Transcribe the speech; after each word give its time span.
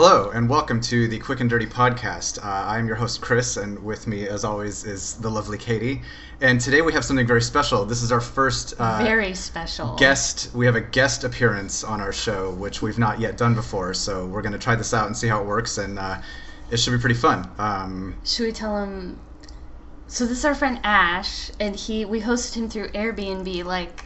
Hello, 0.00 0.30
and 0.30 0.48
welcome 0.48 0.80
to 0.82 1.08
the 1.08 1.18
Quick 1.18 1.40
and 1.40 1.50
Dirty 1.50 1.66
podcast. 1.66 2.38
Uh, 2.38 2.48
I'm 2.68 2.86
your 2.86 2.94
host, 2.94 3.20
Chris, 3.20 3.56
and 3.56 3.76
with 3.84 4.06
me, 4.06 4.28
as 4.28 4.44
always, 4.44 4.84
is 4.84 5.14
the 5.16 5.28
lovely 5.28 5.58
Katie. 5.58 6.02
And 6.40 6.60
today 6.60 6.82
we 6.82 6.92
have 6.92 7.04
something 7.04 7.26
very 7.26 7.42
special. 7.42 7.84
This 7.84 8.00
is 8.04 8.12
our 8.12 8.20
first 8.20 8.74
uh, 8.78 9.02
Very 9.02 9.34
special. 9.34 9.96
guest. 9.96 10.50
We 10.54 10.66
have 10.66 10.76
a 10.76 10.80
guest 10.80 11.24
appearance 11.24 11.82
on 11.82 12.00
our 12.00 12.12
show, 12.12 12.52
which 12.52 12.80
we've 12.80 12.96
not 13.00 13.18
yet 13.18 13.36
done 13.36 13.56
before. 13.56 13.92
So 13.92 14.24
we're 14.24 14.40
going 14.40 14.52
to 14.52 14.58
try 14.58 14.76
this 14.76 14.94
out 14.94 15.08
and 15.08 15.16
see 15.16 15.26
how 15.26 15.40
it 15.40 15.46
works, 15.48 15.78
and 15.78 15.98
uh, 15.98 16.20
it 16.70 16.76
should 16.76 16.92
be 16.92 16.98
pretty 17.00 17.16
fun. 17.16 17.50
Um, 17.58 18.14
Should 18.24 18.46
we 18.46 18.52
tell 18.52 18.80
him? 18.80 19.18
So 20.06 20.26
this 20.26 20.38
is 20.38 20.44
our 20.44 20.54
friend 20.54 20.78
Ash, 20.84 21.50
and 21.58 21.74
he 21.74 22.04
we 22.04 22.20
hosted 22.20 22.54
him 22.54 22.70
through 22.70 22.90
Airbnb 22.90 23.64
like 23.64 24.04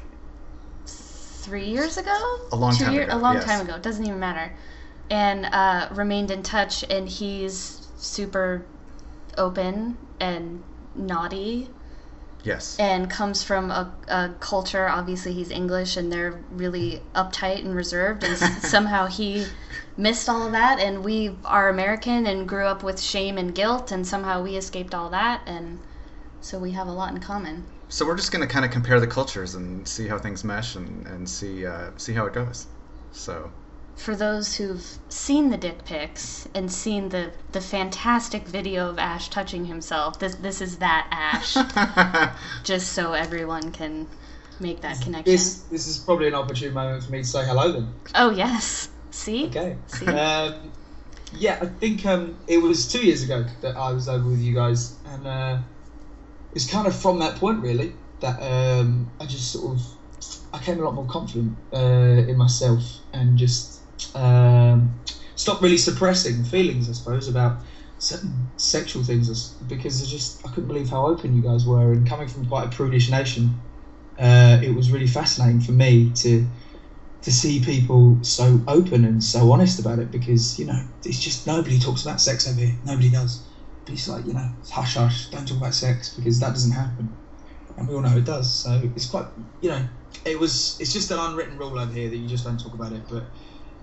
three 0.87 1.67
years 1.67 1.99
ago. 1.99 2.39
A 2.51 2.57
long 2.57 2.75
Two 2.75 2.85
time 2.85 2.95
year- 2.95 3.03
ago, 3.03 3.15
A 3.15 3.19
long 3.19 3.35
yes. 3.35 3.45
time 3.45 3.61
ago. 3.69 3.79
Doesn't 3.79 4.07
even 4.07 4.19
matter. 4.19 4.51
And 5.13 5.45
uh, 5.45 5.89
remained 5.93 6.31
in 6.31 6.43
touch, 6.43 6.85
and 6.89 7.09
he's 7.09 7.87
super 7.97 8.65
open 9.37 9.97
and 10.21 10.63
naughty 10.95 11.69
yes. 12.45 12.77
and 12.79 13.09
comes 13.09 13.43
from 13.43 13.71
a, 13.71 13.93
a 14.09 14.31
culture 14.41 14.89
obviously 14.89 15.33
he's 15.33 15.51
english 15.51 15.97
and 15.97 16.13
they're 16.13 16.39
really 16.51 17.01
uptight 17.15 17.65
and 17.65 17.75
reserved 17.75 18.25
and 18.25 18.37
somehow 18.63 19.07
he 19.07 19.47
missed 19.97 20.29
all 20.29 20.47
of 20.47 20.53
that 20.53 20.79
and 20.79 21.03
we 21.05 21.35
are 21.45 21.69
american 21.69 22.27
and 22.27 22.49
grew 22.49 22.67
up 22.67 22.83
with 22.83 23.01
shame 23.01 23.39
and 23.39 23.55
guilt 23.55 23.91
and 23.93 24.07
somehow 24.07 24.43
we 24.43 24.57
escaped 24.57 24.95
all 24.95 25.11
that 25.11 25.41
and 25.47 25.79
so 26.41 26.59
we 26.59 26.73
have 26.73 26.89
a 26.89 26.93
lot 26.93 27.13
in 27.13 27.21
common 27.21 27.65
So 27.89 28.07
we're 28.07 28.17
just 28.17 28.33
going 28.33 28.47
to 28.47 28.53
kind 28.53 28.65
of 28.65 28.71
compare 28.71 28.99
the 28.99 29.07
cultures 29.07 29.55
and 29.55 29.87
see 29.87 30.09
how 30.09 30.19
things 30.19 30.45
mesh 30.45 30.77
and, 30.77 31.07
and 31.07 31.29
see 31.29 31.67
uh, 31.67 31.91
see 31.99 32.15
how 32.15 32.25
it 32.25 32.33
goes. 32.33 32.67
So 33.13 33.53
for 33.97 34.17
those 34.17 34.57
who've 34.57 34.99
seen 35.09 35.51
the 35.51 35.57
dick 35.57 35.85
pics 35.85 36.49
and 36.55 36.71
seen 36.71 37.09
the, 37.11 37.31
the 37.53 37.61
fantastic 37.61 38.47
video 38.47 38.89
of 38.89 38.99
ash 38.99 39.29
touching 39.29 39.65
himself 39.65 40.19
this, 40.19 40.35
this 40.37 40.61
is 40.61 40.79
that 40.79 41.07
ash 41.11 41.55
just 42.65 42.93
so 42.93 43.13
everyone 43.13 43.71
can 43.73 44.09
make 44.61 44.81
that 44.81 45.01
connection 45.01 45.33
This 45.33 45.63
this 45.71 45.87
is 45.87 45.99
probably 45.99 46.29
an 46.29 46.35
opportune 46.35 46.73
moment 46.73 47.05
for 47.05 47.13
me 47.13 47.19
to 47.19 47.29
say 47.29 47.45
hello 47.45 47.73
then. 47.73 47.95
oh 48.15 48.31
yes 48.31 48.89
see 49.11 49.47
Okay. 49.47 49.77
See? 49.87 50.07
Um, 50.07 50.73
yeah, 51.35 51.59
I 51.61 51.67
think 51.67 52.05
um, 52.07 52.37
it 52.47 52.59
was 52.59 52.91
two 52.91 53.05
years 53.05 53.23
ago 53.23 53.45
that 53.63 53.77
I 53.77 53.93
was 53.93 54.09
over 54.09 54.29
with 54.29 54.41
you 54.41 54.55
guys, 54.55 54.97
and 55.07 55.27
uh, 55.27 55.59
it's 56.55 56.71
kind 56.71 56.87
of 56.87 56.95
from 56.95 57.19
that 57.21 57.37
point 57.37 57.63
really 57.63 57.95
that 58.21 58.39
um, 58.41 59.11
I 59.21 59.27
just 59.27 59.51
sort 59.51 59.75
of 59.75 59.83
I 60.53 60.59
came 60.59 60.79
a 60.79 60.85
lot 60.85 60.95
more 60.95 61.07
confident 61.07 61.57
uh, 61.73 61.79
in 61.79 62.37
myself 62.37 62.83
and 63.13 63.39
just 63.39 63.72
um, 64.15 64.95
stopped 65.37 65.63
really 65.63 65.77
suppressing 65.77 66.45
feelings, 66.45 66.89
I 66.89 66.93
suppose, 66.93 67.29
about 67.29 67.57
certain 67.99 68.49
sexual 68.57 69.03
things 69.03 69.55
because 69.69 70.03
I 70.03 70.07
just 70.07 70.45
I 70.45 70.49
couldn't 70.49 70.67
believe 70.67 70.89
how 70.89 71.07
open 71.07 71.35
you 71.35 71.43
guys 71.43 71.65
were, 71.67 71.93
and 71.93 72.07
coming 72.07 72.29
from 72.29 72.45
quite 72.45 72.65
a 72.65 72.69
prudish 72.69 73.09
nation, 73.09 73.55
uh, 74.19 74.59
it 74.63 74.75
was 74.75 74.91
really 74.91 75.07
fascinating 75.07 75.61
for 75.61 75.73
me 75.73 76.11
to 76.17 76.45
to 77.23 77.31
see 77.31 77.61
people 77.61 78.19
so 78.23 78.61
open 78.67 79.05
and 79.05 79.23
so 79.23 79.53
honest 79.53 79.79
about 79.79 80.01
it 80.01 80.11
because 80.11 80.59
you 80.59 80.65
know 80.65 80.81
it's 81.05 81.21
just 81.21 81.47
nobody 81.47 81.79
talks 81.79 82.03
about 82.03 82.21
sex 82.21 82.47
over 82.47 82.61
here. 82.61 82.75
Nobody 82.85 83.11
does. 83.11 83.41
But 83.85 83.95
it's 83.95 84.09
like 84.09 84.27
you 84.27 84.33
know 84.33 84.49
hush 84.71 84.95
hush 84.95 85.27
don't 85.27 85.47
talk 85.47 85.59
about 85.59 85.75
sex 85.75 86.13
because 86.15 86.41
that 86.41 86.51
doesn't 86.51 86.73
happen. 86.73 87.13
And 87.77 87.89
we 87.89 87.95
all 87.95 88.01
know 88.01 88.17
it 88.17 88.25
does 88.25 88.51
so 88.53 88.81
it's 88.95 89.07
quite 89.07 89.25
you 89.61 89.71
know 89.71 89.83
it 90.25 90.39
was 90.39 90.77
it's 90.79 90.93
just 90.93 91.11
an 91.11 91.19
unwritten 91.19 91.57
rule 91.57 91.79
over 91.79 91.93
here 91.93 92.09
that 92.09 92.17
you 92.17 92.29
just 92.29 92.45
don't 92.45 92.61
talk 92.61 92.75
about 92.75 92.93
it 92.93 93.03
but 93.09 93.25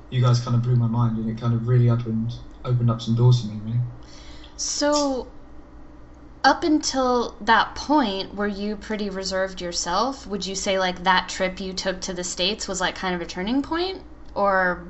you 0.09 0.21
guys 0.21 0.39
kind 0.39 0.55
of 0.55 0.63
blew 0.63 0.75
my 0.75 0.87
mind 0.87 1.17
and 1.17 1.29
it 1.29 1.39
kind 1.39 1.53
of 1.53 1.67
really 1.67 1.89
opened 1.89 2.33
opened 2.65 2.89
up 2.89 3.01
some 3.01 3.15
doors 3.15 3.41
for 3.41 3.47
me 3.47 3.59
really 3.63 3.79
So, 4.57 5.31
up 6.43 6.63
until 6.63 7.35
that 7.41 7.75
point, 7.75 8.33
were 8.35 8.47
you 8.47 8.75
pretty 8.75 9.09
reserved 9.09 9.61
yourself? 9.61 10.25
Would 10.27 10.45
you 10.45 10.55
say 10.55 10.79
like 10.79 11.03
that 11.03 11.29
trip 11.29 11.59
you 11.59 11.73
took 11.73 12.01
to 12.01 12.13
the 12.13 12.23
states 12.23 12.67
was 12.67 12.81
like 12.81 12.95
kind 12.95 13.15
of 13.15 13.21
a 13.21 13.25
turning 13.25 13.61
point, 13.61 14.03
or 14.35 14.87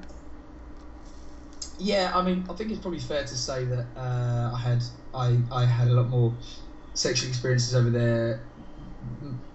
Yeah, 1.77 2.11
I 2.13 2.21
mean, 2.21 2.45
I 2.49 2.53
think 2.53 2.71
it's 2.71 2.81
probably 2.81 2.99
fair 2.99 3.23
to 3.23 3.37
say 3.37 3.65
that 3.65 3.87
uh, 3.95 4.51
I 4.53 4.59
had 4.59 4.83
I, 5.13 5.39
I 5.51 5.65
had 5.65 5.87
a 5.87 5.93
lot 5.93 6.09
more 6.09 6.37
sexual 6.93 7.29
experiences 7.29 7.75
over 7.75 7.89
there 7.89 8.45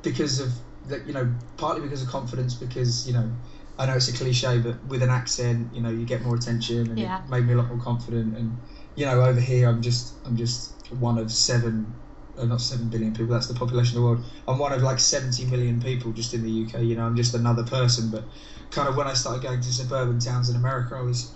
because 0.02 0.40
of 0.40 0.52
that, 0.86 1.06
you 1.06 1.12
know, 1.12 1.34
partly 1.56 1.82
because 1.82 2.02
of 2.02 2.08
confidence, 2.08 2.54
because 2.54 3.06
you 3.06 3.12
know, 3.12 3.30
I 3.78 3.86
know 3.86 3.96
it's 3.96 4.08
a 4.08 4.12
cliche, 4.16 4.58
but 4.58 4.84
with 4.84 5.02
an 5.02 5.10
accent, 5.10 5.74
you 5.74 5.82
know, 5.82 5.90
you 5.90 6.04
get 6.06 6.22
more 6.22 6.36
attention, 6.36 6.90
and 6.90 6.98
Yeah. 6.98 7.18
it 7.24 7.28
made 7.28 7.44
me 7.46 7.54
a 7.54 7.56
lot 7.56 7.68
more 7.68 7.78
confident. 7.78 8.36
And 8.36 8.58
you 8.94 9.04
know, 9.06 9.20
over 9.22 9.40
here, 9.40 9.68
I'm 9.68 9.82
just 9.82 10.14
I'm 10.24 10.36
just 10.36 10.74
one 10.90 11.18
of 11.18 11.30
seven. 11.32 11.98
Uh, 12.36 12.44
not 12.46 12.60
seven 12.60 12.88
billion 12.88 13.12
people. 13.12 13.32
That's 13.32 13.46
the 13.46 13.54
population 13.54 13.96
of 13.96 14.02
the 14.02 14.08
world. 14.08 14.24
I'm 14.48 14.58
one 14.58 14.72
of 14.72 14.82
like 14.82 14.98
70 14.98 15.46
million 15.46 15.80
people 15.80 16.12
just 16.12 16.34
in 16.34 16.42
the 16.42 16.50
UK. 16.66 16.82
You 16.82 16.96
know, 16.96 17.04
I'm 17.04 17.14
just 17.14 17.32
another 17.32 17.62
person. 17.62 18.10
But 18.10 18.24
kind 18.70 18.88
of 18.88 18.96
when 18.96 19.06
I 19.06 19.14
started 19.14 19.40
going 19.40 19.60
to 19.60 19.72
suburban 19.72 20.18
towns 20.18 20.50
in 20.50 20.56
America, 20.56 20.96
I 20.96 21.02
was 21.02 21.32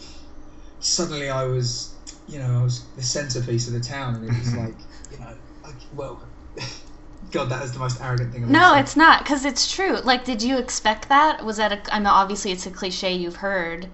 suddenly 0.80 1.30
I 1.30 1.44
was, 1.44 1.94
you 2.26 2.38
know, 2.40 2.60
I 2.60 2.62
was 2.62 2.90
the 2.96 3.02
centerpiece 3.02 3.68
of 3.68 3.74
the 3.74 3.80
town, 3.80 4.16
and 4.16 4.24
it 4.24 4.36
was 4.36 4.54
like, 4.62 4.80
you 5.10 5.18
know, 5.18 5.36
like, 5.64 5.80
well, 5.92 6.28
God, 7.30 7.50
that 7.50 7.62
is 7.62 7.72
the 7.72 7.78
most 7.78 8.00
arrogant 8.00 8.32
thing. 8.32 8.44
I've 8.44 8.50
no? 8.50 8.58
ever 8.58 8.74
said. 8.76 8.80
It's 8.80 8.96
not 8.96 9.24
because 9.24 9.44
it's 9.44 9.70
true. 9.70 9.98
Like, 10.00 10.24
did 10.24 10.42
you 10.42 10.58
expect 10.58 11.08
that? 11.08 11.44
Was 11.44 11.56
that 11.58 11.72
a? 11.72 11.94
I 11.94 11.98
know 11.98 12.10
obviously 12.10 12.52
it's 12.52 12.66
a 12.66 12.70
cliche 12.70 13.14
you've 13.14 13.36
heard. 13.36 13.88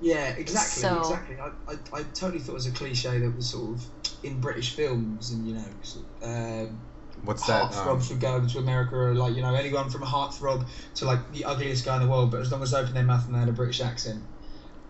Yeah, 0.00 0.30
exactly, 0.30 0.82
So- 0.82 0.98
exactly. 0.98 1.38
I, 1.38 1.50
I, 1.68 1.74
I 1.92 2.02
totally 2.02 2.40
thought 2.40 2.52
it 2.52 2.54
was 2.54 2.66
a 2.66 2.72
cliche 2.72 3.20
that 3.20 3.36
was 3.36 3.50
sort 3.50 3.76
of 3.78 3.86
in 4.24 4.40
British 4.40 4.74
films, 4.74 5.30
and 5.30 5.46
you 5.46 5.54
know, 5.54 5.64
sort 5.82 6.06
of, 6.20 6.28
um, 6.28 6.80
what's 7.22 7.46
that? 7.46 7.62
Um, 7.62 7.70
heartthrobs 7.70 8.10
would 8.10 8.20
go 8.20 8.34
over 8.34 8.46
to 8.48 8.58
America, 8.58 8.96
or 8.96 9.14
like 9.14 9.34
you 9.36 9.42
know, 9.42 9.54
anyone 9.54 9.90
from 9.90 10.02
a 10.02 10.06
heartthrob 10.06 10.66
to 10.96 11.04
like 11.04 11.30
the 11.32 11.44
ugliest 11.44 11.84
guy 11.84 11.96
in 11.96 12.02
the 12.02 12.08
world, 12.08 12.30
but 12.32 12.40
as 12.40 12.50
long 12.50 12.62
as 12.62 12.72
they 12.72 12.78
opened 12.78 12.96
their 12.96 13.04
mouth 13.04 13.24
and 13.26 13.34
they 13.34 13.38
had 13.38 13.48
a 13.48 13.52
British 13.52 13.80
accent, 13.80 14.24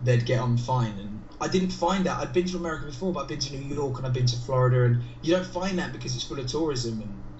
they'd 0.00 0.25
get 0.25 0.41
on 0.41 0.56
fine. 0.56 0.98
And 0.98 1.26
I 1.41 1.48
didn't 1.48 1.70
find 1.70 2.06
that. 2.06 2.19
I'd 2.19 2.32
been 2.32 2.47
to 2.47 2.56
America 2.56 2.86
before, 2.86 3.12
but 3.12 3.20
I've 3.20 3.28
been 3.28 3.38
to 3.41 3.56
New 3.56 3.75
York 3.75 3.98
and 3.98 4.06
I've 4.06 4.12
been 4.14 4.26
to 4.26 4.36
Florida, 4.36 4.84
and 4.84 5.02
you 5.20 5.32
don't 5.34 5.47
find 5.47 5.78
that 5.78 5.92
because 5.92 6.14
it's 6.14 6.25
full 6.25 6.38
of 6.41 6.47
tourism. 6.47 7.00
And 7.02 7.31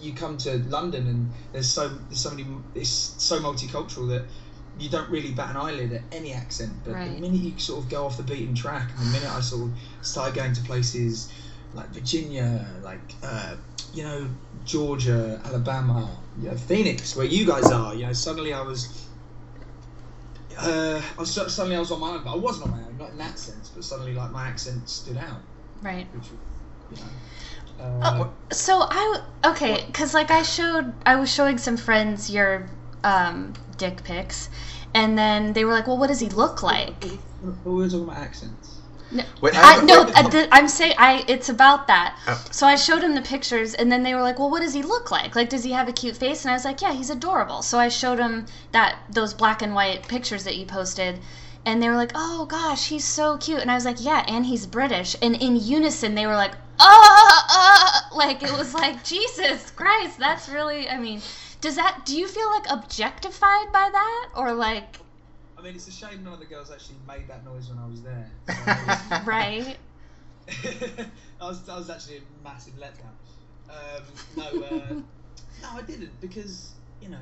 you 0.00 0.14
come 0.14 0.36
to 0.38 0.58
London, 0.68 1.06
and 1.06 1.32
there's 1.52 1.68
so 1.68 1.88
there's 1.88 2.20
so 2.20 2.30
many. 2.30 2.46
It's 2.74 2.90
so 2.90 3.40
multicultural 3.40 4.08
that 4.08 4.24
you 4.78 4.88
don't 4.88 5.10
really 5.10 5.32
bat 5.32 5.50
an 5.50 5.56
eyelid 5.56 5.92
at 5.92 6.02
any 6.12 6.32
accent. 6.32 6.72
But 6.84 6.94
Right. 6.94 7.14
the 7.14 7.20
minute 7.20 7.40
you 7.40 7.58
sort 7.58 7.84
of 7.84 7.90
go 7.90 8.06
off 8.06 8.16
the 8.16 8.22
beaten 8.22 8.54
track, 8.54 8.90
and 8.90 9.00
the 9.00 9.12
minute 9.18 9.30
I 9.30 9.40
sort 9.40 9.70
of 9.70 9.78
started 10.02 10.34
going 10.34 10.52
to 10.54 10.60
places 10.62 11.30
like 11.72 11.88
Virginia, 11.90 12.66
like 12.82 13.14
uh, 13.22 13.56
you 13.92 14.02
know 14.02 14.28
Georgia, 14.64 15.40
Alabama, 15.44 16.08
you 16.38 16.48
know, 16.48 16.56
Phoenix, 16.56 17.16
where 17.16 17.26
you 17.26 17.46
guys 17.46 17.70
are, 17.70 17.94
you 17.94 18.06
know, 18.06 18.12
suddenly 18.12 18.52
I 18.52 18.62
was. 18.62 19.06
Uh, 20.58 21.00
I 21.16 21.20
was 21.20 21.32
suddenly 21.32 21.76
I 21.76 21.78
was 21.78 21.90
on 21.90 22.00
my 22.00 22.10
own, 22.10 22.24
but 22.24 22.32
I 22.32 22.36
wasn't 22.36 22.70
on 22.70 22.78
my 22.78 22.84
own, 22.84 22.98
not 22.98 23.10
in 23.10 23.18
that 23.18 23.38
sense. 23.38 23.70
But 23.70 23.84
suddenly, 23.84 24.14
like 24.14 24.30
my 24.30 24.46
accent 24.48 24.88
stood 24.88 25.16
out, 25.16 25.40
Right. 25.80 26.06
which 26.12 26.26
you 26.90 26.96
know. 26.96 27.02
Uh, 28.02 28.28
So 28.52 28.80
I 28.82 29.20
okay, 29.44 29.84
because 29.86 30.12
like 30.14 30.30
I 30.30 30.42
showed, 30.42 30.92
I 31.06 31.16
was 31.16 31.32
showing 31.32 31.58
some 31.58 31.76
friends 31.76 32.28
your 32.30 32.68
um, 33.04 33.54
dick 33.76 34.02
pics, 34.04 34.48
and 34.94 35.16
then 35.16 35.52
they 35.52 35.64
were 35.64 35.72
like, 35.72 35.86
"Well, 35.86 35.98
what 35.98 36.08
does 36.08 36.20
he 36.20 36.28
look 36.28 36.62
like?" 36.62 37.04
Who 37.64 37.80
is 37.82 37.94
all 37.94 38.04
my 38.04 38.16
about 38.16 38.22
accents. 38.22 38.80
Wait, 39.40 39.54
I, 39.56 39.72
have 39.72 39.82
a- 39.82 39.86
no, 39.86 40.04
wait, 40.04 40.16
uh, 40.16 40.28
the, 40.28 40.48
I'm 40.52 40.68
saying 40.68 40.94
I. 40.98 41.24
It's 41.26 41.48
about 41.48 41.86
that. 41.88 42.16
Oh. 42.28 42.44
So 42.50 42.66
I 42.66 42.76
showed 42.76 43.02
him 43.02 43.14
the 43.14 43.22
pictures, 43.22 43.74
and 43.74 43.90
then 43.90 44.02
they 44.02 44.14
were 44.14 44.22
like, 44.22 44.38
"Well, 44.38 44.50
what 44.50 44.62
does 44.62 44.74
he 44.74 44.82
look 44.82 45.10
like? 45.10 45.34
Like, 45.34 45.48
does 45.48 45.64
he 45.64 45.72
have 45.72 45.88
a 45.88 45.92
cute 45.92 46.16
face?" 46.16 46.44
And 46.44 46.50
I 46.50 46.54
was 46.54 46.64
like, 46.64 46.80
"Yeah, 46.82 46.92
he's 46.92 47.10
adorable." 47.10 47.62
So 47.62 47.78
I 47.78 47.88
showed 47.88 48.18
him 48.18 48.46
that 48.72 48.98
those 49.10 49.32
black 49.34 49.62
and 49.62 49.74
white 49.74 50.06
pictures 50.08 50.44
that 50.44 50.56
you 50.56 50.66
posted, 50.66 51.18
and 51.66 51.82
they 51.82 51.88
were 51.88 51.96
like, 51.96 52.12
"Oh 52.14 52.46
gosh, 52.46 52.88
he's 52.88 53.04
so 53.04 53.36
cute." 53.38 53.60
And 53.60 53.70
I 53.70 53.74
was 53.74 53.84
like, 53.84 54.02
"Yeah, 54.04 54.24
and 54.28 54.46
he's 54.46 54.66
British." 54.66 55.16
And 55.22 55.36
in 55.36 55.56
unison, 55.56 56.14
they 56.14 56.26
were 56.26 56.36
like, 56.36 56.52
"Ah, 56.78 57.46
ah!" 57.50 58.08
Like 58.14 58.42
it 58.42 58.52
was 58.52 58.74
like 58.74 59.04
Jesus 59.14 59.70
Christ. 59.70 60.18
That's 60.18 60.48
really. 60.48 60.88
I 60.88 60.98
mean, 60.98 61.20
does 61.60 61.76
that? 61.76 62.02
Do 62.04 62.16
you 62.16 62.26
feel 62.26 62.50
like 62.50 62.70
objectified 62.70 63.72
by 63.72 63.88
that, 63.92 64.28
or 64.34 64.52
like 64.52 65.00
I 65.60 65.62
mean, 65.62 65.74
it's 65.74 65.88
a 65.88 65.92
shame 65.92 66.24
none 66.24 66.32
of 66.32 66.40
the 66.40 66.46
girls 66.46 66.70
actually 66.70 66.96
made 67.06 67.28
that 67.28 67.44
noise 67.44 67.68
when 67.68 67.78
I 67.78 67.86
was 67.86 68.00
there. 68.00 68.30
So 68.48 69.14
I 69.14 69.22
right? 69.26 69.76
I 71.40 71.48
was, 71.48 71.68
I 71.68 71.76
was 71.76 71.90
actually 71.90 72.16
a 72.16 72.20
massive 72.42 72.72
letdown. 72.74 73.12
Um, 73.68 74.02
no, 74.36 74.44
uh, 74.44 74.94
no, 75.62 75.68
I 75.70 75.82
didn't 75.82 76.18
because 76.20 76.72
you 77.02 77.10
know, 77.10 77.20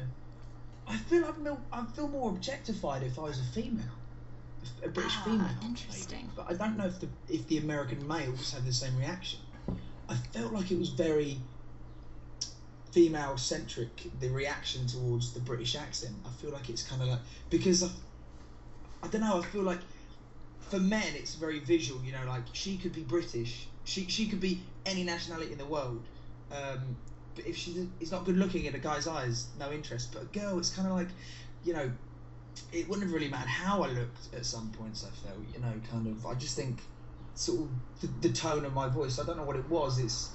I 0.87 0.97
feel 0.97 1.25
I'm 1.25 1.59
I 1.73 1.85
feel 1.97 2.07
more 2.07 2.31
objectified 2.31 3.03
if 3.03 3.19
I 3.19 3.23
was 3.23 3.41
a 3.41 3.45
female, 3.53 3.85
a 4.85 4.89
British 4.89 5.15
Ah, 5.19 5.25
female. 5.25 5.49
interesting. 5.65 6.31
But 6.37 6.47
I 6.51 6.55
don't 6.55 6.77
know 6.77 6.87
if 6.87 7.01
the 7.01 7.09
if 7.29 7.47
the 7.49 7.59
American 7.59 8.07
males 8.07 8.53
have 8.53 8.65
the 8.65 8.73
same 8.73 8.97
reaction. 8.97 9.41
I 10.09 10.15
felt 10.15 10.53
like 10.53 10.71
it 10.71 10.79
was 10.79 10.91
very 10.91 11.39
female 12.93 13.37
centric. 13.37 14.11
The 14.21 14.29
reaction 14.31 14.87
towards 14.87 15.33
the 15.33 15.41
British 15.41 15.77
accent. 15.77 16.15
I 16.27 16.31
feel 16.31 16.51
like 16.51 16.69
it's 16.71 16.83
kind 16.83 17.03
of 17.03 17.09
like 17.09 17.21
because 17.51 17.83
I, 17.83 17.89
I 19.03 19.09
don't 19.09 19.21
know. 19.21 19.39
I 19.41 19.43
feel 19.47 19.63
like 19.63 19.81
for 20.61 20.79
men, 20.79 21.15
it's 21.15 21.35
very 21.35 21.61
visual. 21.61 22.03
You 22.03 22.13
know, 22.13 22.25
like 22.27 22.45
she 22.53 22.77
could 22.77 22.93
be 22.95 23.03
British, 23.03 23.67
she 23.85 24.07
she 24.09 24.27
could 24.29 24.41
be 24.41 24.61
any 24.87 25.05
nationality 25.05 25.53
in 25.53 25.59
the 25.59 25.67
world. 25.67 26.03
Um, 26.51 26.97
but 27.35 27.47
if 27.47 27.57
she 27.57 27.89
is 28.01 28.11
not 28.11 28.25
good 28.25 28.37
looking 28.37 28.65
in 28.65 28.75
a 28.75 28.79
guy's 28.79 29.07
eyes, 29.07 29.47
no 29.59 29.71
interest. 29.71 30.13
But 30.13 30.23
a 30.23 30.27
girl, 30.27 30.59
it's 30.59 30.71
kind 30.71 30.89
of 30.89 30.95
like, 30.95 31.09
you 31.65 31.73
know, 31.73 31.91
it 32.73 32.89
wouldn't 32.89 33.07
have 33.07 33.15
really 33.15 33.29
mattered 33.29 33.49
how 33.49 33.83
I 33.83 33.89
looked 33.89 34.35
at 34.35 34.45
some 34.45 34.71
points. 34.71 35.05
I 35.05 35.27
felt, 35.27 35.41
you 35.53 35.61
know, 35.61 35.73
kind 35.91 36.07
of. 36.07 36.27
I 36.27 36.35
just 36.35 36.57
think, 36.57 36.81
sort 37.35 37.61
of 37.61 37.69
the, 38.01 38.29
the 38.29 38.35
tone 38.35 38.65
of 38.65 38.73
my 38.73 38.89
voice. 38.89 39.19
I 39.19 39.25
don't 39.25 39.37
know 39.37 39.45
what 39.45 39.57
it 39.57 39.69
was. 39.69 39.99
It's, 39.99 40.31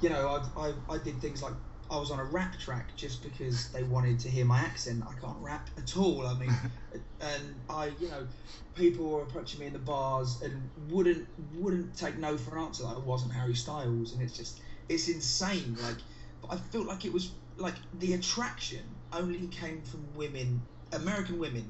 you 0.00 0.08
know, 0.08 0.28
I 0.56 0.68
I, 0.68 0.94
I 0.94 0.98
did 0.98 1.20
things 1.20 1.42
like 1.42 1.54
I 1.90 1.98
was 1.98 2.10
on 2.10 2.18
a 2.18 2.24
rap 2.24 2.58
track 2.58 2.96
just 2.96 3.22
because 3.22 3.68
they 3.68 3.82
wanted 3.82 4.18
to 4.20 4.30
hear 4.30 4.46
my 4.46 4.58
accent. 4.58 5.04
I 5.06 5.12
can't 5.20 5.36
rap 5.40 5.68
at 5.76 5.94
all. 5.96 6.26
I 6.26 6.34
mean, 6.38 6.54
and 7.20 7.54
I, 7.68 7.92
you 8.00 8.08
know, 8.08 8.26
people 8.74 9.10
were 9.10 9.22
approaching 9.22 9.60
me 9.60 9.66
in 9.66 9.74
the 9.74 9.78
bars 9.78 10.40
and 10.42 10.70
wouldn't 10.90 11.28
wouldn't 11.54 11.94
take 11.96 12.16
no 12.16 12.38
for 12.38 12.56
an 12.56 12.64
answer. 12.64 12.84
Like 12.84 12.96
I 12.96 13.00
wasn't 13.00 13.32
Harry 13.34 13.54
Styles, 13.54 14.14
and 14.14 14.22
it's 14.22 14.36
just 14.36 14.60
it's 14.88 15.08
insane. 15.08 15.76
Like, 15.82 15.96
but 16.40 16.52
I 16.54 16.56
felt 16.56 16.86
like 16.86 17.04
it 17.04 17.12
was 17.12 17.30
like 17.58 17.74
the 17.98 18.14
attraction 18.14 18.84
only 19.12 19.46
came 19.48 19.82
from 19.82 20.06
women, 20.14 20.62
American 20.92 21.38
women, 21.38 21.64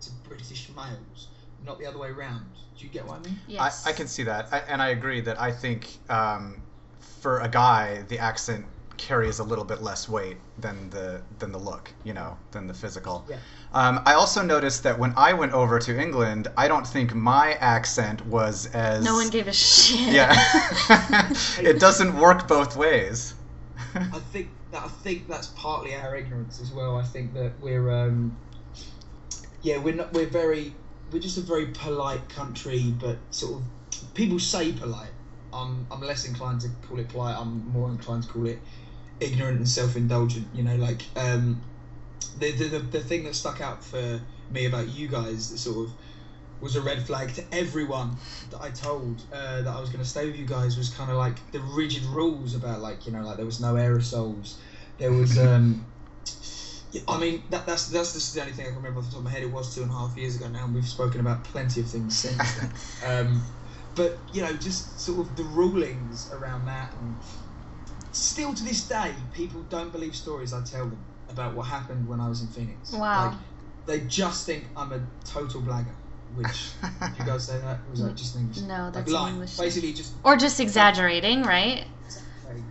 to 0.00 0.10
British 0.28 0.68
males, 0.74 1.28
not 1.64 1.78
the 1.78 1.86
other 1.86 1.98
way 1.98 2.08
around. 2.08 2.44
Do 2.78 2.84
you 2.84 2.90
get 2.90 3.06
what 3.06 3.20
I 3.20 3.22
mean? 3.22 3.38
Yes. 3.46 3.86
I, 3.86 3.90
I 3.90 3.92
can 3.92 4.08
see 4.08 4.24
that, 4.24 4.48
I, 4.52 4.58
and 4.60 4.82
I 4.82 4.88
agree 4.88 5.20
that 5.22 5.40
I 5.40 5.52
think 5.52 5.98
um, 6.10 6.60
for 6.98 7.40
a 7.40 7.48
guy, 7.48 8.04
the 8.08 8.18
accent 8.18 8.66
carries 8.96 9.38
a 9.38 9.44
little 9.44 9.64
bit 9.64 9.82
less 9.82 10.08
weight 10.08 10.36
than 10.58 10.88
the 10.90 11.20
than 11.38 11.52
the 11.52 11.58
look, 11.58 11.90
you 12.04 12.12
know, 12.12 12.36
than 12.52 12.66
the 12.66 12.74
physical. 12.74 13.24
Yeah. 13.28 13.36
Um, 13.72 14.00
I 14.06 14.14
also 14.14 14.42
noticed 14.42 14.82
that 14.84 14.98
when 14.98 15.12
I 15.16 15.32
went 15.32 15.52
over 15.52 15.78
to 15.80 16.00
England, 16.00 16.48
I 16.56 16.68
don't 16.68 16.86
think 16.86 17.14
my 17.14 17.54
accent 17.54 18.24
was 18.26 18.66
as 18.66 19.04
No 19.04 19.14
one 19.14 19.30
gave 19.30 19.48
a 19.48 19.52
shit. 19.52 20.12
yeah. 20.12 20.32
it 21.58 21.80
doesn't 21.80 22.16
work 22.16 22.46
both 22.46 22.76
ways. 22.76 23.34
I 23.94 24.20
think 24.32 24.48
that 24.72 24.82
I 24.82 24.88
think 24.88 25.28
that's 25.28 25.48
partly 25.48 25.94
our 25.94 26.16
ignorance 26.16 26.60
as 26.60 26.72
well. 26.72 26.96
I 26.96 27.04
think 27.04 27.34
that 27.34 27.52
we're 27.60 27.90
um, 27.90 28.36
yeah 29.64 29.78
we're 29.78 29.94
not 29.94 30.12
we're 30.12 30.26
very 30.26 30.72
we're 31.14 31.20
just 31.20 31.38
a 31.38 31.42
very 31.42 31.66
polite 31.66 32.28
country, 32.28 32.92
but 32.98 33.16
sort 33.30 33.54
of 33.54 34.14
people 34.14 34.38
say 34.38 34.72
polite. 34.72 35.12
I'm 35.52 35.86
I'm 35.90 36.00
less 36.00 36.24
inclined 36.24 36.60
to 36.62 36.68
call 36.88 36.98
it 36.98 37.08
polite. 37.08 37.36
I'm 37.36 37.70
more 37.72 37.88
inclined 37.88 38.24
to 38.24 38.28
call 38.28 38.46
it 38.46 38.58
ignorant 39.20 39.58
and 39.58 39.68
self-indulgent. 39.68 40.48
You 40.52 40.64
know, 40.64 40.74
like 40.74 41.04
um, 41.16 41.60
the, 42.38 42.50
the 42.50 42.64
the 42.64 42.78
the 42.80 43.00
thing 43.00 43.22
that 43.24 43.34
stuck 43.36 43.60
out 43.60 43.84
for 43.84 44.20
me 44.50 44.66
about 44.66 44.88
you 44.88 45.06
guys 45.06 45.50
that 45.50 45.58
sort 45.58 45.86
of 45.86 45.92
was 46.60 46.74
a 46.74 46.80
red 46.80 47.02
flag 47.02 47.32
to 47.34 47.44
everyone 47.52 48.16
that 48.50 48.60
I 48.60 48.70
told 48.70 49.22
uh, 49.32 49.62
that 49.62 49.72
I 49.72 49.80
was 49.80 49.90
going 49.90 50.02
to 50.02 50.08
stay 50.08 50.26
with 50.26 50.36
you 50.36 50.46
guys 50.46 50.76
was 50.76 50.88
kind 50.88 51.10
of 51.10 51.16
like 51.16 51.52
the 51.52 51.60
rigid 51.60 52.04
rules 52.04 52.54
about 52.54 52.80
like 52.80 53.06
you 53.06 53.12
know 53.12 53.22
like 53.22 53.36
there 53.36 53.46
was 53.46 53.60
no 53.60 53.74
aerosols, 53.74 54.54
there 54.98 55.12
was 55.12 55.38
um, 55.48 55.84
yeah, 56.94 57.02
I 57.08 57.18
mean 57.18 57.42
that, 57.50 57.66
that's 57.66 57.88
that's 57.88 58.12
just 58.12 58.34
the 58.34 58.40
only 58.40 58.52
thing 58.52 58.66
I 58.66 58.68
can 58.68 58.76
remember 58.76 59.00
off 59.00 59.06
the 59.06 59.10
top 59.12 59.18
of 59.18 59.24
my 59.24 59.30
head. 59.30 59.42
It 59.42 59.50
was 59.50 59.74
two 59.74 59.82
and 59.82 59.90
a 59.90 59.94
half 59.94 60.16
years 60.16 60.36
ago 60.36 60.46
now, 60.48 60.64
and 60.64 60.74
we've 60.74 60.86
spoken 60.86 61.20
about 61.20 61.42
plenty 61.42 61.80
of 61.80 61.88
things 61.88 62.16
since. 62.16 62.54
then. 62.54 62.72
um, 63.26 63.42
but 63.96 64.16
you 64.32 64.42
know, 64.42 64.52
just 64.52 65.00
sort 65.00 65.18
of 65.18 65.36
the 65.36 65.42
rulings 65.42 66.32
around 66.32 66.66
that, 66.66 66.92
and 67.00 67.16
still 68.12 68.54
to 68.54 68.64
this 68.64 68.86
day, 68.86 69.12
people 69.32 69.62
don't 69.70 69.90
believe 69.90 70.14
stories 70.14 70.52
I 70.52 70.62
tell 70.62 70.86
them 70.86 70.98
about 71.30 71.54
what 71.54 71.64
happened 71.64 72.08
when 72.08 72.20
I 72.20 72.28
was 72.28 72.42
in 72.42 72.46
Phoenix. 72.48 72.92
Wow. 72.92 73.30
Like, 73.30 73.38
they 73.86 74.06
just 74.06 74.46
think 74.46 74.64
I'm 74.76 74.92
a 74.92 75.00
total 75.24 75.62
blagger. 75.62 75.94
Which 76.36 76.70
you 77.18 77.24
guys 77.24 77.46
say 77.46 77.58
that? 77.58 77.78
Or 77.78 77.90
was 77.90 78.02
that 78.02 78.14
just 78.14 78.36
English? 78.38 78.60
No, 78.60 78.84
Like 78.84 78.92
that's 78.94 79.10
lying. 79.10 79.34
English. 79.34 79.56
Basically, 79.56 79.92
just 79.92 80.12
Or 80.22 80.36
just 80.36 80.60
exaggerating, 80.60 81.42
right? 81.42 81.86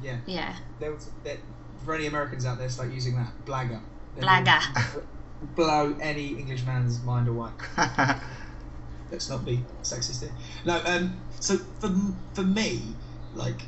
yeah. 0.01 0.17
Yeah. 0.25 0.55
There 0.79 0.91
was 0.91 1.09
there, 1.23 1.37
for 1.83 1.93
any 1.93 2.07
Americans 2.07 2.45
out 2.45 2.57
there, 2.57 2.69
start 2.69 2.91
using 2.91 3.15
that 3.15 3.31
blagger. 3.45 3.79
They 4.15 4.21
Blagger. 4.21 5.03
Blow 5.55 5.95
any 5.99 6.29
English 6.29 6.65
man's 6.65 7.01
mind 7.03 7.27
away. 7.27 7.49
Let's 9.11 9.29
not 9.29 9.45
be 9.45 9.63
sexist 9.83 10.21
here. 10.21 10.31
No, 10.65 10.81
um, 10.85 11.21
so 11.39 11.57
for 11.79 11.93
for 12.33 12.43
me, 12.43 12.95
like, 13.35 13.61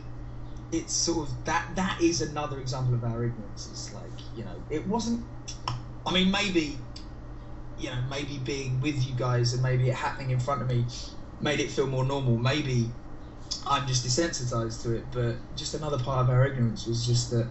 it's 0.72 0.94
sort 0.94 1.28
of 1.28 1.46
that 1.46 1.76
that 1.76 2.00
is 2.02 2.22
another 2.22 2.60
example 2.60 2.94
of 2.94 3.04
our 3.04 3.24
ignorance. 3.26 3.68
It's 3.70 3.94
like 3.94 4.12
you 4.36 4.44
know, 4.44 4.56
it 4.70 4.88
wasn't. 4.88 5.24
I 6.06 6.14
mean, 6.14 6.32
maybe, 6.32 6.78
you 7.78 7.90
know, 7.90 8.02
maybe 8.10 8.38
being 8.38 8.80
with 8.80 9.06
you 9.06 9.16
guys 9.16 9.54
and 9.54 9.62
maybe 9.62 9.90
it 9.90 9.96
happening 9.96 10.30
in 10.30 10.40
front 10.40 10.62
of 10.62 10.68
me 10.68 10.86
made 11.42 11.60
it 11.60 11.70
feel 11.70 11.88
more 11.88 12.06
normal. 12.06 12.38
Maybe 12.38 12.90
I'm 13.68 13.88
just 13.88 14.06
desensitized 14.06 14.84
to 14.84 14.94
it, 14.94 15.06
but 15.12 15.36
just 15.56 15.74
another 15.74 15.98
part 15.98 16.22
of 16.22 16.30
our 16.30 16.46
ignorance 16.46 16.86
was 16.86 17.06
just 17.06 17.32
that 17.32 17.48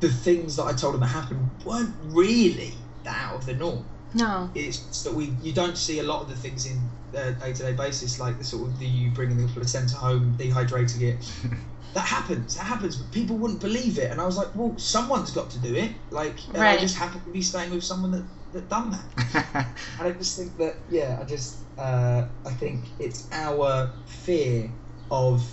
the 0.00 0.08
things 0.08 0.56
that 0.56 0.64
I 0.64 0.72
told 0.72 0.94
him 0.94 1.00
that 1.00 1.06
happened 1.08 1.50
weren't 1.64 1.94
really 2.04 2.74
that 3.04 3.16
out 3.16 3.34
of 3.36 3.46
the 3.46 3.54
norm 3.54 3.84
No. 4.14 4.50
it's 4.54 5.02
that 5.02 5.12
we 5.14 5.32
you 5.42 5.52
don't 5.52 5.76
see 5.76 5.98
a 5.98 6.02
lot 6.02 6.22
of 6.22 6.28
the 6.28 6.36
things 6.36 6.66
in 6.66 6.78
a 7.14 7.32
day 7.32 7.52
to 7.52 7.62
day 7.62 7.72
basis, 7.72 8.20
like 8.20 8.38
the 8.38 8.44
sort 8.44 8.68
of 8.68 8.78
the 8.78 8.86
you 8.86 9.10
bringing 9.10 9.38
the 9.38 9.48
placenta 9.52 9.96
home, 9.96 10.36
dehydrating 10.38 11.00
it. 11.02 11.16
that 11.94 12.00
happens. 12.04 12.56
That 12.56 12.64
happens, 12.64 12.96
but 12.96 13.10
people 13.12 13.36
wouldn't 13.36 13.60
believe 13.60 13.98
it. 13.98 14.10
And 14.10 14.20
I 14.20 14.26
was 14.26 14.36
like, 14.36 14.48
well, 14.54 14.74
someone's 14.76 15.30
got 15.30 15.48
to 15.50 15.58
do 15.58 15.74
it. 15.74 15.92
Like, 16.10 16.36
and 16.48 16.58
I 16.62 16.76
just 16.76 16.96
happened 16.96 17.24
to 17.24 17.30
be 17.30 17.42
staying 17.42 17.70
with 17.70 17.82
someone 17.82 18.10
that 18.12 18.24
that 18.52 18.68
done 18.68 18.90
that. 18.90 19.66
And 19.98 20.08
I 20.08 20.12
just 20.12 20.36
think 20.36 20.56
that, 20.58 20.76
yeah, 20.90 21.18
I 21.20 21.24
just, 21.24 21.56
uh, 21.78 22.26
I 22.46 22.50
think 22.50 22.84
it's 22.98 23.26
our 23.32 23.90
fear 24.06 24.70
of 25.10 25.44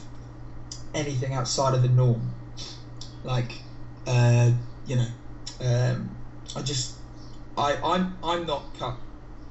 anything 0.94 1.33
outside 1.33 1.74
of 1.74 1.81
the 1.81 1.89
norm. 1.89 2.21
Like, 3.24 3.51
uh, 4.07 4.52
you 4.86 4.96
know, 4.98 5.07
um, 5.62 6.10
I 6.56 6.62
just, 6.62 6.96
I, 7.57 7.78
I'm, 7.84 8.18
I'm 8.24 8.46
not 8.46 8.63
cut, 8.78 8.96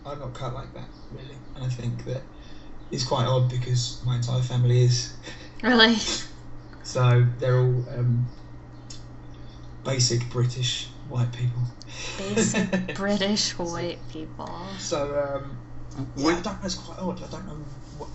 I'm 0.07 0.19
not 0.19 0.35
cut 0.35 0.55
like 0.55 0.73
that, 0.75 0.89
really. 1.13 1.37
And 1.57 1.65
I 1.65 1.69
think 1.69 2.05
that 2.05 2.23
it's 2.91 3.05
quite 3.05 3.27
odd 3.27 3.51
because 3.51 4.01
my 4.05 4.17
entire 4.17 4.43
family 4.43 4.83
is. 4.85 5.13
Really? 5.63 5.97
So 6.85 7.27
they're 7.39 7.59
all 7.59 7.83
um, 7.99 8.27
basic 9.85 10.29
British 10.29 10.87
white 11.09 11.33
people. 11.33 11.63
Basic 12.19 12.95
British 12.95 13.59
white 13.59 13.99
people. 14.13 14.55
So 14.79 15.19
um, 15.19 15.57
yeah, 16.17 16.29
I 16.29 16.41
don't 16.41 16.45
know. 16.45 16.59
It's 16.63 16.75
quite 16.75 16.99
odd. 16.99 17.23
I 17.23 17.27
don't 17.29 17.47
know. 17.47 17.65
What, 17.99 18.11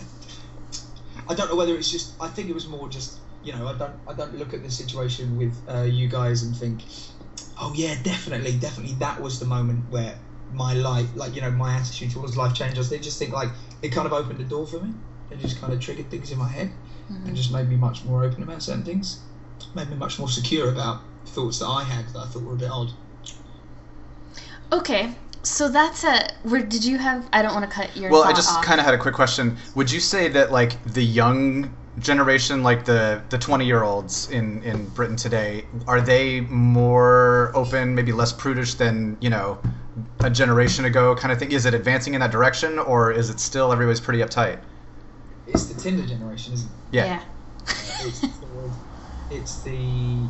I 1.27 1.33
don't 1.33 1.49
know 1.49 1.55
whether 1.55 1.75
it's 1.75 1.89
just. 1.89 2.13
I 2.21 2.27
think 2.27 2.49
it 2.49 2.53
was 2.53 2.67
more 2.67 2.87
just. 2.89 3.17
You 3.43 3.53
know, 3.53 3.67
I 3.67 3.77
don't. 3.77 3.93
I 4.07 4.13
don't 4.13 4.37
look 4.37 4.53
at 4.53 4.63
the 4.63 4.71
situation 4.71 5.37
with 5.37 5.55
uh, 5.69 5.83
you 5.83 6.07
guys 6.07 6.43
and 6.43 6.55
think, 6.55 6.81
oh 7.59 7.73
yeah, 7.75 7.95
definitely, 8.03 8.57
definitely, 8.57 8.95
that 8.95 9.21
was 9.21 9.39
the 9.39 9.45
moment 9.45 9.89
where 9.89 10.17
my 10.51 10.73
life, 10.73 11.07
like 11.15 11.35
you 11.35 11.41
know, 11.41 11.51
my 11.51 11.75
attitude 11.75 12.11
towards 12.11 12.35
life 12.35 12.53
changes. 12.53 12.89
They 12.89 12.99
just 12.99 13.17
think 13.17 13.33
like 13.33 13.49
it 13.81 13.89
kind 13.89 14.05
of 14.05 14.13
opened 14.13 14.39
the 14.39 14.43
door 14.43 14.67
for 14.67 14.79
me. 14.79 14.93
It 15.31 15.39
just 15.39 15.61
kind 15.61 15.71
of 15.71 15.79
triggered 15.79 16.09
things 16.09 16.31
in 16.31 16.39
my 16.39 16.49
head 16.49 16.71
and 17.09 17.35
just 17.35 17.51
made 17.51 17.67
me 17.69 17.75
much 17.75 18.03
more 18.05 18.23
open 18.23 18.43
about 18.43 18.61
certain 18.61 18.83
things. 18.83 19.19
Made 19.75 19.89
me 19.89 19.95
much 19.95 20.19
more 20.19 20.29
secure 20.29 20.69
about 20.71 21.01
thoughts 21.25 21.59
that 21.59 21.67
I 21.67 21.83
had 21.83 22.07
that 22.13 22.19
I 22.19 22.25
thought 22.25 22.43
were 22.43 22.53
a 22.53 22.57
bit 22.57 22.71
odd. 22.71 22.91
Okay, 24.71 25.13
so 25.43 25.69
that's 25.69 26.03
a. 26.03 26.29
Where 26.43 26.61
did 26.61 26.83
you 26.83 26.97
have? 26.97 27.27
I 27.33 27.41
don't 27.41 27.53
want 27.53 27.69
to 27.69 27.71
cut 27.71 27.95
your. 27.95 28.11
well, 28.11 28.23
I 28.23 28.33
just 28.33 28.51
off. 28.51 28.63
kind 28.63 28.79
of 28.79 28.85
had 28.85 28.93
a 28.93 28.97
quick 28.97 29.15
question. 29.15 29.57
Would 29.75 29.91
you 29.91 29.99
say 29.99 30.27
that 30.29 30.51
like 30.51 30.83
the 30.83 31.03
young 31.03 31.75
generation, 31.99 32.63
like 32.63 32.85
the 32.85 33.21
the 33.29 33.37
20 33.37 33.65
year 33.65 33.83
olds 33.83 34.29
in 34.29 34.63
in 34.63 34.87
Britain 34.89 35.15
today, 35.15 35.65
are 35.87 36.01
they 36.01 36.41
more 36.41 37.51
open, 37.55 37.95
maybe 37.95 38.11
less 38.11 38.31
prudish 38.33 38.75
than 38.75 39.17
you 39.21 39.29
know 39.29 39.57
a 40.21 40.29
generation 40.29 40.85
ago, 40.85 41.15
kind 41.15 41.31
of 41.31 41.39
thing? 41.39 41.51
Is 41.51 41.65
it 41.65 41.73
advancing 41.73 42.13
in 42.13 42.21
that 42.21 42.31
direction, 42.31 42.79
or 42.79 43.11
is 43.11 43.29
it 43.29 43.39
still 43.39 43.71
everybody's 43.71 43.99
pretty 43.99 44.19
uptight? 44.19 44.59
It's 45.47 45.65
the 45.65 45.79
Tinder 45.79 46.05
generation, 46.05 46.53
isn't 46.53 46.69
it? 46.69 46.95
Yeah. 46.95 47.05
yeah. 47.05 47.23
it's 48.05 48.21
the, 48.21 48.71
it's 49.29 49.63
the, 49.63 50.27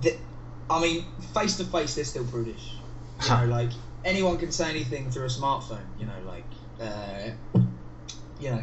the 0.00 0.16
I 0.70 0.80
mean, 0.80 1.04
face 1.34 1.56
to 1.58 1.64
face, 1.64 1.94
they're 1.94 2.04
still 2.04 2.24
prudish. 2.24 2.72
You 3.22 3.28
Huh. 3.28 3.44
know, 3.46 3.52
like 3.52 3.70
anyone 4.04 4.38
can 4.38 4.50
say 4.50 4.70
anything 4.70 5.10
through 5.10 5.24
a 5.24 5.28
smartphone. 5.28 5.84
You 5.98 6.06
know, 6.06 6.20
like, 6.26 6.44
uh, 6.80 7.30
you 8.38 8.50
know, 8.50 8.62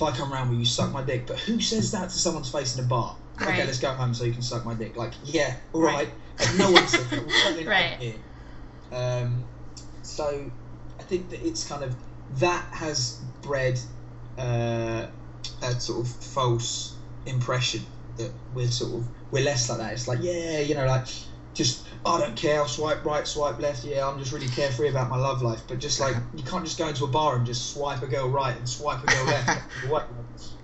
if 0.00 0.14
I 0.14 0.16
come 0.16 0.32
around, 0.32 0.48
will 0.48 0.56
you 0.56 0.64
suck 0.64 0.92
my 0.92 1.02
dick? 1.02 1.26
But 1.26 1.38
who 1.40 1.60
says 1.60 1.90
that 1.92 2.08
to 2.08 2.18
someone's 2.18 2.50
face 2.50 2.74
in 2.74 2.82
a 2.82 2.86
bar? 2.86 3.14
Okay, 3.40 3.64
let's 3.66 3.78
go 3.78 3.92
home 3.92 4.14
so 4.14 4.24
you 4.24 4.32
can 4.32 4.42
suck 4.42 4.64
my 4.64 4.74
dick. 4.74 4.96
Like, 4.96 5.12
yeah, 5.22 5.54
all 5.72 5.82
Right. 5.82 6.08
right. 6.38 6.54
No 6.54 6.70
one 6.70 6.86
says 6.86 7.06
that. 7.10 7.22
We're 7.22 7.30
certainly 7.32 7.64
Right. 7.66 7.96
here. 7.98 8.14
Um, 8.92 9.44
so 10.02 10.50
I 10.98 11.02
think 11.02 11.28
that 11.30 11.46
it's 11.46 11.64
kind 11.64 11.84
of 11.84 11.94
that 12.38 12.64
has 12.72 13.18
bred 13.42 13.78
uh, 14.38 15.06
a 15.62 15.72
sort 15.80 16.00
of 16.00 16.08
false 16.08 16.94
impression 17.26 17.82
that 18.16 18.30
we're 18.54 18.70
sort 18.70 18.94
of 18.94 19.06
we're 19.30 19.44
less 19.44 19.68
like 19.68 19.78
that. 19.78 19.92
It's 19.92 20.08
like 20.08 20.20
yeah, 20.22 20.60
you 20.60 20.74
know, 20.74 20.86
like 20.86 21.06
just 21.54 21.86
I 22.04 22.18
don't 22.18 22.36
care. 22.36 22.60
I'll 22.60 22.68
swipe 22.68 23.04
right, 23.04 23.26
swipe 23.26 23.58
left. 23.58 23.84
Yeah, 23.84 24.08
I'm 24.08 24.18
just 24.18 24.32
really 24.32 24.48
carefree 24.48 24.88
about 24.88 25.10
my 25.10 25.16
love 25.16 25.42
life. 25.42 25.62
But 25.66 25.78
just 25.78 26.00
like 26.00 26.16
you 26.34 26.42
can't 26.42 26.64
just 26.64 26.78
go 26.78 26.88
into 26.88 27.04
a 27.04 27.08
bar 27.08 27.36
and 27.36 27.46
just 27.46 27.72
swipe 27.72 28.02
a 28.02 28.06
girl 28.06 28.28
right 28.28 28.56
and 28.56 28.68
swipe 28.68 29.02
a 29.02 29.06
girl 29.06 29.24
left. 29.26 29.60
What? 29.88 30.08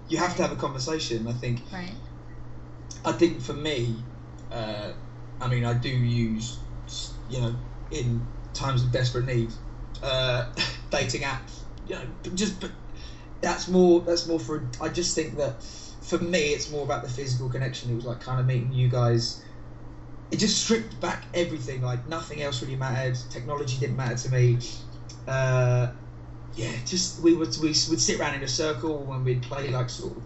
You 0.09 0.19
have 0.19 0.37
to 0.37 0.43
have 0.43 0.53
a 0.53 0.57
conversation. 0.57 1.27
I 1.27 1.33
think. 1.33 1.63
Right. 1.73 1.91
I 3.05 3.11
think 3.11 3.41
for 3.41 3.55
me, 3.55 3.97
uh, 4.53 4.93
I 5.41 5.49
mean, 5.49 5.65
I 5.65 5.75
do 5.75 5.89
use, 5.89 6.59
you 7.29 7.41
know, 7.41 7.57
in 7.91 8.25
times 8.55 8.85
of 8.85 8.93
desperate 8.93 9.27
need, 9.27 9.51
uh, 10.05 10.47
dating 10.91 11.23
apps. 11.23 11.59
You 11.89 11.97
know, 11.97 12.03
but 12.23 12.37
just 12.37 12.61
but 12.61 12.71
that's 13.41 13.67
more. 13.67 14.01
That's 14.01 14.29
more 14.29 14.39
for. 14.39 14.63
I 14.81 14.91
just 14.91 15.17
think 15.17 15.37
that 15.39 15.61
for 16.03 16.19
me, 16.19 16.51
it's 16.51 16.71
more 16.71 16.85
about 16.85 17.03
the 17.03 17.09
physical 17.09 17.49
connection. 17.49 17.91
It 17.91 17.97
was 17.97 18.05
like 18.05 18.21
kind 18.21 18.39
of 18.39 18.47
meeting 18.47 18.73
you 18.73 18.89
guys. 18.89 19.43
It 20.31 20.39
just 20.39 20.63
stripped 20.63 21.01
back 21.01 21.25
everything. 21.35 21.83
Like 21.83 22.07
nothing 22.09 22.43
else 22.43 22.63
really 22.63 22.77
mattered. 22.77 23.17
Technology 23.31 23.79
didn't 23.79 23.97
matter 23.97 24.17
to 24.17 24.31
me. 24.31 24.59
Uh, 25.27 25.93
yeah, 26.55 26.73
just 26.85 27.21
we 27.21 27.35
would 27.35 27.57
we 27.59 27.69
would 27.69 28.01
sit 28.01 28.19
around 28.19 28.35
in 28.35 28.43
a 28.43 28.49
circle 28.49 29.05
when 29.05 29.25
we'd 29.25 29.43
play 29.43 29.69
like 29.69 29.91
sort 29.91 30.17
of 30.17 30.23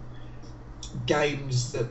games 1.06 1.72
that 1.72 1.86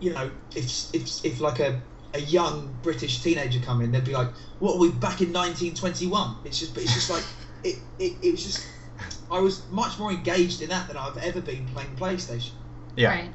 you 0.00 0.12
know, 0.12 0.30
if 0.54 0.94
if 0.94 1.24
if 1.24 1.40
like 1.40 1.60
a 1.60 1.80
a 2.14 2.20
young 2.20 2.74
British 2.82 3.22
teenager 3.22 3.60
come 3.60 3.82
in, 3.82 3.92
they'd 3.92 4.04
be 4.04 4.12
like, 4.12 4.28
"What 4.58 4.76
are 4.76 4.78
we 4.78 4.90
back 4.90 5.20
in 5.20 5.32
1921?" 5.32 6.36
It's 6.44 6.58
just, 6.58 6.76
it's 6.76 6.94
just 6.94 7.10
like 7.10 7.24
it, 7.64 7.76
it, 7.98 8.12
it 8.22 8.30
was 8.32 8.44
just. 8.44 8.66
I 9.30 9.38
was 9.38 9.68
much 9.70 9.98
more 9.98 10.10
engaged 10.10 10.62
in 10.62 10.70
that 10.70 10.88
than 10.88 10.96
I've 10.96 11.18
ever 11.18 11.40
been 11.40 11.66
playing 11.68 11.94
PlayStation. 11.96 12.52
Yeah, 12.96 13.10
Right. 13.10 13.30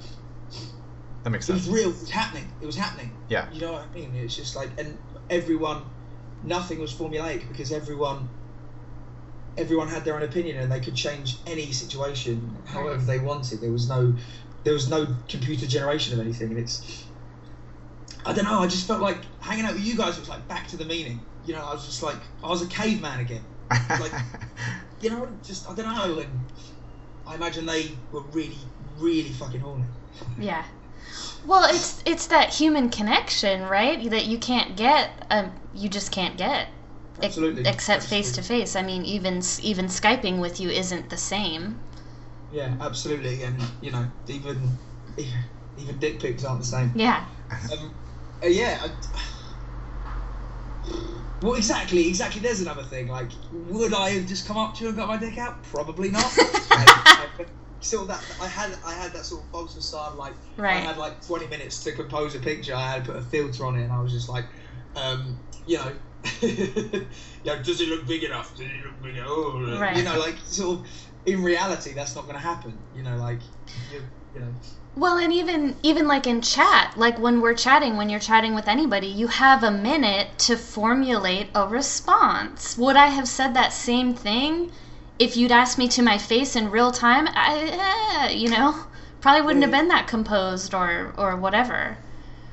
That 1.23 1.29
makes 1.29 1.45
sense. 1.47 1.65
It 1.65 1.71
was 1.71 1.79
real. 1.81 1.89
It 1.91 1.99
was 2.01 2.09
happening. 2.09 2.51
It 2.61 2.65
was 2.65 2.75
happening. 2.75 3.11
Yeah. 3.29 3.51
You 3.51 3.61
know 3.61 3.73
what 3.73 3.83
I 3.83 3.93
mean? 3.95 4.13
It's 4.15 4.35
just 4.35 4.55
like, 4.55 4.69
and 4.77 4.97
everyone, 5.29 5.83
nothing 6.43 6.79
was 6.79 6.93
formulaic 6.93 7.47
because 7.47 7.71
everyone, 7.71 8.29
everyone 9.57 9.87
had 9.87 10.03
their 10.05 10.15
own 10.15 10.23
opinion 10.23 10.57
and 10.57 10.71
they 10.71 10.79
could 10.79 10.95
change 10.95 11.37
any 11.47 11.71
situation 11.71 12.57
however 12.65 12.97
Right. 12.97 13.07
they 13.07 13.19
wanted. 13.19 13.61
There 13.61 13.71
was 13.71 13.87
no, 13.87 14.13
there 14.63 14.73
was 14.73 14.89
no 14.89 15.07
computer 15.29 15.65
generation 15.65 16.13
of 16.13 16.19
anything, 16.25 16.49
and 16.51 16.59
it's. 16.59 17.05
I 18.25 18.31
don't 18.33 18.45
know. 18.45 18.59
I 18.59 18.67
just 18.67 18.87
felt 18.87 19.01
like 19.01 19.17
hanging 19.41 19.65
out 19.65 19.73
with 19.73 19.83
you 19.83 19.97
guys 19.97 20.17
was 20.17 20.29
like 20.29 20.47
back 20.47 20.67
to 20.69 20.77
the 20.77 20.85
meaning. 20.85 21.19
You 21.45 21.53
know, 21.55 21.61
I 21.65 21.73
was 21.73 21.85
just 21.85 22.01
like 22.01 22.15
I 22.43 22.47
was 22.47 22.61
a 22.61 22.67
caveman 22.67 23.19
again. 23.19 23.43
like- 23.69 24.13
You 25.01 25.09
know, 25.09 25.27
just 25.43 25.69
I 25.69 25.75
don't 25.75 25.93
know. 25.93 26.19
And 26.19 26.29
I 27.27 27.35
imagine 27.35 27.65
they 27.65 27.91
were 28.13 28.21
really, 28.31 28.55
really 28.97 29.27
fucking 29.31 29.59
horny. 29.59 29.83
Yeah. 30.39 30.63
Well, 31.45 31.73
it's 31.73 32.01
it's 32.05 32.27
that 32.27 32.53
human 32.53 32.89
connection, 32.89 33.63
right? 33.63 34.09
That 34.09 34.25
you 34.25 34.37
can't 34.37 34.75
get. 34.75 35.11
Um, 35.29 35.51
you 35.73 35.89
just 35.89 36.11
can't 36.11 36.37
get. 36.37 36.69
Absolutely. 37.21 37.63
Except 37.65 38.03
face 38.03 38.31
to 38.33 38.41
face. 38.41 38.75
I 38.75 38.81
mean, 38.81 39.03
even 39.05 39.41
even 39.61 39.85
skyping 39.87 40.39
with 40.39 40.59
you 40.59 40.69
isn't 40.69 41.09
the 41.09 41.17
same. 41.17 41.79
Yeah, 42.51 42.75
absolutely, 42.79 43.43
and 43.43 43.61
you 43.81 43.91
know, 43.91 44.07
even 44.27 44.77
even, 45.17 45.31
even 45.77 45.97
dick 45.99 46.19
pics 46.19 46.43
aren't 46.43 46.61
the 46.61 46.67
same. 46.67 46.91
Yeah. 46.95 47.25
Um, 47.71 47.93
uh, 48.43 48.47
yeah. 48.47 48.79
I, 48.83 48.91
well, 51.41 51.55
exactly, 51.55 52.07
exactly. 52.07 52.41
There's 52.41 52.61
another 52.61 52.83
thing. 52.83 53.07
Like, 53.07 53.31
would 53.51 53.93
I 53.93 54.11
have 54.11 54.27
just 54.27 54.47
come 54.47 54.57
up 54.57 54.75
to 54.75 54.83
you 54.83 54.89
and 54.89 54.97
got 54.97 55.07
my 55.07 55.17
dick 55.17 55.37
out? 55.37 55.63
Probably 55.63 56.09
not. 56.09 56.37
Still, 57.83 58.05
that 58.05 58.23
I 58.41 58.47
had, 58.47 58.77
I 58.85 58.93
had 58.93 59.11
that 59.13 59.25
sort 59.25 59.43
of 59.43 59.51
false 59.51 59.75
facade. 59.75 60.15
Like, 60.15 60.33
I 60.57 60.79
had 60.79 60.97
like 60.97 61.25
20 61.25 61.47
minutes 61.47 61.83
to 61.83 61.91
compose 61.91 62.33
a 62.33 62.39
picture. 62.39 62.73
I 62.73 62.89
had 62.89 63.05
to 63.05 63.11
put 63.11 63.21
a 63.21 63.25
filter 63.25 63.65
on 63.65 63.77
it, 63.77 63.83
and 63.83 63.91
I 63.91 64.01
was 64.01 64.11
just 64.11 64.29
like, 64.29 64.45
um, 64.95 65.37
you 65.65 65.77
know, 65.77 65.91
yeah, 67.43 67.61
does 67.61 67.81
it 67.81 67.89
look 67.89 68.07
big 68.07 68.23
enough? 68.23 68.51
Does 68.51 68.67
it 68.67 68.85
look 68.85 69.01
big 69.01 69.17
enough? 69.17 69.27
Oh, 69.29 69.77
Right. 69.79 69.97
You 69.97 70.03
know, 70.03 70.17
like 70.17 70.37
sort 70.45 70.79
of. 70.79 70.87
In 71.25 71.41
reality, 71.41 71.93
that's 71.93 72.15
not 72.15 72.23
going 72.23 72.35
to 72.35 72.41
happen. 72.41 72.77
You 72.93 73.03
know, 73.03 73.15
like, 73.15 73.39
you, 73.93 74.01
you 74.33 74.41
know. 74.41 74.53
Well, 74.95 75.17
and 75.17 75.33
even 75.33 75.75
even 75.81 76.07
like 76.07 76.27
in 76.27 76.41
chat, 76.41 76.93
like 76.97 77.17
when 77.17 77.41
we're 77.41 77.55
chatting, 77.55 77.97
when 77.97 78.09
you're 78.09 78.19
chatting 78.19 78.53
with 78.53 78.67
anybody, 78.67 79.07
you 79.07 79.27
have 79.27 79.63
a 79.63 79.71
minute 79.71 80.37
to 80.39 80.55
formulate 80.55 81.49
a 81.55 81.67
response. 81.67 82.77
Would 82.77 82.95
I 82.95 83.07
have 83.07 83.27
said 83.27 83.53
that 83.53 83.73
same 83.73 84.13
thing 84.13 84.71
if 85.19 85.37
you'd 85.37 85.51
asked 85.51 85.77
me 85.77 85.87
to 85.89 86.01
my 86.01 86.17
face 86.17 86.55
in 86.55 86.71
real 86.71 86.91
time? 86.91 87.27
I, 87.29 88.27
eh, 88.27 88.31
you 88.33 88.49
know, 88.49 88.75
probably 89.21 89.41
wouldn't 89.41 89.63
have 89.63 89.71
been 89.71 89.87
that 89.89 90.07
composed 90.07 90.73
or 90.73 91.13
or 91.17 91.35
whatever. 91.37 91.97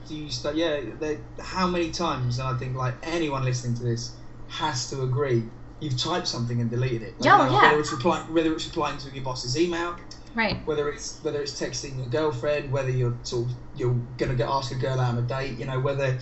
do 0.07 0.15
you 0.17 0.31
start? 0.31 0.57
Yeah, 0.57 0.81
they, 0.99 1.19
how 1.41 1.67
many 1.69 1.91
times? 1.91 2.39
And 2.39 2.49
I 2.49 2.59
think 2.59 2.77
like 2.77 2.95
anyone 3.03 3.45
listening 3.45 3.77
to 3.77 3.83
this 3.85 4.17
has 4.49 4.91
to 4.91 5.03
agree. 5.03 5.45
You've 5.81 5.97
typed 5.99 6.29
something 6.29 6.61
and 6.61 6.69
deleted 6.71 7.03
it. 7.03 7.21
Like, 7.21 7.27
Yeah, 7.27 7.45
you 7.45 7.51
know, 7.53 7.57
yeah. 7.63 7.69
Whether 7.69 7.81
it's 7.81 7.93
replying, 7.93 8.35
whether 8.35 8.53
it's 8.53 8.67
replying 8.67 8.99
to 8.99 9.11
your 9.11 9.25
boss's 9.25 9.57
email, 9.57 9.97
Right. 10.35 10.65
whether 10.67 10.89
it's 10.91 11.19
whether 11.23 11.41
it's 11.43 11.59
texting 11.61 11.97
your 11.97 12.07
girlfriend, 12.07 12.71
whether 12.73 12.91
you're 12.91 13.19
sort 13.23 13.47
of 13.51 13.57
you're 13.75 13.95
gonna 14.19 14.35
get 14.35 14.49
ask 14.49 14.71
a 14.73 14.75
girl 14.77 15.01
out 15.01 15.15
on 15.15 15.19
a 15.19 15.23
date. 15.23 15.59
You 15.59 15.65
know, 15.67 15.81
whether 15.81 16.19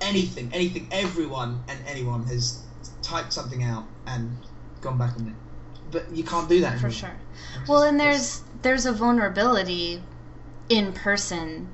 anything, 0.00 0.50
anything, 0.52 0.88
everyone 0.90 1.62
and 1.68 1.78
anyone 1.86 2.24
has 2.26 2.62
typed 3.02 3.32
something 3.32 3.62
out 3.62 3.84
and 4.06 4.36
gone 4.80 4.98
back 4.98 5.16
on 5.16 5.28
it. 5.28 5.34
But 5.90 6.10
you 6.14 6.22
can't 6.24 6.48
do 6.48 6.60
that 6.60 6.72
For 6.78 6.86
anymore. 6.86 6.90
sure. 6.92 7.16
It's 7.60 7.68
Well, 7.68 7.80
just- 7.80 7.90
and 7.90 8.00
there's 8.00 8.42
there's 8.62 8.86
a 8.86 8.92
vulnerability 8.92 10.02
in 10.68 10.92
person 10.92 11.68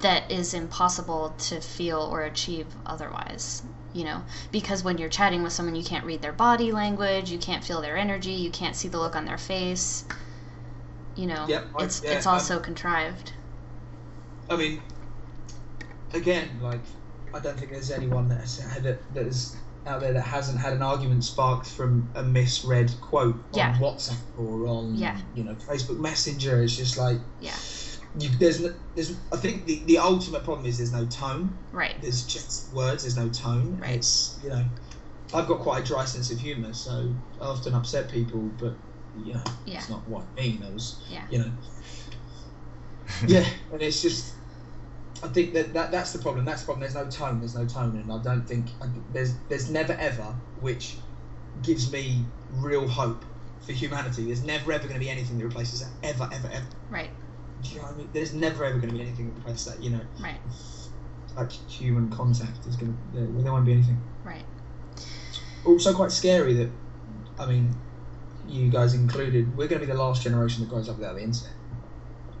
that 0.00 0.30
is 0.30 0.54
impossible 0.54 1.34
to 1.38 1.60
feel 1.60 1.98
or 2.00 2.22
achieve 2.22 2.66
otherwise. 2.86 3.62
You 3.92 4.04
know, 4.04 4.22
because 4.50 4.82
when 4.82 4.96
you're 4.96 5.10
chatting 5.10 5.42
with 5.42 5.52
someone, 5.52 5.74
you 5.76 5.84
can't 5.84 6.06
read 6.06 6.22
their 6.22 6.32
body 6.32 6.72
language, 6.72 7.30
you 7.30 7.38
can't 7.38 7.62
feel 7.62 7.82
their 7.82 7.96
energy, 7.98 8.32
you 8.32 8.50
can't 8.50 8.74
see 8.74 8.88
the 8.88 8.98
look 8.98 9.14
on 9.14 9.26
their 9.26 9.36
face. 9.36 10.04
You 11.14 11.26
know, 11.26 11.44
Yep, 11.46 11.66
I- 11.78 11.84
it's 11.84 12.02
yeah, 12.02 12.12
it's 12.12 12.26
I'm- 12.26 12.34
also 12.34 12.58
contrived. 12.58 13.34
I 14.48 14.56
mean, 14.56 14.80
again, 16.14 16.48
like 16.62 16.80
I 17.34 17.38
don't 17.40 17.58
think 17.58 17.70
there's 17.72 17.90
anyone 17.90 18.28
that 18.28 18.40
has 18.40 18.58
that 18.82 19.26
is 19.26 19.56
out 19.86 20.00
there 20.00 20.12
that 20.12 20.22
hasn't 20.22 20.58
had 20.60 20.72
an 20.74 20.82
argument 20.82 21.24
sparked 21.24 21.66
from 21.66 22.08
a 22.14 22.22
misread 22.22 22.92
quote 23.00 23.34
on 23.34 23.42
Yeah. 23.58 23.74
WhatsApp 23.78 24.16
or 24.38 24.66
on 24.66 24.94
Yeah. 24.94 25.18
you 25.34 25.44
know 25.44 25.54
Facebook 25.54 25.98
Messenger. 25.98 26.62
It's 26.62 26.76
just 26.76 26.96
like 26.98 27.18
Yeah. 27.40 27.56
you, 28.18 28.28
there's 28.38 28.62
there's 28.94 29.16
I 29.32 29.36
think 29.36 29.66
the, 29.66 29.80
the 29.86 29.98
ultimate 29.98 30.44
problem 30.44 30.66
is 30.66 30.78
there's 30.78 30.92
no 30.92 31.06
tone. 31.06 31.56
Right. 31.72 32.00
There's 32.00 32.24
just 32.26 32.72
words. 32.72 33.02
There's 33.02 33.16
no 33.16 33.28
tone. 33.28 33.78
Right. 33.80 33.96
It's 33.96 34.38
you 34.44 34.50
know, 34.50 34.64
I've 35.34 35.48
got 35.48 35.60
quite 35.60 35.82
a 35.82 35.86
dry 35.86 36.04
sense 36.04 36.30
of 36.30 36.38
humour, 36.38 36.72
so 36.74 37.12
I 37.40 37.44
often 37.44 37.74
upset 37.74 38.10
people, 38.10 38.50
but 38.58 38.74
you 39.24 39.34
know, 39.34 39.42
Yeah. 39.66 39.78
it's 39.78 39.90
not 39.90 40.06
what 40.08 40.24
I 40.36 40.40
mean. 40.42 40.60
Those 40.60 41.02
Yeah. 41.10 41.24
you 41.30 41.38
know. 41.38 41.50
yeah, 43.26 43.44
and 43.72 43.82
it's 43.82 44.00
just. 44.00 44.34
I 45.22 45.28
think 45.28 45.52
that, 45.54 45.72
that 45.74 45.90
that's 45.92 46.12
the 46.12 46.18
problem. 46.18 46.44
That's 46.44 46.62
the 46.62 46.66
problem. 46.66 46.80
There's 46.80 46.94
no 46.94 47.08
tone. 47.08 47.38
There's 47.38 47.54
no 47.54 47.64
tone, 47.66 47.96
and 47.96 48.12
I 48.12 48.18
don't 48.22 48.46
think 48.46 48.66
I, 48.80 48.86
there's 49.12 49.34
there's 49.48 49.70
never 49.70 49.92
ever 49.94 50.34
which 50.60 50.96
gives 51.62 51.92
me 51.92 52.24
real 52.54 52.88
hope 52.88 53.24
for 53.60 53.72
humanity. 53.72 54.24
There's 54.24 54.42
never 54.42 54.72
ever 54.72 54.84
going 54.88 54.98
to 54.98 55.04
be 55.04 55.10
anything 55.10 55.38
that 55.38 55.44
replaces 55.44 55.80
that. 55.80 55.90
Ever, 56.02 56.28
ever, 56.32 56.48
ever. 56.52 56.66
Right. 56.90 57.10
Do 57.62 57.68
you 57.70 57.76
know 57.76 57.82
what 57.82 57.94
I 57.94 57.96
mean? 57.98 58.08
There's 58.12 58.34
never 58.34 58.64
ever 58.64 58.78
going 58.78 58.90
to 58.90 58.96
be 58.96 59.02
anything 59.02 59.28
that 59.28 59.36
replaces 59.36 59.72
that. 59.72 59.82
You 59.82 59.90
know, 59.90 60.00
Right. 60.20 60.40
like 61.36 61.52
human 61.52 62.10
contact 62.10 62.66
is 62.66 62.74
going 62.76 62.92
to. 62.92 63.18
There, 63.20 63.42
there 63.42 63.52
won't 63.52 63.64
be 63.66 63.72
anything. 63.72 64.00
Right. 64.24 64.44
Also, 65.64 65.94
quite 65.94 66.10
scary 66.10 66.54
that, 66.54 66.70
I 67.38 67.46
mean, 67.46 67.72
you 68.48 68.68
guys 68.68 68.94
included. 68.94 69.56
We're 69.56 69.68
going 69.68 69.80
to 69.80 69.86
be 69.86 69.92
the 69.92 69.98
last 69.98 70.24
generation 70.24 70.62
that 70.64 70.70
grows 70.70 70.88
up 70.88 70.96
without 70.98 71.14
the 71.14 71.22
internet, 71.22 71.52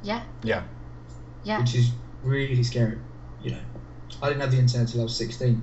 Yeah. 0.02 0.24
Yeah. 0.42 0.64
Yeah. 1.44 1.60
which 1.60 1.76
is 1.76 1.92
really 2.22 2.62
scary. 2.62 2.98
You 3.42 3.52
know, 3.52 3.60
I 4.22 4.28
didn't 4.28 4.40
have 4.42 4.50
the 4.52 4.58
internet 4.58 4.86
until 4.86 5.00
I 5.00 5.04
was 5.04 5.16
16. 5.16 5.62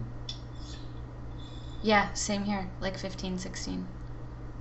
Yeah. 1.82 2.12
Same 2.14 2.44
here. 2.44 2.70
Like 2.82 2.98
15, 2.98 3.38
16. 3.38 3.88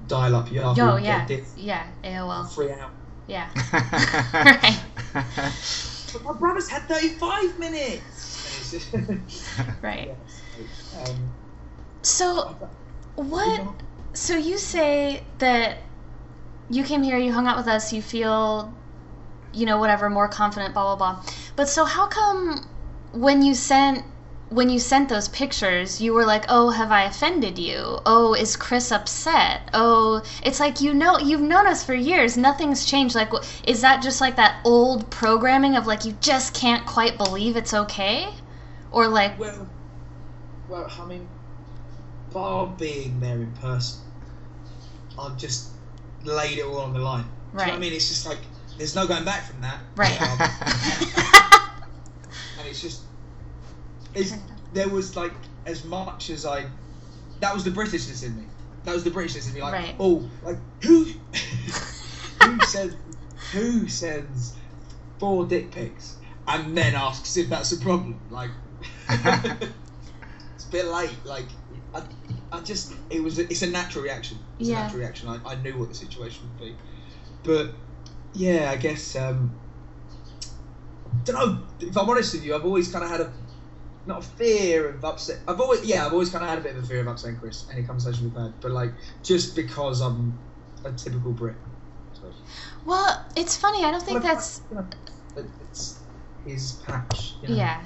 Dial 0.06 0.34
up 0.36 0.50
Yahoo. 0.50 0.80
Yo, 0.80 0.98
get 1.00 1.30
yeah. 1.56 1.86
Yeah. 2.02 2.20
AOL. 2.22 2.48
Free 2.54 2.72
out. 2.72 2.90
Yeah. 3.26 3.48
right. 4.32 4.80
But 6.12 6.24
my 6.24 6.32
brother's 6.38 6.68
had 6.68 6.82
35 6.88 7.58
minutes. 7.58 8.70
Just- 8.70 8.92
Right. 9.82 10.08
Yeah, 10.08 10.14
so, 10.72 11.12
um, 11.12 11.30
So, 12.02 12.58
what? 13.16 13.62
So 14.14 14.36
you 14.36 14.56
say 14.58 15.22
that 15.38 15.78
you 16.70 16.84
came 16.84 17.02
here, 17.02 17.18
you 17.18 17.32
hung 17.32 17.46
out 17.46 17.56
with 17.56 17.66
us, 17.68 17.92
you 17.92 18.00
feel, 18.02 18.72
you 19.52 19.66
know, 19.66 19.78
whatever, 19.78 20.08
more 20.10 20.28
confident, 20.28 20.74
blah 20.74 20.94
blah 20.94 21.14
blah. 21.14 21.24
But 21.56 21.68
so 21.68 21.84
how 21.84 22.06
come 22.06 22.66
when 23.12 23.42
you 23.42 23.54
sent 23.54 24.04
when 24.50 24.70
you 24.70 24.78
sent 24.78 25.10
those 25.10 25.28
pictures, 25.28 26.00
you 26.00 26.14
were 26.14 26.24
like, 26.24 26.44
"Oh, 26.48 26.70
have 26.70 26.90
I 26.90 27.04
offended 27.04 27.58
you? 27.58 27.98
Oh, 28.06 28.34
is 28.34 28.56
Chris 28.56 28.90
upset? 28.90 29.68
Oh, 29.74 30.22
it's 30.42 30.58
like 30.58 30.80
you 30.80 30.94
know 30.94 31.18
you've 31.18 31.40
known 31.40 31.66
us 31.66 31.84
for 31.84 31.94
years. 31.94 32.36
Nothing's 32.36 32.86
changed. 32.86 33.14
Like, 33.14 33.30
is 33.66 33.82
that 33.82 34.02
just 34.02 34.20
like 34.20 34.36
that 34.36 34.60
old 34.64 35.10
programming 35.10 35.76
of 35.76 35.86
like 35.86 36.04
you 36.04 36.16
just 36.20 36.54
can't 36.54 36.86
quite 36.86 37.18
believe 37.18 37.56
it's 37.56 37.74
okay, 37.74 38.28
or 38.90 39.08
like, 39.08 39.38
Well, 39.38 39.68
well, 40.68 40.90
I 40.98 41.04
mean, 41.04 41.28
bar 42.32 42.66
being 42.78 43.20
there 43.20 43.36
in 43.36 43.52
person, 43.52 44.00
I've 45.18 45.36
just 45.36 45.68
laid 46.24 46.58
it 46.58 46.64
all 46.64 46.78
on 46.78 46.92
the 46.94 47.00
line. 47.00 47.24
Do 47.24 47.28
you 47.28 47.58
know 47.58 47.72
what 47.72 47.76
I 47.76 47.78
mean? 47.78 47.92
It's 47.92 48.08
just 48.08 48.26
like 48.26 48.38
there's 48.78 48.94
no 48.94 49.06
going 49.06 49.24
back 49.24 49.44
from 49.44 49.60
that. 49.60 49.80
Right. 49.96 50.20
Um, 50.22 50.38
and 52.58 52.66
it's 52.68 52.80
just 52.80 53.02
it's 54.14 54.32
there 54.72 54.88
was 54.88 55.16
like 55.16 55.32
as 55.66 55.84
much 55.84 56.30
as 56.30 56.46
I 56.46 56.66
that 57.40 57.54
was 57.54 57.64
the 57.64 57.70
Britishness 57.70 58.24
in 58.24 58.36
me. 58.36 58.44
That 58.84 58.94
was 58.94 59.04
the 59.04 59.10
Britishness 59.10 59.48
in 59.48 59.54
me. 59.54 59.62
Like 59.62 59.72
Right. 59.74 59.94
oh, 59.98 60.28
like 60.42 60.56
who 60.82 61.04
who 62.42 62.60
says 62.60 62.96
who 63.52 63.88
sends 63.88 64.54
four 65.18 65.46
dick 65.46 65.70
pics 65.70 66.16
and 66.46 66.76
then 66.76 66.94
asks 66.94 67.36
if 67.36 67.48
that's 67.48 67.72
a 67.72 67.76
problem? 67.78 68.20
Like 68.30 68.50
it's 69.08 70.64
a 70.64 70.70
bit 70.70 70.86
late. 70.86 71.16
Like 71.24 71.46
I, 71.94 72.02
I 72.52 72.60
just 72.60 72.94
it 73.10 73.22
was 73.22 73.38
it's 73.38 73.62
a 73.62 73.66
natural 73.66 74.04
reaction. 74.04 74.38
It's 74.58 74.68
Yeah. 74.68 74.80
a 74.80 74.82
natural 74.84 75.00
reaction. 75.00 75.28
I, 75.28 75.38
I 75.44 75.54
knew 75.56 75.78
what 75.78 75.88
the 75.88 75.94
situation 75.94 76.48
would 76.48 76.60
be, 76.64 76.76
but 77.42 77.70
yeah, 78.34 78.70
I 78.70 78.76
guess 78.76 79.16
um, 79.16 79.50
don't 81.24 81.36
know. 81.36 81.62
If 81.80 81.96
I'm 81.96 82.08
honest 82.08 82.34
with 82.34 82.44
you, 82.44 82.54
I've 82.54 82.64
always 82.64 82.90
kind 82.90 83.04
of 83.04 83.10
had 83.10 83.20
a 83.20 83.32
not 84.06 84.20
a 84.20 84.22
fear 84.22 84.88
of 84.88 85.04
upset. 85.04 85.38
I've 85.46 85.60
always 85.60 85.84
yeah, 85.84 86.06
I've 86.06 86.12
always 86.12 86.30
kind 86.30 86.42
of 86.42 86.50
had 86.50 86.58
a 86.58 86.62
bit 86.62 86.76
of 86.76 86.84
a 86.84 86.86
fear 86.86 87.00
of 87.00 87.06
upsetting 87.06 87.38
Chris. 87.38 87.66
Any 87.72 87.82
conversation 87.82 88.24
we've 88.24 88.42
had, 88.42 88.58
but 88.60 88.70
like 88.72 88.92
just 89.22 89.54
because 89.54 90.00
I'm 90.00 90.38
a 90.84 90.92
typical 90.92 91.32
Brit. 91.32 91.56
Suppose. 92.14 92.34
Well, 92.84 93.24
it's 93.36 93.56
funny. 93.56 93.84
I 93.84 93.90
don't 93.90 94.02
think 94.02 94.22
Well, 94.22 94.34
that's. 94.34 94.62
you 94.70 94.76
know, 94.76 94.86
it's 95.70 95.98
his 96.46 96.72
patch. 96.86 97.34
You 97.42 97.48
know? 97.48 97.54
Yeah. 97.56 97.82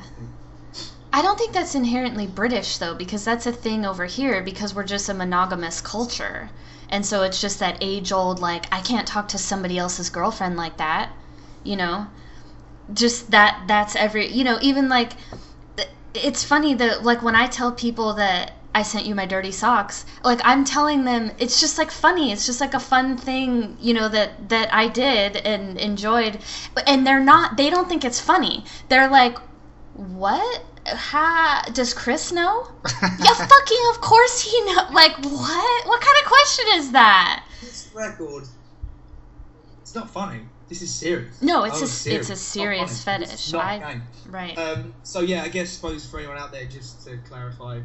I 1.15 1.21
don't 1.21 1.39
think 1.39 1.53
that's 1.53 1.75
inherently 1.75 2.27
British 2.27 2.79
though, 2.79 2.95
because 2.95 3.25
that's 3.25 3.47
a 3.47 3.53
thing 3.53 3.85
over 3.85 4.07
here 4.07 4.43
because 4.43 4.75
we're 4.75 4.85
just 4.85 5.09
a 5.09 5.15
monogamous 5.15 5.81
culture. 5.81 6.49
And 6.93 7.07
so 7.07 7.23
it's 7.23 7.41
just 7.41 7.59
that 7.61 7.79
age 7.81 8.13
old 8.13 8.39
like 8.39 8.67
I 8.71 8.83
can't 8.83 9.09
talk 9.09 9.29
to 9.29 9.39
somebody 9.39 9.79
else's 9.79 10.11
girlfriend 10.11 10.57
like 10.59 10.77
that, 10.77 11.11
you 11.65 11.75
know? 11.75 12.07
Just 12.93 13.31
that 13.31 13.65
that's 13.67 13.97
every, 13.97 14.29
you 14.29 14.45
know, 14.45 14.59
even 14.61 14.91
like 14.91 15.13
it's 16.15 16.45
funny 16.45 16.75
that 16.75 17.03
like 17.03 17.23
when 17.23 17.35
I 17.35 17.47
tell 17.47 17.73
people 17.73 18.13
that 18.15 18.53
I 18.75 18.83
sent 18.83 19.07
you 19.07 19.15
my 19.15 19.25
dirty 19.25 19.53
socks, 19.53 20.05
like 20.23 20.41
I'm 20.45 20.65
telling 20.67 21.05
them 21.05 21.33
it's 21.39 21.61
just 21.61 21.79
like 21.79 21.91
funny. 21.91 22.31
It's 22.31 22.45
just 22.45 22.61
like 22.61 22.75
a 22.75 22.81
fun 22.81 23.17
thing, 23.17 23.79
you 23.81 23.95
know, 23.95 24.09
that 24.11 24.51
that 24.51 24.73
I 24.73 24.89
did 24.89 25.37
and 25.39 25.79
enjoyed. 25.79 26.41
And 26.87 27.07
they're 27.07 27.21
not 27.21 27.57
they 27.57 27.71
don't 27.71 27.89
think 27.89 28.05
it's 28.05 28.21
funny. 28.21 28.65
They're 28.91 29.09
like, 29.09 29.39
"What? 29.95 30.63
Ha, 30.87 31.65
does 31.73 31.95
Chris 31.95 32.33
know?" 32.33 32.67
yeah, 33.03 33.35
fucking 33.35 33.83
of 33.91 34.01
course 34.01 34.41
he 34.43 34.61
know. 34.65 34.87
Like, 34.93 35.17
what? 35.25 35.87
What 35.87 36.01
kind 36.01 36.19
of 36.19 36.25
question 36.25 36.65
is 36.75 36.93
that? 36.93 37.45
This 37.61 37.91
record. 37.95 38.45
It's 39.81 39.95
not 39.95 40.11
funny. 40.11 40.41
This 40.69 40.81
is 40.83 40.93
serious. 40.95 41.43
No, 41.43 41.65
it's 41.65 41.81
Oh, 41.81 41.85
a- 41.85 41.87
serious. 41.87 42.21
it's 42.21 42.31
a 42.31 42.33
It's 42.33 42.41
not 42.57 42.63
serious. 42.63 42.91
It's 42.93 43.05
fetish. 43.05 43.53
not 43.53 43.65
a 43.65 43.69
I- 43.69 43.79
game. 43.93 44.03
Right. 44.31 44.59
Um, 44.59 44.95
so 45.03 45.21
yeah, 45.21 45.43
I 45.43 45.49
guess 45.49 45.71
suppose 45.71 46.07
for 46.07 46.19
anyone 46.19 46.39
out 46.39 46.51
there, 46.51 46.65
just 46.65 47.05
to 47.07 47.19
clarify, 47.29 47.81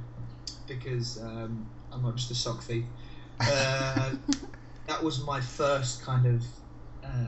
because 0.67 1.21
um, 1.21 1.67
I'm 1.91 2.01
not 2.03 2.15
just 2.15 2.31
a 2.31 2.35
sock 2.35 2.63
thief. 2.63 2.85
Uh, 3.41 4.11
that 4.87 5.03
was 5.03 5.23
my 5.25 5.41
first 5.41 6.01
kind 6.03 6.25
of. 6.25 6.43
Uh, 7.03 7.25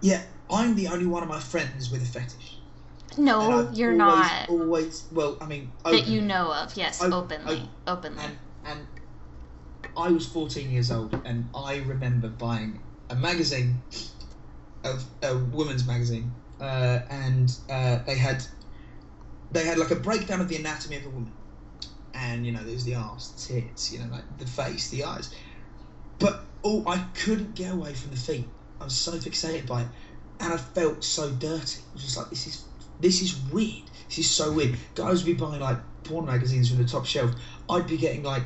yeah, 0.00 0.22
I'm 0.50 0.74
the 0.74 0.88
only 0.88 1.06
one 1.06 1.22
of 1.22 1.28
my 1.28 1.38
friends 1.40 1.90
with 1.90 2.02
a 2.02 2.06
fetish. 2.06 2.56
No, 3.18 3.70
you're 3.72 3.90
always, 3.90 3.98
not. 3.98 4.48
Always, 4.48 5.06
well, 5.12 5.36
I 5.40 5.46
mean, 5.46 5.72
That 5.84 6.06
you 6.06 6.20
know 6.20 6.52
of. 6.52 6.76
Yes, 6.76 7.02
I- 7.02 7.08
openly. 7.08 7.68
Openly. 7.86 8.22
and 8.24 8.38
and 8.64 8.86
I 9.96 10.10
was 10.10 10.26
14 10.26 10.70
years 10.70 10.90
old, 10.90 11.14
and 11.24 11.48
I 11.54 11.76
remember 11.78 12.28
buying 12.28 12.80
a 13.10 13.14
magazine, 13.16 13.82
a, 14.84 14.98
a 15.22 15.36
woman's 15.36 15.86
magazine, 15.86 16.32
uh, 16.60 17.00
and 17.10 17.50
uh, 17.68 17.98
they 18.06 18.16
had 18.16 18.44
they 19.50 19.64
had 19.64 19.78
like 19.78 19.90
a 19.90 19.96
breakdown 19.96 20.40
of 20.40 20.48
the 20.48 20.56
anatomy 20.56 20.96
of 20.96 21.06
a 21.06 21.10
woman, 21.10 21.32
and 22.14 22.46
you 22.46 22.52
know 22.52 22.62
there's 22.64 22.84
the 22.84 22.94
arse, 22.94 23.30
the 23.32 23.60
tits, 23.60 23.92
you 23.92 23.98
know 23.98 24.06
like 24.10 24.24
the 24.38 24.46
face, 24.46 24.88
the 24.90 25.04
eyes, 25.04 25.34
but 26.18 26.44
oh 26.64 26.84
I 26.86 26.98
couldn't 27.14 27.54
get 27.54 27.72
away 27.72 27.92
from 27.94 28.10
the 28.10 28.16
feet. 28.16 28.46
I 28.80 28.84
was 28.84 28.94
so 28.96 29.12
fixated 29.12 29.66
by 29.66 29.82
it, 29.82 29.88
and 30.40 30.52
I 30.52 30.56
felt 30.56 31.04
so 31.04 31.30
dirty. 31.30 31.80
I 31.80 31.92
was 31.92 32.02
just 32.02 32.16
like 32.16 32.30
this 32.30 32.46
is 32.46 32.64
this 33.02 33.20
is 33.20 33.36
weird. 33.52 33.82
This 34.08 34.18
is 34.18 34.30
so 34.30 34.52
weird. 34.52 34.76
Guys 34.94 35.24
would 35.24 35.36
be 35.36 35.44
buying 35.44 35.60
like 35.60 35.78
porn 36.04 36.24
magazines 36.26 36.68
from 36.70 36.78
the 36.78 36.88
top 36.88 37.04
shelf. 37.04 37.32
I'd 37.68 37.86
be 37.86 37.96
getting 37.96 38.22
like, 38.22 38.44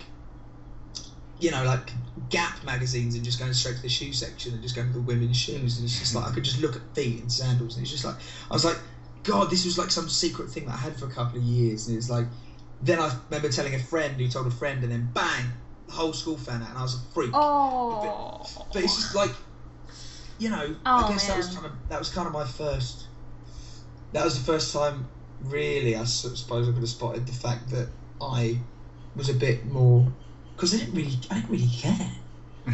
you 1.41 1.51
know, 1.51 1.65
like 1.65 1.91
Gap 2.31 2.65
magazines 2.65 3.15
and 3.15 3.23
just 3.25 3.39
going 3.39 3.53
straight 3.53 3.77
to 3.77 3.83
the 3.83 3.89
shoe 3.89 4.13
section 4.13 4.53
and 4.55 4.63
just 4.63 4.75
going 4.75 4.89
to 4.89 4.95
the 4.95 5.01
women's 5.01 5.37
shoes. 5.37 5.77
And 5.79 5.85
it's 5.87 5.99
just 5.99 6.15
like 6.15 6.27
I 6.27 6.33
could 6.35 6.45
just 6.45 6.61
look 6.61 6.75
at 6.77 6.83
feet 6.95 7.21
and 7.21 7.31
sandals, 7.31 7.77
and 7.77 7.83
it's 7.83 7.93
just 7.93 8.05
like 8.05 8.17
I 8.51 8.55
was 8.55 8.65
like, 8.65 8.79
God, 9.23 9.51
this 9.51 9.65
was 9.65 9.77
like 9.79 9.91
some 9.91 10.09
secret 10.09 10.51
thing 10.51 10.67
that 10.67 10.75
I 10.75 10.79
had 10.79 10.97
for 10.99 11.07
a 11.07 11.11
couple 11.11 11.39
of 11.39 11.45
years. 11.45 11.89
And 11.89 11.97
it's 11.97 12.09
like, 12.09 12.27
then 12.83 12.99
I 12.99 13.15
remember 13.29 13.49
telling 13.51 13.75
a 13.75 13.79
friend 13.79 14.15
who 14.17 14.29
told 14.29 14.47
a 14.47 14.51
friend, 14.51 14.83
and 14.83 14.91
then 14.91 15.11
bang, 15.13 15.47
the 15.87 15.93
whole 15.93 16.13
school 16.13 16.37
found 16.39 16.63
out, 16.63 16.71
and 16.71 16.79
I 16.79 16.83
was 16.83 16.95
a 16.95 16.99
freak. 17.13 17.31
oh. 17.35 18.47
But 18.73 18.83
it's 18.85 18.97
just 18.97 19.15
like, 19.15 19.31
you 20.39 20.49
know, 20.49 20.75
Oh, 20.87 21.05
I 21.05 21.09
guess 21.09 21.27
that 21.29 21.37
was 21.37 21.49
kind 21.49 21.67
of 21.67 21.73
that 21.89 21.99
was 21.99 22.09
kind 22.09 22.27
of 22.27 22.33
my 22.33 22.47
first. 22.47 23.06
That 24.13 24.25
was 24.25 24.39
the 24.39 24.45
first 24.45 24.73
time, 24.73 25.07
really. 25.45 25.97
I 25.97 26.05
suppose 26.05 26.69
I 26.69 26.73
could 26.73 26.81
have 26.81 26.89
spotted 26.89 27.27
the 27.27 27.33
fact 27.33 27.71
that 27.71 27.89
I 28.21 28.59
was 29.15 29.29
a 29.29 29.35
bit 29.35 29.67
more 29.67 30.07
because 30.55 30.75
I 30.75 30.79
didn't 30.79 30.95
really, 30.95 31.13
I 31.31 31.35
didn't 31.35 31.51
really 31.51 31.69
care. 31.69 32.11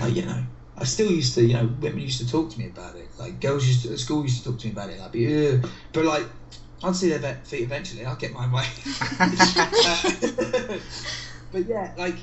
Like 0.01 0.15
you 0.15 0.23
know, 0.23 0.43
I 0.79 0.85
still 0.85 1.11
used 1.11 1.35
to, 1.35 1.43
you 1.43 1.55
know, 1.55 1.69
women 1.81 2.01
used 2.01 2.19
to 2.21 2.27
talk 2.29 2.51
to 2.51 2.59
me 2.59 2.67
about 2.69 2.97
it. 2.97 3.09
Like 3.19 3.41
girls 3.41 3.67
used 3.67 3.83
to, 3.85 3.93
at 3.93 3.99
school 3.99 4.23
used 4.23 4.43
to 4.43 4.51
talk 4.51 4.59
to 4.61 4.67
me 4.67 4.73
about 4.73 4.89
it. 4.91 4.99
Like, 4.99 5.07
I'd 5.07 5.13
be, 5.13 5.49
Ugh. 5.51 5.69
but 5.93 6.05
like, 6.05 6.27
I'd 6.83 6.97
see 6.97 7.09
their 7.11 7.19
vet- 7.19 7.47
feet 7.47 7.63
eventually. 7.63 8.05
I'll 8.05 8.17
get 8.17 8.33
my 8.33 8.47
way. 8.53 8.67
But 11.53 11.67
yeah, 11.69 11.93
like, 11.99 12.17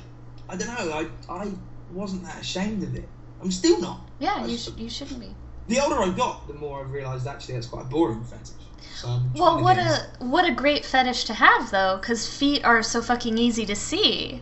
I 0.49 0.55
don't 0.55 0.67
know. 0.67 0.91
I 0.91 1.07
I 1.31 1.51
wasn't 1.93 2.23
that 2.23 2.41
ashamed 2.41 2.81
of 2.81 2.95
it. 2.95 3.07
I'm 3.41 3.51
still 3.51 3.79
not. 3.79 4.09
Yeah, 4.19 4.33
I 4.37 4.45
you, 4.47 4.55
s- 4.55 4.63
sh- 4.65 4.79
you 4.79 4.89
shouldn't 4.89 5.19
be. 5.19 5.35
The 5.69 5.79
older 5.79 6.01
I 6.01 6.09
got, 6.09 6.47
the 6.47 6.55
more 6.55 6.79
I 6.79 6.83
realised 6.89 7.27
actually 7.27 7.53
that's 7.53 7.67
quite 7.67 7.83
a 7.83 7.89
boring 7.89 8.23
fetish. 8.23 8.49
So 8.95 9.21
Well, 9.35 9.61
what 9.61 9.77
a 9.77 10.07
what 10.17 10.45
a 10.45 10.51
great 10.51 10.83
fetish 10.83 11.25
to 11.25 11.33
have 11.35 11.69
though, 11.69 11.97
because 12.01 12.27
feet 12.27 12.65
are 12.65 12.81
so 12.81 13.03
fucking 13.03 13.37
easy 13.37 13.67
to 13.67 13.75
see. 13.75 14.41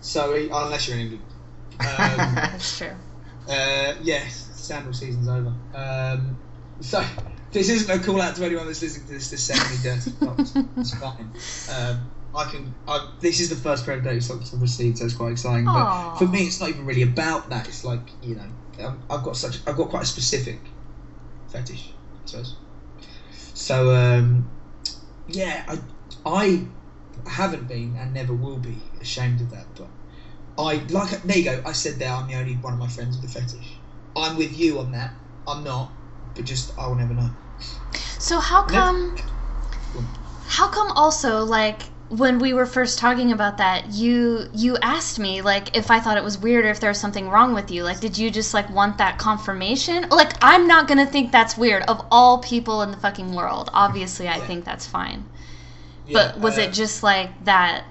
So 0.00 0.34
unless 0.34 0.88
you're 0.88 0.98
in 0.98 1.02
England, 1.04 1.24
um, 1.80 2.34
That's 2.34 2.78
true. 2.78 2.96
uh, 3.48 3.94
yes, 4.02 4.50
sandal 4.54 4.92
season's 4.92 5.28
over. 5.28 5.54
Um, 5.72 6.36
so 6.80 7.04
this 7.52 7.68
isn't 7.68 8.00
a 8.00 8.04
call 8.04 8.20
out 8.20 8.34
to 8.34 8.44
anyone 8.44 8.66
that's 8.66 8.82
listening 8.82 9.06
to 9.06 9.12
this 9.14 9.30
to 9.30 9.38
send 9.38 9.60
me 9.70 9.76
dirty 9.82 10.10
socks. 10.20 10.52
It's 10.76 10.98
fine. 10.98 11.32
Um, 11.72 12.10
I 12.34 12.50
can. 12.50 12.74
I, 12.88 13.12
this 13.20 13.40
is 13.40 13.50
the 13.50 13.56
first 13.56 13.86
pair 13.86 13.94
of 13.94 14.02
dirty 14.02 14.20
socks 14.20 14.52
I've 14.52 14.60
received, 14.60 14.98
so 14.98 15.04
it's 15.04 15.14
quite 15.14 15.32
exciting. 15.32 15.68
Aw. 15.68 16.10
But 16.10 16.18
for 16.18 16.30
me, 16.30 16.40
it's 16.46 16.60
not 16.60 16.70
even 16.70 16.84
really 16.84 17.02
about 17.02 17.50
that. 17.50 17.68
It's 17.68 17.84
like 17.84 18.10
you 18.20 18.34
know, 18.34 18.48
um, 18.82 19.00
I've 19.10 19.22
got 19.22 19.36
such. 19.36 19.58
I've 19.66 19.76
got 19.76 19.88
quite 19.88 20.02
a 20.02 20.06
specific 20.06 20.58
fetish, 21.48 21.90
I 22.24 22.26
suppose. 22.26 22.56
So 23.54 23.94
um, 23.94 24.48
yeah, 25.28 25.64
I 25.68 25.78
I 26.24 26.66
haven't 27.28 27.68
been 27.68 27.96
and 27.98 28.12
never 28.14 28.32
will 28.34 28.58
be 28.58 28.76
ashamed 29.00 29.40
of 29.40 29.50
that. 29.50 29.66
But 29.76 29.88
I 30.62 30.74
like 30.90 31.22
there 31.22 31.38
you 31.38 31.44
go. 31.44 31.62
I 31.66 31.72
said 31.72 31.98
there 31.98 32.10
I'm 32.12 32.28
the 32.28 32.34
only 32.34 32.54
one 32.54 32.72
of 32.74 32.78
my 32.78 32.88
friends 32.88 33.20
with 33.20 33.30
a 33.30 33.40
fetish. 33.40 33.76
I'm 34.16 34.36
with 34.36 34.58
you 34.58 34.78
on 34.78 34.92
that. 34.92 35.12
I'm 35.46 35.62
not, 35.64 35.90
but 36.34 36.44
just 36.44 36.76
I 36.78 36.86
will 36.88 36.96
never 36.96 37.14
know. 37.14 37.30
So 38.18 38.40
how 38.40 38.62
Never- 38.66 38.74
come? 38.74 39.16
How 40.48 40.68
come 40.68 40.90
also 40.92 41.44
like 41.44 41.82
when 42.08 42.38
we 42.38 42.52
were 42.52 42.66
first 42.66 42.98
talking 42.98 43.32
about 43.32 43.58
that, 43.58 43.92
you 43.92 44.48
you 44.54 44.76
asked 44.80 45.18
me 45.18 45.42
like 45.42 45.76
if 45.76 45.90
I 45.90 45.98
thought 46.00 46.16
it 46.16 46.22
was 46.24 46.38
weird 46.38 46.64
or 46.64 46.68
if 46.68 46.78
there 46.80 46.90
was 46.90 47.00
something 47.00 47.28
wrong 47.28 47.52
with 47.54 47.70
you. 47.70 47.82
Like, 47.82 48.00
did 48.00 48.16
you 48.16 48.30
just 48.30 48.54
like 48.54 48.70
want 48.70 48.98
that 48.98 49.18
confirmation? 49.18 50.08
Like, 50.10 50.32
I'm 50.42 50.66
not 50.68 50.86
gonna 50.88 51.06
think 51.06 51.32
that's 51.32 51.56
weird. 51.56 51.82
Of 51.84 52.04
all 52.10 52.38
people 52.38 52.82
in 52.82 52.90
the 52.92 52.96
fucking 52.96 53.34
world, 53.34 53.70
obviously, 53.74 54.28
I 54.28 54.36
Yeah. 54.36 54.46
think 54.46 54.64
that's 54.64 54.86
fine. 54.86 55.24
Yeah, 56.06 56.12
but 56.32 56.40
was 56.40 56.58
uh, 56.58 56.62
it 56.62 56.72
just 56.72 57.02
like 57.02 57.44
that? 57.44 57.84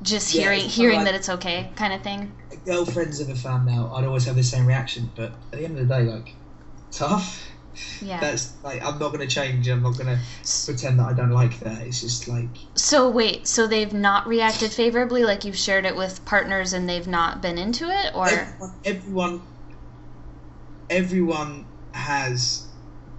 Just 0.00 0.32
Yeah, 0.34 0.42
hearing 0.42 0.60
hearing 0.60 0.96
like- 0.98 1.06
that 1.06 1.14
it's 1.16 1.28
okay, 1.28 1.70
kind 1.76 1.92
of 1.92 2.02
thing. 2.02 2.32
girlfriends 2.64 3.20
ever 3.20 3.34
found 3.34 3.68
out? 3.68 3.92
I'd 3.94 4.04
always 4.04 4.24
have 4.26 4.36
the 4.36 4.42
same 4.42 4.66
reaction. 4.66 5.10
But 5.14 5.32
at 5.52 5.58
the 5.58 5.64
end 5.64 5.78
of 5.78 5.86
the 5.88 5.94
day, 5.94 6.02
like 6.04 6.34
tough. 6.90 7.44
Yeah. 8.00 8.20
That's 8.20 8.54
like 8.62 8.84
I'm 8.84 8.98
not 8.98 9.12
gonna 9.12 9.26
change. 9.26 9.68
I'm 9.68 9.82
not 9.82 9.96
gonna 9.98 10.18
pretend 10.64 10.98
that 10.98 11.06
I 11.06 11.12
don't 11.12 11.30
like 11.30 11.58
that. 11.60 11.86
It's 11.86 12.00
just 12.00 12.28
like 12.28 12.48
So 12.74 13.08
wait, 13.08 13.46
so 13.46 13.66
they've 13.66 13.92
not 13.92 14.26
reacted 14.26 14.72
favorably, 14.72 15.24
like 15.24 15.44
you've 15.44 15.56
shared 15.56 15.84
it 15.84 15.96
with 15.96 16.24
partners 16.24 16.72
and 16.72 16.88
they've 16.88 17.08
not 17.08 17.42
been 17.42 17.58
into 17.58 17.88
it, 17.88 18.14
or 18.14 18.28
everyone, 18.28 18.80
everyone 18.84 19.42
everyone 20.90 21.66
has 21.92 22.66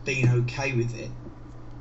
been 0.06 0.30
okay 0.30 0.74
with 0.74 0.98
it 0.98 1.12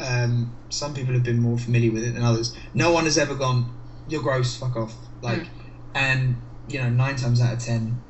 um, 0.00 0.54
some 0.70 0.94
people 0.94 1.14
have 1.14 1.22
been 1.22 1.40
more 1.40 1.58
familiar 1.58 1.90
with 1.90 2.04
it 2.04 2.14
than 2.14 2.22
others. 2.22 2.56
No 2.74 2.92
one 2.92 3.04
has 3.04 3.18
ever 3.18 3.34
gone, 3.34 3.70
"You're 4.06 4.22
gross, 4.22 4.56
fuck 4.56 4.76
off." 4.76 4.94
Like, 5.22 5.46
and 5.94 6.36
you 6.68 6.80
know, 6.80 6.90
nine 6.90 7.16
times 7.16 7.40
out 7.40 7.54
of 7.54 7.58
ten, 7.58 8.00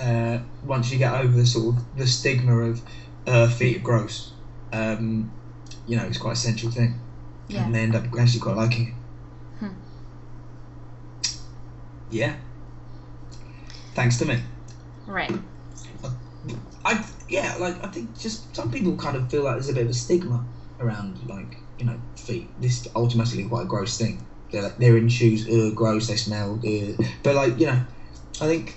uh, 0.00 0.38
once 0.64 0.90
you 0.90 0.98
get 0.98 1.14
over 1.14 1.36
the 1.36 1.46
sort 1.46 1.76
of 1.76 1.96
the 1.96 2.06
stigma 2.06 2.58
of 2.58 2.80
uh, 3.26 3.48
feet 3.48 3.78
are 3.78 3.80
gross, 3.80 4.32
um, 4.72 5.30
you 5.86 5.96
know, 5.96 6.04
it's 6.04 6.18
quite 6.18 6.32
a 6.32 6.36
central 6.36 6.70
thing, 6.70 6.94
Yeah. 7.48 7.64
and 7.64 7.74
they 7.74 7.80
end 7.80 7.94
up 7.94 8.04
actually 8.18 8.40
quite 8.40 8.56
liking 8.56 8.88
it. 8.88 8.94
Hmm. 9.60 11.28
Yeah. 12.10 12.34
Thanks 13.94 14.18
to 14.18 14.24
me. 14.26 14.38
Right. 15.06 15.32
I 16.84 17.04
yeah, 17.28 17.56
like 17.58 17.82
I 17.84 17.88
think 17.88 18.16
just 18.18 18.54
some 18.54 18.70
people 18.70 18.96
kind 18.96 19.16
of 19.16 19.28
feel 19.30 19.42
like 19.42 19.54
there's 19.54 19.68
a 19.68 19.72
bit 19.72 19.84
of 19.84 19.90
a 19.90 19.94
stigma 19.94 20.46
around 20.78 21.18
like 21.28 21.56
you 21.78 21.86
know 21.86 21.98
feet. 22.16 22.48
This 22.60 22.86
ultimately 22.94 23.44
quite 23.48 23.62
a 23.62 23.66
gross 23.66 23.98
thing. 23.98 24.24
They're 24.52 24.62
like 24.62 24.76
they're 24.78 24.96
in 24.96 25.08
shoes, 25.08 25.48
ugh, 25.48 25.74
gross. 25.74 26.06
They 26.06 26.16
smell, 26.16 26.60
ugh. 26.64 27.04
but 27.24 27.34
like 27.34 27.58
you 27.58 27.66
know, 27.66 27.80
I 28.40 28.46
think 28.46 28.76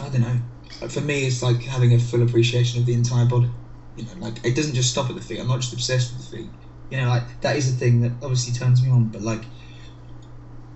I 0.00 0.08
don't 0.08 0.22
know. 0.22 0.36
For 0.90 1.00
me, 1.00 1.26
it's 1.26 1.42
like 1.42 1.62
having 1.62 1.92
a 1.94 1.98
full 1.98 2.22
appreciation 2.22 2.80
of 2.80 2.86
the 2.86 2.94
entire 2.94 3.26
body. 3.26 3.50
You 3.94 4.04
know, 4.06 4.14
like 4.16 4.44
it 4.44 4.56
doesn't 4.56 4.74
just 4.74 4.90
stop 4.90 5.10
at 5.10 5.16
the 5.16 5.22
feet. 5.22 5.38
I'm 5.40 5.48
not 5.48 5.60
just 5.60 5.72
obsessed 5.72 6.12
with 6.12 6.30
the 6.30 6.36
feet. 6.36 6.50
You 6.90 6.98
know, 6.98 7.08
like 7.08 7.40
that 7.40 7.56
is 7.56 7.72
a 7.72 7.76
thing 7.76 8.00
that 8.00 8.12
obviously 8.22 8.52
turns 8.52 8.82
me 8.82 8.90
on. 8.90 9.08
But 9.10 9.22
like, 9.22 9.44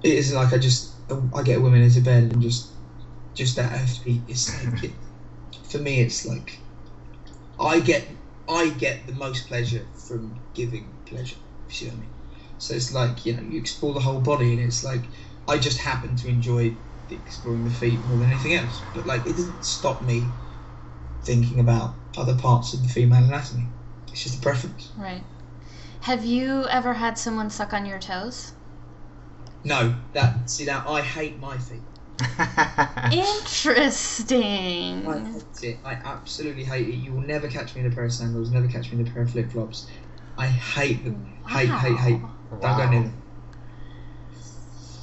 it 0.03 0.13
is 0.13 0.33
like 0.33 0.53
I 0.53 0.59
just 0.59 1.01
I 1.35 1.43
get 1.43 1.63
women 1.63 1.83
into 1.83 2.01
bed 2.01 2.25
and 2.33 2.43
just 2.43 2.75
just 3.35 3.59
at 3.59 3.73
her 3.73 3.87
feet. 3.87 4.25
It's 4.29 4.53
like 4.53 4.85
it, 4.85 4.97
for 5.71 5.79
me, 5.79 6.01
it's 6.01 6.25
like 6.27 6.63
I 7.59 7.81
get 7.81 8.11
I 8.49 8.71
get 8.71 9.07
the 9.07 9.15
most 9.15 9.49
pleasure 9.49 9.89
from 9.95 10.41
giving 10.55 11.01
pleasure. 11.07 11.37
If 11.69 11.73
you 11.73 11.75
see 11.75 11.87
what 11.87 11.95
I 11.97 12.01
mean? 12.01 12.15
So 12.59 12.75
it's 12.75 12.93
like 12.93 13.25
you 13.27 13.35
know 13.37 13.43
you 13.43 13.59
explore 13.59 13.95
the 13.95 14.01
whole 14.01 14.21
body, 14.21 14.53
and 14.53 14.61
it's 14.63 14.85
like 14.85 15.11
I 15.49 15.59
just 15.59 15.79
happen 15.79 16.17
to 16.17 16.29
enjoy 16.29 16.79
exploring 17.11 17.65
the 17.65 17.71
feet 17.71 18.05
more 18.07 18.19
than 18.19 18.31
anything 18.31 18.55
else. 18.55 18.83
But 18.95 19.07
like 19.07 19.27
it 19.27 19.37
doesn't 19.37 19.65
stop 19.65 20.03
me 20.03 20.25
thinking 21.23 21.61
about 21.61 21.95
other 22.17 22.37
parts 22.37 22.73
of 22.75 22.83
the 22.83 22.89
female 22.89 23.25
anatomy. 23.25 23.67
It's 24.09 24.23
just 24.23 24.39
a 24.39 24.41
preference. 24.43 24.91
Right. 24.97 25.25
Have 26.01 26.25
you 26.25 26.65
ever 26.69 26.95
had 26.95 27.19
someone 27.19 27.51
suck 27.51 27.73
on 27.73 27.85
your 27.85 27.99
toes? 27.99 28.53
No, 29.65 29.95
that 30.13 30.49
see 30.49 30.65
now 30.65 30.85
I 30.89 31.01
hate 31.03 31.39
my 31.41 31.59
feet. 31.59 31.83
Interesting. 33.13 35.07
I 35.07 35.19
hate 35.19 35.63
it. 35.63 35.79
I 35.85 35.93
absolutely 35.95 36.65
hate 36.65 36.89
it. 36.89 36.95
You 36.95 37.13
will 37.13 37.23
never 37.23 37.49
catch 37.49 37.75
me 37.75 37.81
in 37.83 37.93
a 37.93 37.95
pair 37.95 38.05
of 38.05 38.13
sandals. 38.13 38.51
Never 38.51 38.69
catch 38.69 38.93
me 38.93 39.01
in 39.01 39.07
a 39.07 39.11
pair 39.11 39.23
of 39.23 39.31
flip 39.31 39.51
flops. 39.51 39.89
I 40.39 40.47
hate 40.47 41.05
them. 41.05 41.27
Hate, 41.49 41.69
hate, 41.69 41.97
hate. 41.97 42.21
Don't 42.51 42.61
go 42.61 42.91
near 42.91 43.03
them. 43.03 43.23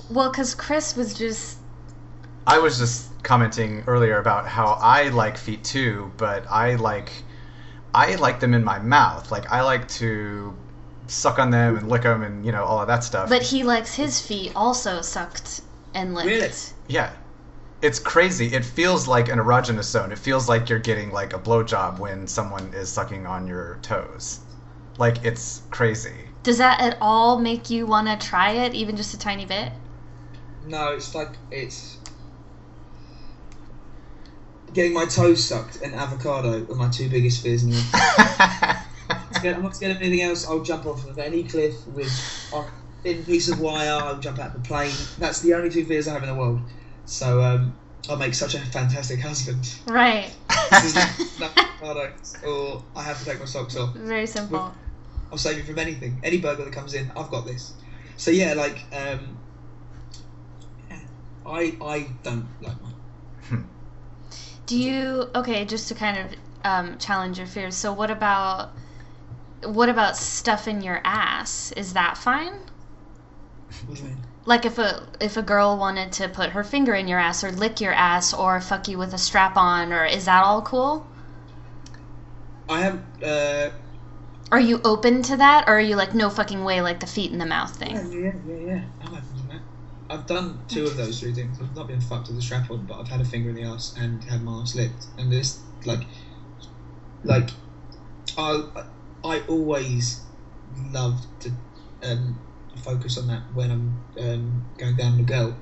Well, 0.09 0.29
because 0.31 0.55
Chris 0.55 0.95
was 0.95 1.13
just. 1.13 1.57
I 2.45 2.60
was 2.60 2.77
just 2.77 3.10
commenting 3.23 3.84
earlier 3.88 4.19
about 4.19 4.47
how 4.47 4.77
I 4.82 5.10
like 5.10 5.38
feet 5.38 5.63
too, 5.63 6.12
but 6.17 6.45
I 6.49 6.75
like 6.75 7.12
I 7.93 8.15
like 8.15 8.39
them 8.39 8.53
in 8.53 8.63
my 8.63 8.79
mouth. 8.79 9.32
Like 9.32 9.51
I 9.51 9.62
like 9.62 9.88
to 9.99 10.53
suck 11.08 11.39
on 11.39 11.51
them 11.51 11.77
and 11.77 11.89
lick 11.89 12.03
them 12.03 12.23
and 12.23 12.45
you 12.45 12.51
know 12.51 12.63
all 12.63 12.82
of 12.82 12.88
that 12.88 13.03
stuff. 13.03 13.29
But 13.29 13.43
he 13.43 13.63
likes 13.63 13.93
his 13.95 14.19
feet 14.19 14.51
also 14.56 15.01
sucked 15.01 15.62
and 15.93 16.13
licked. 16.13 16.27
Really? 16.27 16.51
yeah, 16.88 17.13
it's 17.82 17.99
crazy. 17.99 18.47
It 18.53 18.65
feels 18.65 19.08
like 19.08 19.29
an 19.29 19.39
erogenous 19.39 19.86
zone. 19.86 20.12
It 20.12 20.19
feels 20.19 20.49
like 20.49 20.69
you're 20.69 20.79
getting 20.79 21.12
like 21.12 21.34
a 21.34 21.39
blowjob 21.39 21.99
when 21.99 22.27
someone 22.27 22.73
is 22.73 22.89
sucking 22.89 23.25
on 23.25 23.47
your 23.47 23.79
toes. 23.82 24.39
Like 24.97 25.23
it's 25.23 25.62
crazy. 25.71 26.29
Does 26.43 26.58
that 26.58 26.82
at 26.82 26.97
all 26.99 27.39
make 27.39 27.69
you 27.69 27.86
want 27.86 28.08
to 28.08 28.27
try 28.27 28.51
it, 28.51 28.73
even 28.73 28.97
just 28.97 29.13
a 29.13 29.17
tiny 29.17 29.45
bit? 29.45 29.71
No, 30.65 30.93
it's 30.93 31.15
like 31.15 31.32
it's 31.51 31.97
getting 34.73 34.93
my 34.93 35.05
toes 35.05 35.43
sucked 35.43 35.81
and 35.81 35.93
avocado 35.93 36.65
are 36.69 36.75
my 36.75 36.89
two 36.89 37.09
biggest 37.09 37.43
fears 37.43 37.63
in 37.63 37.71
life. 37.71 37.89
I'm 39.43 39.62
not 39.62 39.75
scared 39.75 39.95
of 39.95 40.01
anything 40.01 40.21
else. 40.21 40.47
I'll 40.47 40.63
jump 40.63 40.86
off 40.86 41.07
of 41.07 41.19
any 41.19 41.43
cliff 41.43 41.86
with 41.88 42.07
a 42.53 42.65
thin 43.03 43.25
piece 43.25 43.49
of 43.49 43.59
wire. 43.59 43.99
I'll 44.01 44.19
jump 44.19 44.39
out 44.39 44.55
of 44.55 44.62
a 44.62 44.63
plane. 44.63 44.93
That's 45.19 45.41
the 45.41 45.53
only 45.53 45.69
two 45.69 45.86
fears 45.86 46.07
I 46.07 46.13
have 46.13 46.23
in 46.23 46.29
the 46.29 46.36
world. 46.36 46.62
So 47.05 47.41
um, 47.41 47.75
I'll 48.09 48.17
make 48.17 48.33
such 48.33 48.55
a 48.55 48.59
fantastic 48.59 49.19
husband. 49.19 49.75
Right. 49.88 50.31
This 50.71 50.95
is 50.95 51.39
no 51.39 51.49
avocado, 51.57 52.13
or 52.47 52.83
I 52.95 53.03
have 53.03 53.19
to 53.19 53.25
take 53.25 53.39
my 53.39 53.45
socks 53.45 53.75
off. 53.75 53.93
Very 53.95 54.25
simple. 54.25 54.73
I'll 55.31 55.38
save 55.38 55.57
you 55.57 55.63
from 55.63 55.79
anything. 55.79 56.19
Any 56.23 56.38
burger 56.38 56.63
that 56.63 56.73
comes 56.73 56.93
in, 56.93 57.12
I've 57.17 57.29
got 57.29 57.45
this. 57.45 57.73
So 58.17 58.31
yeah, 58.31 58.53
like 58.53 58.77
um, 58.93 59.38
I 61.45 61.75
I 61.81 62.07
don't 62.23 62.47
like 62.62 62.81
mine. 62.81 62.92
Do 64.65 64.78
you 64.78 65.30
okay? 65.36 65.65
Just 65.65 65.88
to 65.89 65.95
kind 65.95 66.17
of 66.17 66.36
um, 66.63 66.97
challenge 66.97 67.38
your 67.38 67.47
fears. 67.47 67.76
So 67.76 67.93
what 67.93 68.12
about 68.12 68.71
what 69.63 69.89
about 69.89 70.17
stuff 70.17 70.67
in 70.67 70.82
your 70.82 71.02
ass? 71.04 71.71
Is 71.73 71.93
that 71.93 72.17
fine? 72.17 72.54
What 73.86 73.97
do 73.97 74.04
you 74.04 74.10
mean? 74.10 74.17
Like 74.45 74.65
if 74.65 74.78
a 74.78 75.08
if 75.21 75.38
a 75.38 75.41
girl 75.41 75.78
wanted 75.78 76.12
to 76.13 76.30
put 76.30 76.52
her 76.52 76.63
finger 76.63 76.93
in 76.93 77.08
your 77.08 77.19
ass 77.19 77.43
or 77.43 77.52
lick 77.52 77.80
your 77.82 77.93
ass 77.93 78.34
or 78.34 78.60
fuck 78.62 78.88
you 78.88 78.97
with 78.97 79.13
a 79.13 79.17
strap 79.17 79.58
on 79.58 79.93
or 79.93 80.06
is 80.06 80.26
that 80.26 80.43
all 80.43 80.62
cool? 80.62 81.08
I 82.69 82.82
have 82.82 83.02
uh, 83.23 83.69
Are 84.52 84.60
you 84.60 84.80
open 84.86 85.21
to 85.23 85.38
that 85.38 85.67
or 85.67 85.78
are 85.78 85.82
you 85.82 85.95
like 85.95 86.13
no 86.13 86.30
fucking 86.30 86.63
way 86.63 86.82
like 86.82 86.99
the 86.99 87.08
feet 87.08 87.32
in 87.32 87.39
the 87.39 87.45
mouth 87.45 87.76
thing? 87.76 87.95
yeah, 88.12 88.32
yeah, 88.45 88.56
yeah. 88.56 88.82
I'm 89.02 89.13
open 89.13 89.23
to 89.23 89.32
that. 89.32 89.32
I've 90.09 90.25
done 90.25 90.59
two 90.67 90.85
of 90.85 90.97
those 90.97 91.19
three 91.19 91.33
things. 91.33 91.59
I've 91.61 91.75
not 91.75 91.87
been 91.87 92.01
fucked 92.01 92.27
with 92.27 92.37
a 92.37 92.41
strap 92.41 92.69
on, 92.69 92.85
but 92.85 92.99
I've 92.99 93.07
had 93.07 93.21
a 93.21 93.25
finger 93.25 93.49
in 93.49 93.55
the 93.55 93.63
ass 93.63 93.95
and 93.97 94.23
had 94.23 94.43
my 94.43 94.61
ass 94.61 94.75
licked. 94.75 95.07
And 95.17 95.31
this, 95.31 95.59
like, 95.85 96.01
like, 97.23 97.49
I, 98.37 98.63
I 99.23 99.39
always 99.47 100.21
love 100.91 101.25
to 101.41 101.51
um, 102.03 102.39
focus 102.83 103.17
on 103.17 103.27
that 103.27 103.41
when 103.53 103.71
I'm 103.71 104.03
um, 104.19 104.65
going 104.77 104.95
down 104.95 105.17
the 105.17 105.23
girl. 105.23 105.55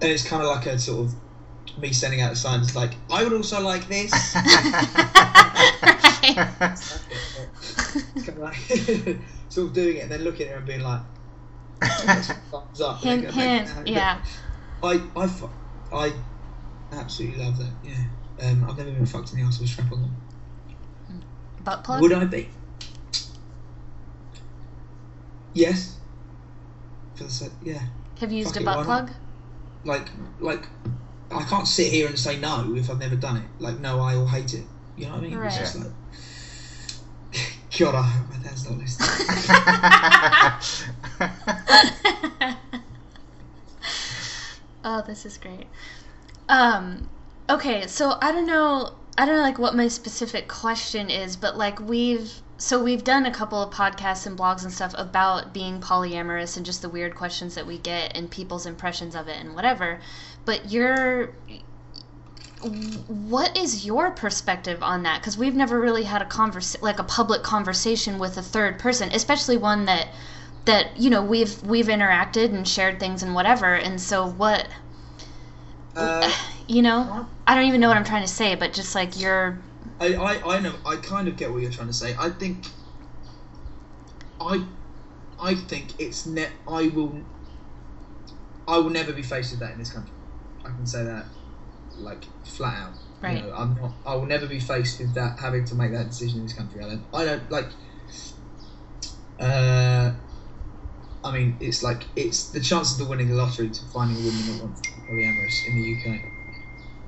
And 0.00 0.10
it's 0.10 0.26
kind 0.26 0.42
of 0.42 0.48
like 0.48 0.66
a 0.66 0.78
sort 0.78 1.06
of 1.06 1.14
me 1.78 1.92
sending 1.92 2.20
out 2.20 2.30
the 2.30 2.36
signs 2.36 2.68
It's 2.68 2.76
like, 2.76 2.92
I 3.10 3.24
would 3.24 3.32
also 3.32 3.60
like 3.60 3.88
this. 3.88 4.12
It's 7.96 8.26
kind 8.26 8.38
of 8.38 8.38
like 8.38 8.56
sort 9.48 9.68
of 9.68 9.72
doing 9.72 9.96
it 9.96 10.02
and 10.02 10.10
then 10.10 10.22
looking 10.22 10.46
at 10.48 10.52
her 10.52 10.58
and 10.58 10.66
being 10.66 10.80
like, 10.80 11.00
thumbs 11.82 12.80
up. 12.80 13.00
hint, 13.00 13.30
hint. 13.30 13.70
Yeah. 13.86 14.22
I, 14.82 15.00
I, 15.16 15.30
I 15.92 16.12
absolutely 16.92 17.42
love 17.42 17.58
that. 17.58 17.70
Yeah. 17.84 18.04
Um, 18.42 18.64
I've 18.68 18.76
never 18.76 18.90
been 18.90 19.06
fucked 19.06 19.32
in 19.32 19.40
the 19.40 19.44
ass 19.44 19.58
with 19.58 19.68
a 19.68 19.72
strap 19.72 19.92
on. 19.92 20.14
Butt 21.64 21.84
plug. 21.84 22.00
Would 22.00 22.12
I 22.12 22.24
be? 22.24 22.48
Yes. 25.54 25.96
For 27.14 27.24
the 27.24 27.30
se- 27.30 27.50
yeah. 27.62 27.82
Have 28.20 28.30
you 28.30 28.38
used 28.38 28.54
Fuck 28.54 28.62
a 28.62 28.64
butt 28.64 28.76
not? 28.76 28.84
plug? 28.84 29.10
Like, 29.84 30.08
like, 30.38 30.66
I 31.30 31.42
can't 31.44 31.66
sit 31.66 31.90
here 31.92 32.08
and 32.08 32.18
say 32.18 32.38
no 32.38 32.74
if 32.76 32.90
I've 32.90 33.00
never 33.00 33.16
done 33.16 33.38
it. 33.38 33.44
Like, 33.58 33.80
no, 33.80 34.00
I 34.00 34.16
will 34.16 34.26
hate 34.26 34.54
it. 34.54 34.64
You 34.96 35.06
know 35.06 35.12
what 35.12 35.24
I 35.24 35.28
mean? 35.28 35.42
It's 35.42 35.58
just 35.58 35.76
like, 35.76 35.88
God, 37.78 37.94
I 37.94 38.02
hope 38.02 38.30
my 38.30 38.36
dad's 38.42 38.68
not 38.68 38.78
listening. 38.78 39.08
oh, 44.84 45.02
this 45.06 45.24
is 45.24 45.38
great. 45.38 45.66
Um, 46.48 47.08
okay, 47.48 47.86
so 47.86 48.18
I 48.20 48.32
don't 48.32 48.46
know, 48.46 48.94
I 49.18 49.24
don't 49.26 49.36
know 49.36 49.42
like 49.42 49.58
what 49.58 49.74
my 49.74 49.88
specific 49.88 50.48
question 50.48 51.10
is, 51.10 51.36
but 51.36 51.56
like 51.56 51.80
we've 51.80 52.30
so 52.58 52.82
we've 52.82 53.04
done 53.04 53.26
a 53.26 53.30
couple 53.30 53.62
of 53.62 53.72
podcasts 53.72 54.26
and 54.26 54.38
blogs 54.38 54.62
and 54.62 54.72
stuff 54.72 54.94
about 54.96 55.52
being 55.52 55.78
polyamorous 55.80 56.56
and 56.56 56.64
just 56.64 56.80
the 56.80 56.88
weird 56.88 57.14
questions 57.14 57.54
that 57.54 57.66
we 57.66 57.76
get 57.76 58.16
and 58.16 58.30
people's 58.30 58.64
impressions 58.64 59.14
of 59.14 59.28
it 59.28 59.36
and 59.38 59.54
whatever. 59.54 60.00
But 60.46 60.70
you're 60.70 61.34
what 63.08 63.56
is 63.56 63.84
your 63.84 64.10
perspective 64.10 64.82
on 64.82 65.02
that 65.02 65.20
because 65.20 65.36
we've 65.36 65.54
never 65.54 65.78
really 65.78 66.04
had 66.04 66.22
a 66.22 66.24
convers 66.24 66.76
like 66.80 66.98
a 66.98 67.04
public 67.04 67.42
conversation 67.42 68.18
with 68.18 68.36
a 68.38 68.42
third 68.42 68.78
person 68.78 69.10
especially 69.12 69.58
one 69.58 69.84
that 69.84 70.08
that 70.66 70.96
you 70.96 71.10
know 71.10 71.22
we've 71.22 71.62
we've 71.62 71.86
interacted 71.86 72.52
and 72.52 72.66
shared 72.66 73.00
things 73.00 73.22
and 73.22 73.34
whatever 73.34 73.74
and 73.74 74.00
so 74.00 74.28
what 74.28 74.68
Uh, 75.96 76.30
you 76.68 76.82
know 76.82 77.26
i 77.46 77.54
don't 77.54 77.64
even 77.66 77.80
know 77.80 77.88
what 77.88 77.96
i'm 77.96 78.04
trying 78.04 78.22
to 78.22 78.28
say 78.28 78.54
but 78.54 78.72
just 78.72 78.94
like 78.94 79.18
you're 79.18 79.58
I, 80.00 80.14
I, 80.14 80.56
I 80.56 80.60
know 80.60 80.74
I 80.84 80.96
kind 80.96 81.28
of 81.28 81.36
get 81.36 81.50
what 81.52 81.62
you're 81.62 81.70
trying 81.70 81.86
to 81.88 81.94
say. 81.94 82.14
I 82.18 82.30
think 82.30 82.66
I 84.40 84.66
I 85.38 85.54
think 85.54 85.98
it's 85.98 86.26
net 86.26 86.52
I 86.68 86.88
will 86.88 87.22
I 88.68 88.78
will 88.78 88.90
never 88.90 89.12
be 89.12 89.22
faced 89.22 89.52
with 89.52 89.60
that 89.60 89.72
in 89.72 89.78
this 89.78 89.92
country. 89.92 90.12
I 90.64 90.68
can 90.70 90.86
say 90.86 91.04
that 91.04 91.26
like 91.96 92.24
flat 92.44 92.74
out. 92.74 92.94
Right. 93.22 93.38
You 93.38 93.42
know, 93.44 93.54
I'm 93.54 93.74
not 93.76 93.92
I 94.04 94.14
will 94.16 94.26
never 94.26 94.46
be 94.46 94.60
faced 94.60 94.98
with 95.00 95.14
that 95.14 95.38
having 95.38 95.64
to 95.66 95.74
make 95.74 95.92
that 95.92 96.08
decision 96.08 96.40
in 96.40 96.44
this 96.46 96.52
country. 96.52 96.80
I 96.82 96.88
don't 96.88 97.06
I 97.14 97.24
don't 97.24 97.50
like 97.50 97.70
Uh, 99.38 100.12
I 101.26 101.32
mean, 101.32 101.56
it's 101.60 101.82
like 101.82 102.04
it's 102.14 102.50
the 102.50 102.60
chance 102.60 102.92
of 102.92 102.98
the 102.98 103.04
winning 103.04 103.28
the 103.28 103.34
lottery 103.34 103.68
to 103.68 103.84
finding 103.86 104.16
a 104.16 104.20
woman 104.20 104.46
that 104.46 104.64
wants 104.64 104.80
to 104.82 104.94
be 104.94 105.02
polyamorous 105.08 105.66
in 105.66 105.74
the 105.74 105.96
UK. 105.96 106.20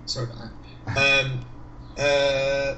Sorry 0.06 0.26
about 0.26 0.38
that. 0.38 0.52
Um, 0.88 1.40
uh, 1.98 2.76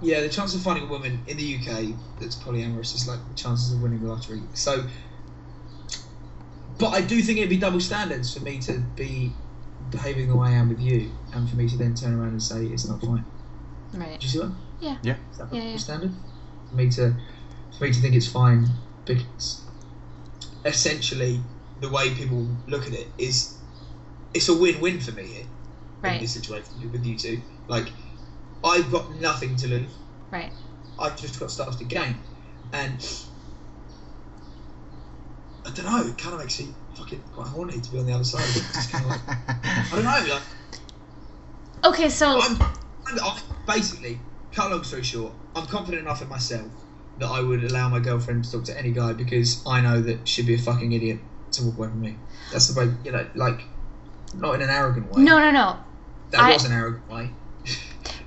yeah, 0.00 0.20
the 0.20 0.28
chance 0.28 0.54
of 0.54 0.62
finding 0.62 0.84
a 0.84 0.86
woman 0.86 1.24
in 1.26 1.36
the 1.36 1.56
UK 1.56 1.96
that's 2.20 2.36
polyamorous 2.36 2.94
is 2.94 3.06
like 3.08 3.18
the 3.28 3.34
chances 3.34 3.72
of 3.74 3.82
winning 3.82 4.00
the 4.00 4.08
lottery. 4.08 4.40
So, 4.54 4.84
but 6.78 6.90
I 6.90 7.00
do 7.00 7.20
think 7.20 7.38
it'd 7.38 7.50
be 7.50 7.56
double 7.58 7.80
standards 7.80 8.32
for 8.32 8.40
me 8.40 8.60
to 8.60 8.78
be 8.78 9.32
behaving 9.90 10.28
the 10.28 10.36
way 10.36 10.48
I 10.48 10.52
am 10.52 10.68
with 10.68 10.80
you, 10.80 11.10
and 11.34 11.48
for 11.50 11.56
me 11.56 11.68
to 11.68 11.76
then 11.76 11.94
turn 11.94 12.14
around 12.14 12.28
and 12.28 12.42
say 12.42 12.64
it's 12.66 12.88
not 12.88 13.00
fine. 13.00 13.24
Right. 13.92 14.18
Do 14.20 14.26
you 14.26 14.30
see 14.30 14.38
what? 14.38 14.52
Yeah. 14.80 14.96
Yeah. 15.02 15.16
Is 15.32 15.38
that 15.38 15.48
Yeah, 15.52 15.58
double 15.60 15.70
yeah. 15.72 15.76
standard? 15.78 16.12
For 16.68 16.76
me 16.76 16.90
to, 16.90 17.16
for 17.76 17.84
me 17.84 17.92
to 17.92 18.00
think 18.00 18.14
it's 18.14 18.26
fine 18.26 18.68
because 19.04 19.62
essentially 20.64 21.40
the 21.80 21.88
way 21.88 22.14
people 22.14 22.46
look 22.66 22.86
at 22.86 22.92
it 22.92 23.08
is, 23.18 23.56
it's 24.34 24.48
a 24.48 24.56
win-win 24.56 25.00
for 25.00 25.12
me 25.12 25.24
here 25.24 25.46
in 26.04 26.20
this 26.20 26.34
situation 26.34 26.90
with 26.92 27.04
you 27.04 27.16
two. 27.16 27.40
Like, 27.66 27.88
I've 28.64 28.90
got 28.90 29.14
nothing 29.16 29.56
to 29.56 29.68
lose. 29.68 29.90
Right. 30.30 30.52
I've 30.98 31.16
just 31.20 31.38
got 31.38 31.50
stuff 31.50 31.78
to 31.78 31.84
gain, 31.84 32.16
and 32.72 33.08
I 35.64 35.70
don't 35.70 35.86
know. 35.86 36.08
It 36.08 36.18
kind 36.18 36.34
of 36.34 36.40
makes 36.40 36.58
me 36.58 36.74
fucking 36.96 37.22
quite 37.32 37.46
horny 37.46 37.80
to 37.80 37.92
be 37.92 37.98
on 37.98 38.06
the 38.06 38.12
other 38.12 38.24
side 38.24 38.42
of 38.42 38.56
it. 38.56 38.64
It's 38.74 38.86
kind 38.88 39.04
of 39.04 39.10
like 39.10 39.20
I 39.28 39.88
don't 39.92 40.04
know. 40.04 40.34
Like, 40.34 40.42
Okay, 41.84 42.08
so 42.08 42.40
I'm, 42.40 42.60
I'm, 42.60 43.20
I'm 43.22 43.42
basically, 43.64 44.18
cut 44.52 44.72
a 44.72 44.74
long 44.74 44.82
story 44.82 45.04
short, 45.04 45.32
I'm 45.54 45.66
confident 45.66 46.02
enough 46.02 46.20
in 46.20 46.28
myself 46.28 46.66
that 47.18 47.26
I 47.26 47.40
would 47.40 47.64
allow 47.64 47.88
my 47.88 47.98
girlfriend 48.00 48.44
to 48.44 48.52
talk 48.52 48.64
to 48.64 48.78
any 48.78 48.92
guy 48.92 49.12
because 49.12 49.64
I 49.66 49.80
know 49.80 50.00
that 50.00 50.28
she'd 50.28 50.46
be 50.46 50.54
a 50.54 50.58
fucking 50.58 50.92
idiot 50.92 51.20
to 51.52 51.64
walk 51.64 51.78
away 51.78 51.88
from 51.88 52.00
me. 52.00 52.16
That's 52.52 52.68
the 52.68 52.78
way, 52.78 52.94
you 53.04 53.12
know, 53.12 53.26
like, 53.34 53.60
not 54.34 54.54
in 54.54 54.62
an 54.62 54.70
arrogant 54.70 55.10
way. 55.12 55.22
no, 55.22 55.38
no, 55.38 55.50
no. 55.50 55.76
that 56.30 56.40
I- 56.40 56.52
was 56.52 56.64
an 56.64 56.72
arrogant 56.72 57.08
way. 57.10 57.30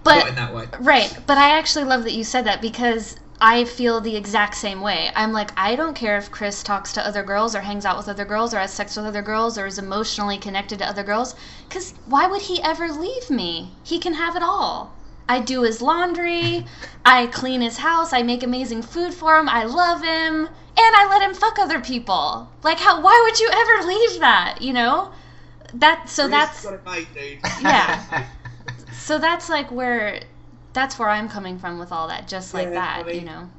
But 0.03 0.15
not 0.17 0.27
in 0.29 0.35
that 0.35 0.55
way. 0.55 0.65
Right, 0.79 1.15
but 1.27 1.37
I 1.37 1.57
actually 1.59 1.85
love 1.85 2.03
that 2.05 2.13
you 2.13 2.23
said 2.23 2.45
that 2.45 2.59
because 2.59 3.15
I 3.39 3.65
feel 3.65 4.01
the 4.01 4.15
exact 4.15 4.55
same 4.55 4.81
way. 4.81 5.11
I'm 5.15 5.31
like, 5.31 5.51
I 5.55 5.75
don't 5.75 5.95
care 5.95 6.17
if 6.17 6.31
Chris 6.31 6.63
talks 6.63 6.91
to 6.93 7.05
other 7.05 7.21
girls 7.21 7.55
or 7.55 7.61
hangs 7.61 7.85
out 7.85 7.97
with 7.97 8.07
other 8.09 8.25
girls 8.25 8.51
or 8.53 8.57
has 8.57 8.73
sex 8.73 8.97
with 8.97 9.05
other 9.05 9.21
girls 9.21 9.59
or 9.59 9.67
is 9.67 9.77
emotionally 9.77 10.39
connected 10.39 10.79
to 10.79 10.87
other 10.87 11.03
girls, 11.03 11.35
because 11.69 11.93
why 12.05 12.25
would 12.25 12.41
he 12.41 12.61
ever 12.63 12.87
leave 12.91 13.29
me? 13.29 13.73
He 13.83 13.99
can 13.99 14.15
have 14.15 14.35
it 14.35 14.41
all. 14.41 14.95
I 15.31 15.39
do 15.39 15.63
his 15.63 15.81
laundry, 15.81 16.65
I 17.05 17.27
clean 17.27 17.61
his 17.61 17.77
house, 17.77 18.11
I 18.11 18.21
make 18.21 18.43
amazing 18.43 18.81
food 18.81 19.13
for 19.13 19.37
him, 19.39 19.47
I 19.47 19.63
love 19.63 19.99
him, 20.01 20.45
and 20.45 20.49
I 20.77 21.07
let 21.09 21.21
him 21.21 21.33
fuck 21.33 21.57
other 21.57 21.79
people. 21.79 22.51
Like, 22.63 22.77
how? 22.77 23.01
Why 23.01 23.17
would 23.23 23.39
you 23.39 23.49
ever 23.49 23.87
leave 23.87 24.19
that? 24.19 24.57
You 24.61 24.73
know, 24.73 25.13
that. 25.75 26.09
So 26.09 26.27
that's 26.27 26.65
got 26.65 26.73
it 26.73 26.85
made, 26.85 27.07
dude. 27.13 27.39
Yeah. 27.61 28.27
so 28.91 29.19
that's 29.19 29.47
like 29.47 29.71
where 29.71 30.19
that's 30.73 30.99
where 30.99 31.07
I'm 31.07 31.29
coming 31.29 31.57
from 31.59 31.79
with 31.79 31.93
all 31.93 32.09
that, 32.09 32.27
just 32.27 32.53
like 32.53 32.67
Yeah, 32.67 32.73
that, 32.73 32.99
I 32.99 33.07
mean- 33.07 33.15
you 33.15 33.25
know. 33.25 33.49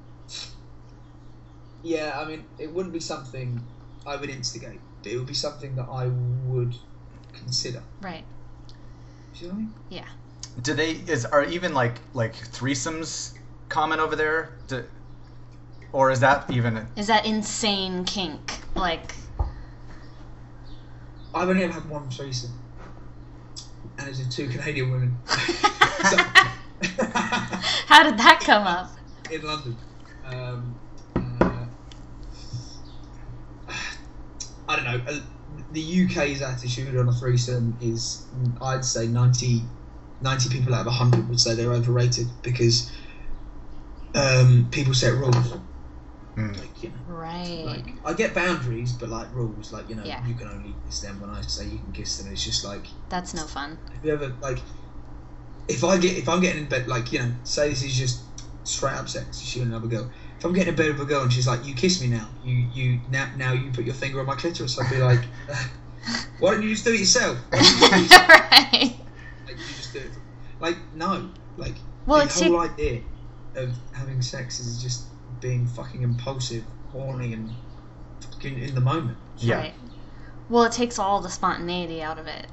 Yeah, 1.82 2.20
I 2.20 2.28
mean, 2.28 2.44
it 2.58 2.70
wouldn't 2.70 2.92
be 2.92 3.00
something 3.00 3.60
I 4.06 4.16
would 4.16 4.28
instigate, 4.28 4.78
but 5.02 5.10
it 5.10 5.16
would 5.16 5.26
be 5.26 5.34
something 5.34 5.74
that 5.76 5.88
I 5.90 6.08
would 6.46 6.76
consider. 7.32 7.82
Right. 8.02 8.24
Do 9.34 9.40
you 9.40 9.46
know 9.48 9.54
what 9.54 9.58
I 9.58 9.62
mean? 9.62 9.74
Do 10.60 10.74
they 10.74 10.92
is 10.92 11.24
are 11.24 11.44
even 11.44 11.72
like 11.74 11.94
like 12.14 12.34
threesomes 12.34 13.32
common 13.68 14.00
over 14.00 14.14
there? 14.16 14.50
Do, 14.68 14.84
or 15.92 16.10
is 16.10 16.20
that 16.20 16.50
even 16.50 16.86
Is 16.96 17.06
that 17.06 17.24
insane 17.26 18.04
kink? 18.04 18.58
Like 18.76 19.14
I've 21.34 21.48
only 21.48 21.64
ever 21.64 21.72
had 21.72 21.88
one 21.88 22.08
threesome, 22.10 22.52
and 23.98 24.08
it's 24.08 24.18
with 24.18 24.30
two 24.30 24.48
Canadian 24.48 24.90
women. 24.90 25.16
So- 25.26 26.16
how 27.86 28.02
did 28.02 28.18
that 28.18 28.40
come 28.44 28.66
up? 28.66 28.90
in 29.30 29.40
London. 29.42 29.76
Um, 30.26 30.74
uh, 31.16 31.64
I 34.68 34.76
don't 34.76 34.84
know. 34.84 35.00
uh, 35.10 35.20
The 35.72 36.04
UK's 36.04 36.42
attitude 36.42 36.96
on 36.98 37.08
a 37.08 37.12
threesome 37.12 37.76
is, 37.80 38.26
I'd 38.60 38.84
say, 38.84 39.06
90, 39.06 39.62
90 40.22 40.48
people 40.50 40.74
out 40.74 40.80
of 40.80 40.86
100 40.86 41.28
would 41.28 41.40
say 41.40 41.54
they're 41.54 41.72
overrated 41.72 42.26
because 42.42 42.90
um, 44.14 44.68
people 44.70 44.94
set 44.94 45.14
rules. 45.14 45.34
Hmm. 46.34 46.52
Like, 46.52 46.82
you 46.82 46.88
know, 46.90 46.94
Right. 47.14 47.62
like, 47.64 47.86
I 48.04 48.14
get 48.14 48.34
boundaries, 48.34 48.92
but 48.92 49.08
like 49.10 49.32
rules, 49.34 49.72
like, 49.72 49.88
you 49.88 49.94
know, 49.96 50.04
Yeah. 50.04 50.26
you 50.26 50.34
can 50.34 50.48
only 50.48 50.74
kiss 50.86 51.00
them 51.00 51.20
when 51.20 51.30
I 51.30 51.40
say 51.42 51.64
you 51.64 51.78
can 51.78 51.92
kiss 51.92 52.16
them. 52.18 52.32
It's 52.32 52.44
just 52.44 52.64
like, 52.64 52.86
That's 53.10 53.34
no 53.34 53.46
fun. 53.46 53.78
have 53.94 54.04
you 54.04 54.12
ever, 54.12 54.32
like, 54.40 54.58
if 55.68 55.84
I 55.84 55.98
get, 55.98 56.16
if 56.16 56.28
I'm 56.28 56.40
getting 56.40 56.62
in 56.62 56.68
bed, 56.68 56.88
like, 56.88 57.12
you 57.12 57.18
know, 57.20 57.32
say 57.44 57.68
this 57.68 57.82
is 57.82 57.94
just 57.94 58.20
straight 58.64 58.94
up 58.94 59.08
sex, 59.08 59.28
it's 59.42 59.54
you 59.56 59.62
and 59.62 59.70
another 59.72 59.88
girl. 59.88 60.10
If 60.38 60.44
I'm 60.44 60.52
getting 60.54 60.70
in 60.70 60.76
bed 60.76 60.88
with 60.92 61.00
a 61.02 61.04
girl 61.04 61.22
and 61.22 61.32
she's 61.32 61.46
like, 61.46 61.64
"You 61.64 61.72
kiss 61.74 62.00
me 62.00 62.08
now," 62.08 62.28
you 62.44 62.66
you 62.74 63.00
now 63.10 63.28
now 63.36 63.52
you 63.52 63.70
put 63.70 63.84
your 63.84 63.94
finger 63.94 64.18
on 64.18 64.26
my 64.26 64.34
clitoris, 64.34 64.76
I'd 64.76 64.90
be 64.90 64.98
like, 64.98 65.20
"Why 66.40 66.50
don't 66.52 66.62
you 66.64 66.70
just 66.70 66.84
do 66.84 66.92
it 66.92 66.98
yourself? 66.98 67.38
Why 67.50 67.58
do 67.60 67.64
it 67.64 68.02
yourself? 68.02 68.28
right. 68.28 68.96
like, 69.46 69.56
you 69.56 69.74
just 69.76 69.92
do 69.92 70.00
it." 70.00 70.10
Like 70.58 70.76
no, 71.02 71.30
like 71.56 71.74
Well, 72.06 72.18
the 72.18 72.24
it's 72.24 72.40
whole 72.40 72.60
idea 72.60 73.00
of 73.56 73.70
having 73.92 74.22
sex 74.22 74.60
is 74.60 74.82
just 74.82 75.04
being 75.40 75.66
fucking 75.66 76.02
impulsive, 76.02 76.64
horny, 76.92 77.32
and 77.32 77.50
fucking 78.20 78.58
in 78.58 78.74
the 78.74 78.80
moment. 78.80 79.18
Yeah. 79.38 79.56
Right. 79.56 79.74
Well, 80.48 80.64
it 80.64 80.72
takes 80.72 80.98
all 80.98 81.20
the 81.20 81.30
spontaneity 81.30 82.02
out 82.02 82.18
of 82.18 82.26
it. 82.26 82.46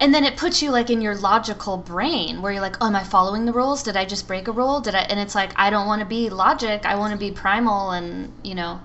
And 0.00 0.14
then 0.14 0.24
it 0.24 0.36
puts 0.36 0.62
you 0.62 0.70
like 0.70 0.90
in 0.90 1.00
your 1.00 1.16
logical 1.16 1.76
brain 1.76 2.40
where 2.40 2.52
you're 2.52 2.62
like, 2.62 2.76
oh, 2.80 2.86
am 2.86 2.94
I 2.94 3.02
following 3.02 3.44
the 3.46 3.52
rules? 3.52 3.82
Did 3.82 3.96
I 3.96 4.04
just 4.04 4.28
break 4.28 4.46
a 4.46 4.52
rule? 4.52 4.80
Did 4.80 4.94
I? 4.94 5.00
And 5.00 5.18
it's 5.18 5.34
like, 5.34 5.50
I 5.56 5.70
don't 5.70 5.88
want 5.88 6.00
to 6.00 6.06
be 6.06 6.30
logic. 6.30 6.86
I 6.86 6.94
want 6.94 7.12
to 7.12 7.18
be 7.18 7.32
primal 7.32 7.90
and, 7.90 8.32
you 8.44 8.54
know. 8.54 8.80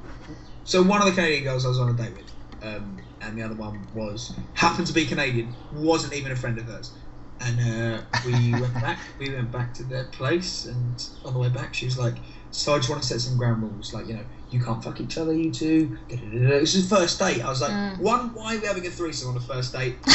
So 0.63 0.81
one 0.81 1.01
of 1.01 1.07
the 1.07 1.13
Canadian 1.13 1.43
girls 1.43 1.65
I 1.65 1.69
was 1.69 1.79
on 1.79 1.89
a 1.89 1.93
date 1.93 2.13
with, 2.15 2.31
um, 2.63 2.97
and 3.21 3.37
the 3.37 3.43
other 3.43 3.55
one 3.55 3.87
was 3.93 4.33
happened 4.53 4.87
to 4.87 4.93
be 4.93 5.05
Canadian, 5.05 5.53
wasn't 5.71 6.13
even 6.13 6.31
a 6.31 6.35
friend 6.35 6.57
of 6.57 6.65
hers. 6.65 6.91
And 7.45 7.59
uh, 7.59 8.01
we 8.25 8.53
went 8.53 8.79
back. 8.79 8.99
We 9.19 9.33
went 9.33 9.51
back 9.51 9.73
to 9.75 9.83
their 9.83 10.05
place, 10.05 10.65
and 10.65 11.03
on 11.25 11.33
the 11.33 11.39
way 11.39 11.49
back, 11.49 11.73
she 11.73 11.85
was 11.85 11.97
like, 11.97 12.15
"So 12.51 12.73
I 12.73 12.77
just 12.77 12.89
want 12.89 13.01
to 13.01 13.07
set 13.07 13.19
some 13.19 13.37
ground 13.37 13.61
rules, 13.63 13.91
like 13.93 14.07
you 14.07 14.13
know, 14.13 14.25
you 14.49 14.61
can't 14.61 14.81
fuck 14.83 15.01
each 15.01 15.17
other, 15.17 15.33
you 15.33 15.51
two. 15.51 15.97
This 16.09 16.73
is 16.75 16.87
the 16.89 16.95
first 16.95 17.19
date. 17.19 17.41
I 17.41 17.49
was 17.49 17.61
like, 17.61 17.71
Mm. 17.71 17.99
one, 17.99 18.33
why 18.33 18.55
are 18.55 18.59
we 18.59 18.67
having 18.67 18.85
a 18.87 18.89
threesome 18.89 19.27
on 19.29 19.35
the 19.35 19.41
first 19.41 19.73
date? 19.73 19.97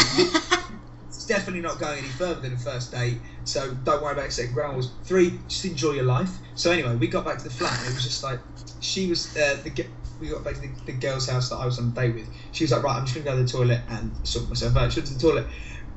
it's 1.02 1.26
definitely 1.26 1.60
not 1.60 1.78
going 1.78 1.98
any 1.98 2.08
further 2.08 2.40
than 2.40 2.54
a 2.54 2.56
first 2.56 2.92
date, 2.92 3.20
so 3.44 3.74
don't 3.74 4.02
worry 4.02 4.12
about 4.12 4.32
setting 4.32 4.52
ground 4.52 4.74
rules. 4.74 4.94
Three, 5.04 5.40
just 5.48 5.64
enjoy 5.64 5.92
your 5.92 6.04
life. 6.04 6.30
So 6.54 6.70
anyway, 6.70 6.96
we 6.96 7.08
got 7.08 7.24
back 7.24 7.38
to 7.38 7.44
the 7.44 7.50
flat, 7.50 7.78
and 7.80 7.90
it 7.90 7.94
was 7.94 8.04
just 8.04 8.22
like 8.22 8.40
she 8.80 9.08
was 9.08 9.36
uh, 9.36 9.58
the. 9.64 9.86
We 10.20 10.30
got 10.30 10.42
back 10.42 10.54
to 10.54 10.60
the, 10.60 10.74
the 10.84 10.92
girl's 10.94 11.28
house 11.28 11.48
that 11.50 11.56
I 11.56 11.64
was 11.64 11.78
on 11.78 11.86
a 11.86 11.90
date 11.90 12.12
with. 12.12 12.28
She 12.50 12.64
was 12.64 12.72
like, 12.72 12.82
right, 12.82 12.96
I'm 12.96 13.04
just 13.04 13.14
gonna 13.14 13.24
go 13.24 13.36
to 13.36 13.44
the 13.44 13.48
toilet 13.48 13.82
and 13.88 14.16
sort 14.24 14.48
myself 14.48 14.76
out. 14.76 14.92
She 14.92 14.98
went 14.98 15.06
to 15.08 15.14
the 15.14 15.20
toilet. 15.20 15.46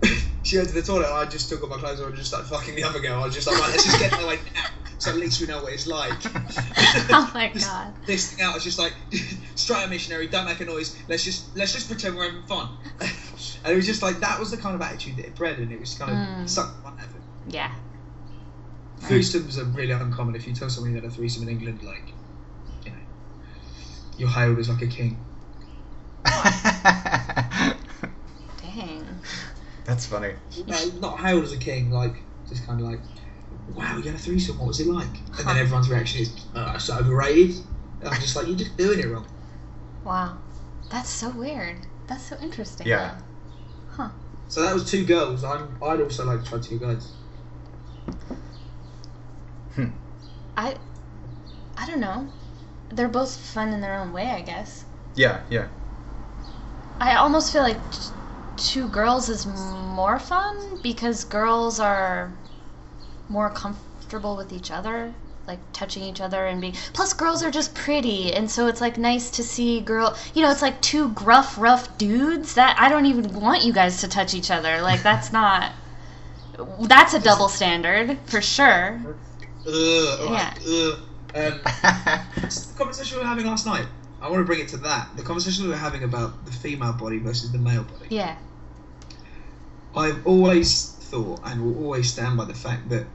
she 0.44 0.58
went 0.58 0.70
to 0.70 0.74
the 0.76 0.82
toilet, 0.82 1.06
and 1.08 1.14
I 1.16 1.26
just 1.26 1.50
took 1.50 1.64
off 1.64 1.70
my 1.70 1.78
clothes 1.78 2.00
and 2.00 2.16
just 2.16 2.30
started 2.30 2.48
fucking 2.48 2.76
the 2.76 2.84
other 2.84 3.00
girl. 3.00 3.22
I 3.22 3.26
was 3.26 3.36
just 3.36 3.48
like, 3.48 3.58
right, 3.60 3.70
let's 3.70 3.84
just 3.86 4.00
get 4.00 4.14
away 4.22 4.40
now, 4.56 4.66
so 4.98 5.12
at 5.12 5.18
least 5.18 5.40
we 5.42 5.48
know 5.48 5.62
what 5.62 5.74
it's 5.74 5.88
like. 5.88 6.14
oh 7.12 7.32
my 7.34 7.50
Just 7.54 7.68
god. 7.68 7.94
This 8.06 8.34
thing 8.34 8.46
out, 8.46 8.52
I 8.52 8.56
was 8.56 8.64
just 8.64 8.80
like, 8.80 8.94
straight 9.56 9.84
a 9.86 9.88
missionary, 9.88 10.28
don't 10.28 10.46
make 10.46 10.60
a 10.60 10.66
noise. 10.66 10.98
Let's 11.08 11.24
just 11.24 11.56
let's 11.56 11.74
just 11.74 11.88
pretend 11.88 12.16
we're 12.16 12.26
having 12.26 12.44
fun. 12.44 12.70
and 13.00 13.74
it 13.74 13.76
was 13.76 13.86
just 13.86 14.02
like 14.02 14.20
that 14.20 14.40
was 14.40 14.52
the 14.52 14.58
kind 14.58 14.76
of 14.76 14.82
attitude 14.82 15.18
that 15.18 15.26
it 15.28 15.36
bred, 15.36 15.60
and 15.60 15.72
it 15.72 15.80
was 15.80 15.94
kind 15.96 16.12
of 16.12 16.18
Mm. 16.18 16.50
sucked 16.50 16.82
fun 16.84 16.94
out 17.00 17.06
of 17.06 17.16
it. 17.16 17.22
Yeah. 17.50 17.72
Threesomes 19.02 19.58
are 19.58 19.66
really 19.66 19.92
uncommon. 19.94 20.36
If 20.36 20.46
you 20.48 20.54
tell 20.54 20.70
someone 20.70 20.92
you 20.92 21.02
had 21.02 21.06
a 21.06 21.10
threesome 21.10 21.44
in 21.44 21.50
England, 21.50 21.82
like, 21.82 22.14
you 22.86 22.92
know, 22.92 22.98
you're 24.18 24.30
hailed 24.30 24.60
as 24.60 24.70
like 24.70 24.84
a 24.84 24.88
king. 24.88 25.18
Dang. 28.62 29.06
That's 29.86 30.06
funny. 30.06 30.34
No, 30.68 30.86
not 31.00 31.20
hailed 31.20 31.44
as 31.44 31.54
a 31.54 31.58
king, 31.58 31.92
like, 31.92 32.16
just 32.48 32.66
kind 32.66 32.80
of 32.80 32.88
like, 32.88 33.00
wow, 33.74 33.98
you 33.98 34.04
had 34.04 34.16
a 34.16 34.18
threesome, 34.18 34.58
what 34.60 34.68
was 34.68 34.80
it 34.80 34.88
like? 34.88 35.08
And 35.38 35.48
then 35.48 35.58
everyone's 35.58 35.90
reaction 35.90 36.22
is, 36.22 36.46
oh, 36.56 36.74
it's 36.76 36.90
overrated. 36.90 37.56
And 38.00 38.10
I'm 38.10 38.22
just 38.22 38.36
like, 38.36 38.48
you're 38.48 38.58
just 38.58 38.78
doing 38.78 39.00
it 39.00 39.08
wrong. 39.08 39.28
Wow. 40.04 40.38
That's 40.90 41.10
so 41.10 41.30
weird. 41.30 41.78
That's 42.08 42.24
so 42.24 42.38
interesting. 42.42 42.88
Yeah. 42.88 43.20
Huh. 43.90 44.10
So 44.50 44.62
that 44.62 44.74
was 44.74 44.90
two 44.90 45.06
girls. 45.06 45.44
I'm, 45.44 45.78
I'd 45.82 46.02
also 46.02 46.26
like 46.26 46.44
to 46.44 46.50
try 46.50 46.60
two 46.60 46.80
guys. 46.80 47.14
Hmm. 49.76 49.86
I 50.58 50.76
I 51.78 51.88
don't 51.88 52.02
know. 52.02 52.28
They're 52.90 53.08
both 53.08 53.36
fun 53.36 53.70
in 53.70 53.80
their 53.80 53.98
own 53.98 54.12
way, 54.12 54.26
I 54.26 54.42
guess. 54.42 54.84
Yeah, 55.16 55.42
yeah. 55.50 55.68
I 57.00 57.16
almost 57.16 57.54
feel 57.54 57.62
like 57.62 57.78
two 58.70 58.88
girls 58.88 59.30
is 59.30 59.46
more 59.46 60.20
fun 60.20 60.80
because 60.82 61.24
girls 61.26 61.80
are 61.80 62.32
more 63.30 63.50
comfortable 63.50 64.36
with 64.36 64.52
each 64.54 64.72
other 64.72 65.14
like 65.48 65.60
touching 65.74 66.04
each 66.04 66.22
other 66.22 66.46
and 66.46 66.62
being 66.62 66.74
plus 66.94 67.14
girls 67.14 67.44
are 67.44 67.50
just 67.52 67.74
pretty 67.74 68.32
and 68.34 68.50
so 68.50 68.68
it's 68.68 68.80
like 68.80 68.98
nice 68.98 69.32
to 69.32 69.44
see 69.44 69.80
girl 69.82 70.16
you 70.34 70.42
know 70.42 70.52
it's 70.52 70.62
like 70.62 70.80
two 70.82 71.10
gruff 71.10 71.58
rough 71.58 71.98
dudes 71.98 72.54
that 72.56 72.76
i 72.80 72.88
don't 72.88 73.06
even 73.08 73.34
want 73.34 73.64
you 73.64 73.74
guys 73.74 74.02
to 74.02 74.08
touch 74.08 74.34
each 74.34 74.52
other 74.52 74.82
like 74.82 75.02
that's 75.02 75.32
not 75.40 75.72
that's 76.82 77.14
a 77.14 77.20
double 77.20 77.50
standard 77.50 78.18
for 78.28 78.42
sure 78.42 79.02
Ugh, 79.68 80.20
alright, 80.22 80.58
ugh. 80.68 81.00
Um, 81.34 81.62
the 81.64 82.74
conversation 82.78 83.18
we 83.18 83.24
were 83.24 83.30
having 83.30 83.46
last 83.46 83.66
night. 83.66 83.86
I 84.22 84.30
want 84.30 84.42
to 84.42 84.44
bring 84.44 84.60
it 84.60 84.68
to 84.70 84.78
that. 84.78 85.16
The 85.16 85.24
conversation 85.24 85.64
we 85.66 85.70
were 85.70 85.78
having 85.78 86.04
about 86.04 86.46
the 86.46 86.52
female 86.52 86.94
body 86.94 87.20
versus 87.20 87.52
the 87.52 87.58
male 87.58 87.84
body. 87.84 88.08
yeah 88.10 88.38
I've 89.96 90.26
always 90.26 90.86
thought 91.00 91.42
and 91.44 91.64
will 91.64 91.84
always 91.84 92.10
stand 92.12 92.38
by 92.38 92.46
the 92.46 92.54
fact 92.54 92.90
that 92.90 93.06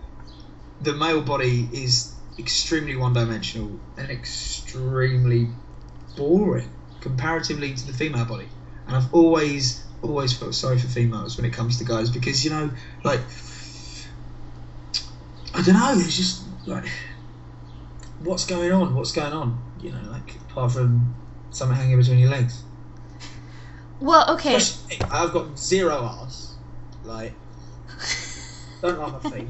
the 0.80 0.92
male 0.92 1.22
body 1.22 1.68
is 1.72 2.12
extremely 2.38 2.96
one 2.96 3.14
dimensional 3.14 3.80
and 3.96 4.10
extremely 4.10 5.48
boring 6.16 6.70
comparatively 7.00 7.72
to 7.74 7.86
the 7.86 7.92
female 7.92 8.24
body. 8.26 8.48
And 8.86 8.96
I've 8.96 9.12
always, 9.14 9.82
always 10.02 10.32
felt 10.34 10.54
sorry 10.54 10.78
for 10.78 10.88
females 10.88 11.36
when 11.36 11.46
it 11.46 11.52
comes 11.52 11.78
to 11.78 11.84
guys 11.84 12.10
because, 12.10 12.44
you 12.44 12.50
know, 12.50 12.70
like, 13.04 13.20
I 15.54 15.62
don't 15.62 15.74
know, 15.74 15.94
it's 15.96 16.16
just 16.16 16.42
like, 16.66 16.84
what's 18.20 18.44
going 18.44 18.70
on? 18.72 18.94
What's 18.94 19.12
going 19.12 19.32
on? 19.32 19.58
You 19.80 19.92
know, 19.92 20.10
like, 20.10 20.34
apart 20.50 20.72
from 20.72 21.14
something 21.50 21.76
hanging 21.76 21.96
between 21.96 22.18
your 22.18 22.28
legs. 22.30 22.62
well 24.00 24.26
okay 24.28 24.56
Especially- 24.56 25.06
I've 25.10 25.32
got 25.32 25.58
zero 25.58 26.04
ass. 26.04 26.45
Like, 27.06 27.32
don't 28.82 28.98
like 28.98 29.24
my 29.24 29.30
feet. 29.30 29.48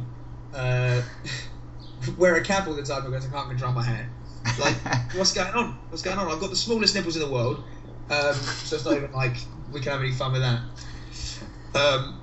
Uh, 0.54 1.02
wear 2.18 2.36
a 2.36 2.42
cap 2.42 2.66
all 2.66 2.74
the 2.74 2.82
time 2.82 3.10
because 3.10 3.26
I 3.26 3.30
can't 3.30 3.48
control 3.48 3.72
my 3.72 3.82
hair. 3.82 4.08
Like, 4.58 4.76
what's 5.14 5.32
going 5.32 5.52
on? 5.54 5.78
What's 5.90 6.02
going 6.02 6.18
on? 6.18 6.30
I've 6.30 6.40
got 6.40 6.50
the 6.50 6.56
smallest 6.56 6.94
nipples 6.94 7.16
in 7.16 7.22
the 7.22 7.30
world, 7.30 7.62
um, 8.10 8.34
so 8.34 8.76
it's 8.76 8.84
not 8.84 8.96
even 8.96 9.12
like 9.12 9.36
we 9.72 9.80
can 9.80 9.92
have 9.92 10.00
any 10.00 10.12
fun 10.12 10.32
with 10.32 10.42
that. 10.42 10.60
Um, 11.74 12.20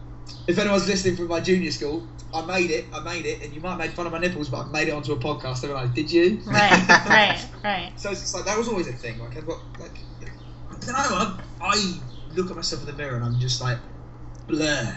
if 0.47 0.57
anyone's 0.57 0.87
listening 0.87 1.15
from 1.15 1.27
my 1.27 1.39
junior 1.39 1.71
school, 1.71 2.07
I 2.33 2.45
made 2.45 2.71
it. 2.71 2.85
I 2.93 3.01
made 3.01 3.25
it, 3.25 3.43
and 3.43 3.53
you 3.53 3.61
might 3.61 3.77
make 3.77 3.91
fun 3.91 4.05
of 4.05 4.11
my 4.11 4.19
nipples, 4.19 4.49
but 4.49 4.65
I 4.65 4.69
made 4.69 4.87
it 4.87 4.91
onto 4.91 5.11
a 5.13 5.17
podcast. 5.17 5.61
They're 5.61 5.73
like, 5.73 5.93
"Did 5.93 6.11
you?" 6.11 6.41
right 6.45 6.87
right 7.05 7.45
right 7.63 7.93
So 7.95 8.09
it's 8.11 8.21
just 8.21 8.33
like 8.33 8.45
that 8.45 8.57
was 8.57 8.67
always 8.67 8.87
a 8.87 8.93
thing. 8.93 9.19
Like 9.19 9.37
I've 9.37 9.45
got 9.45 9.59
like 9.79 9.99
I 10.71 10.79
don't 10.79 10.87
know. 10.87 10.93
I, 10.95 11.39
I 11.61 11.99
look 12.35 12.49
at 12.49 12.55
myself 12.55 12.81
in 12.81 12.87
the 12.87 12.93
mirror 12.93 13.15
and 13.15 13.25
I'm 13.25 13.39
just 13.39 13.61
like 13.61 13.77
blur. 14.47 14.95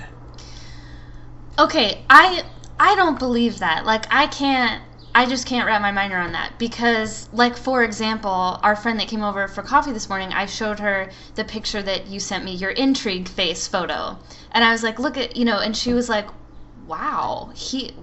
Okay, 1.59 2.05
I 2.11 2.45
I 2.79 2.95
don't 2.97 3.19
believe 3.19 3.61
that. 3.61 3.87
Like 3.87 4.07
I 4.11 4.27
can't 4.27 4.83
I 5.15 5.25
just 5.25 5.47
can't 5.47 5.67
wrap 5.67 5.81
my 5.81 5.91
mind 5.93 6.13
around 6.13 6.33
that 6.33 6.59
because 6.59 7.29
like 7.33 7.57
for 7.57 7.83
example, 7.83 8.61
our 8.63 8.77
friend 8.77 9.01
that 9.01 9.09
came 9.09 9.23
over 9.23 9.49
for 9.49 9.63
coffee 9.63 9.93
this 9.93 10.09
morning, 10.11 10.33
I 10.35 10.45
showed 10.47 10.79
her 10.81 11.11
the 11.35 11.45
picture 11.45 11.83
that 11.83 12.09
you 12.09 12.21
sent 12.21 12.45
me, 12.45 12.53
your 12.55 12.71
intrigue 12.71 13.27
face 13.29 13.67
photo. 13.67 14.19
And 14.53 14.65
I 14.65 14.73
was 14.73 14.83
like, 14.83 14.99
"Look 14.99 15.17
at, 15.17 15.37
you 15.37 15.47
know," 15.47 15.59
and 15.59 15.75
she 15.75 15.95
was 15.95 16.09
like, 16.11 16.29
"Wow, 16.87 17.51
he 17.55 17.95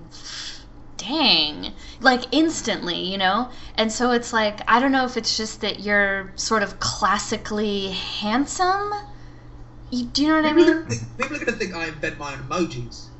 dang." 0.97 1.73
Like 1.99 2.23
instantly, 2.31 2.99
you 3.11 3.19
know? 3.19 3.49
And 3.77 3.91
so 3.91 4.11
it's 4.11 4.33
like 4.33 4.61
I 4.67 4.79
don't 4.79 4.91
know 4.91 5.05
if 5.05 5.15
it's 5.17 5.37
just 5.37 5.61
that 5.61 5.79
you're 5.81 6.31
sort 6.35 6.63
of 6.63 6.79
classically 6.79 7.89
handsome. 7.91 8.91
You, 9.91 10.05
do 10.05 10.23
you 10.23 10.29
know 10.29 10.35
what 10.41 10.45
I 10.45 10.53
People, 10.53 10.73
are 10.73 10.79
mean? 10.79 10.87
think, 10.87 11.17
people 11.17 11.35
are 11.37 11.45
gonna 11.45 11.57
think 11.57 11.75
I 11.75 11.87
invent 11.87 12.17
my 12.17 12.33
own 12.33 12.39
emojis. 12.49 13.12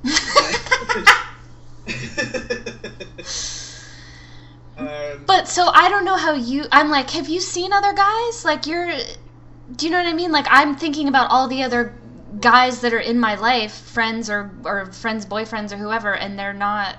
Um, 4.78 5.24
But 5.26 5.48
so 5.48 5.68
I 5.68 5.90
don't 5.90 6.06
know 6.06 6.18
how 6.18 6.34
you. 6.34 6.66
I'm 6.72 6.90
like, 6.90 7.10
have 7.12 7.30
you 7.30 7.40
seen 7.40 7.72
other 7.74 7.94
guys? 7.94 8.46
Like 8.46 8.68
you're. 8.68 8.94
Do 9.76 9.86
you 9.86 9.92
know 9.92 9.98
what 9.98 10.08
I 10.08 10.14
mean? 10.14 10.32
Like 10.32 10.48
I'm 10.50 10.76
thinking 10.76 11.08
about 11.08 11.32
all 11.32 11.48
the 11.48 11.64
other 11.64 11.94
guys 12.42 12.82
that 12.82 12.94
are 12.94 13.00
in 13.00 13.20
my 13.20 13.36
life, 13.36 13.74
friends 13.74 14.30
or 14.30 14.52
or 14.66 14.88
friends, 14.88 15.26
boyfriends 15.26 15.72
or 15.72 15.78
whoever, 15.78 16.14
and 16.14 16.38
they're 16.38 16.54
not. 16.54 16.98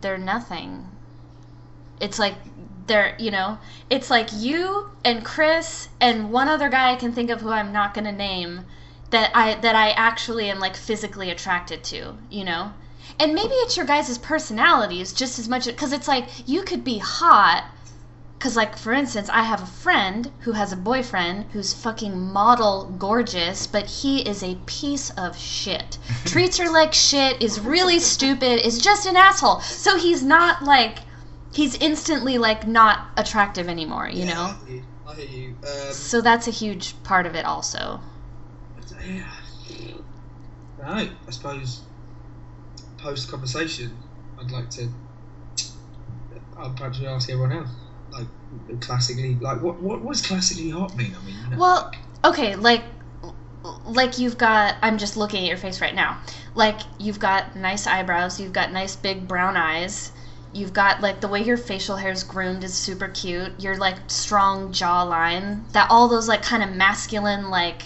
They're 0.00 0.18
nothing. 0.18 0.86
It's 2.00 2.18
like 2.18 2.34
they're 2.86 3.14
you 3.18 3.30
know 3.30 3.58
it's 3.88 4.10
like 4.10 4.28
you 4.32 4.90
and 5.04 5.24
Chris 5.24 5.88
and 6.00 6.32
one 6.32 6.48
other 6.48 6.68
guy 6.68 6.92
I 6.92 6.96
can 6.96 7.12
think 7.12 7.30
of 7.30 7.40
who 7.40 7.50
I'm 7.50 7.72
not 7.72 7.94
gonna 7.94 8.12
name 8.12 8.64
that 9.10 9.30
I 9.34 9.54
that 9.56 9.74
I 9.74 9.90
actually 9.90 10.50
am 10.50 10.58
like 10.60 10.76
physically 10.76 11.30
attracted 11.30 11.84
to, 11.84 12.16
you 12.30 12.44
know? 12.44 12.72
And 13.18 13.34
maybe 13.34 13.54
it's 13.54 13.76
your 13.76 13.86
guys' 13.86 14.16
personalities 14.18 15.12
just 15.12 15.38
as 15.38 15.48
much 15.48 15.66
because 15.66 15.92
it's 15.92 16.08
like 16.08 16.48
you 16.48 16.62
could 16.62 16.84
be 16.84 16.98
hot. 16.98 17.64
Because, 18.38 18.56
like, 18.56 18.78
for 18.78 18.94
instance, 18.94 19.28
I 19.28 19.42
have 19.42 19.62
a 19.62 19.66
friend 19.66 20.32
who 20.40 20.52
has 20.52 20.72
a 20.72 20.76
boyfriend 20.76 21.44
who's 21.52 21.74
fucking 21.74 22.18
model 22.18 22.86
gorgeous, 22.98 23.66
but 23.66 23.84
he 23.84 24.26
is 24.26 24.42
a 24.42 24.54
piece 24.64 25.10
of 25.10 25.36
shit. 25.36 25.98
Treats 26.24 26.56
her 26.56 26.70
like 26.70 26.94
shit, 26.94 27.42
is 27.42 27.60
really 27.60 27.98
stupid, 27.98 28.66
is 28.66 28.78
just 28.78 29.04
an 29.04 29.14
asshole. 29.14 29.60
So 29.60 29.98
he's 29.98 30.22
not 30.22 30.62
like, 30.62 31.00
he's 31.52 31.74
instantly 31.74 32.38
like 32.38 32.66
not 32.66 33.08
attractive 33.18 33.68
anymore, 33.68 34.08
you 34.08 34.24
yeah, 34.24 34.32
know? 34.32 34.42
I 34.42 34.66
hear 34.66 34.76
you. 34.76 34.84
I 35.06 35.14
hear 35.16 35.40
you. 35.40 35.56
Um, 35.62 35.92
So 35.92 36.22
that's 36.22 36.48
a 36.48 36.50
huge 36.50 36.94
part 37.02 37.26
of 37.26 37.34
it, 37.34 37.44
also. 37.44 38.00
Yeah. 39.06 39.24
No, 40.78 40.86
I 40.86 41.10
suppose 41.30 41.82
post 42.98 43.30
conversation, 43.30 43.96
I'd 44.38 44.50
like 44.50 44.70
to. 44.70 44.88
I'll 46.56 46.70
perhaps 46.70 47.00
ask 47.02 47.30
everyone 47.30 47.52
else, 47.52 47.70
like 48.10 48.26
classically, 48.80 49.34
like 49.36 49.62
what 49.62 49.80
what 49.80 50.06
does 50.06 50.26
classically 50.26 50.70
hot 50.70 50.96
mean? 50.96 51.14
I 51.14 51.24
mean, 51.24 51.36
you 51.44 51.50
know, 51.50 51.58
Well, 51.58 51.92
okay, 52.24 52.56
like 52.56 52.84
like 53.86 54.18
you've 54.18 54.38
got 54.38 54.76
I'm 54.82 54.98
just 54.98 55.16
looking 55.16 55.42
at 55.42 55.48
your 55.48 55.56
face 55.56 55.80
right 55.80 55.94
now. 55.94 56.18
Like 56.54 56.80
you've 56.98 57.18
got 57.18 57.56
nice 57.56 57.86
eyebrows, 57.86 58.40
you've 58.40 58.52
got 58.52 58.72
nice 58.72 58.96
big 58.96 59.28
brown 59.28 59.56
eyes. 59.56 60.12
You've 60.52 60.72
got 60.72 61.00
like 61.00 61.20
the 61.20 61.28
way 61.28 61.42
your 61.42 61.56
facial 61.56 61.96
hair 61.96 62.10
is 62.10 62.24
groomed 62.24 62.64
is 62.64 62.74
super 62.74 63.08
cute. 63.08 63.60
Your 63.60 63.76
like 63.76 63.96
strong 64.08 64.72
jawline, 64.72 65.70
that 65.72 65.90
all 65.90 66.08
those 66.08 66.26
like 66.28 66.42
kind 66.42 66.62
of 66.62 66.70
masculine 66.70 67.50
like 67.50 67.82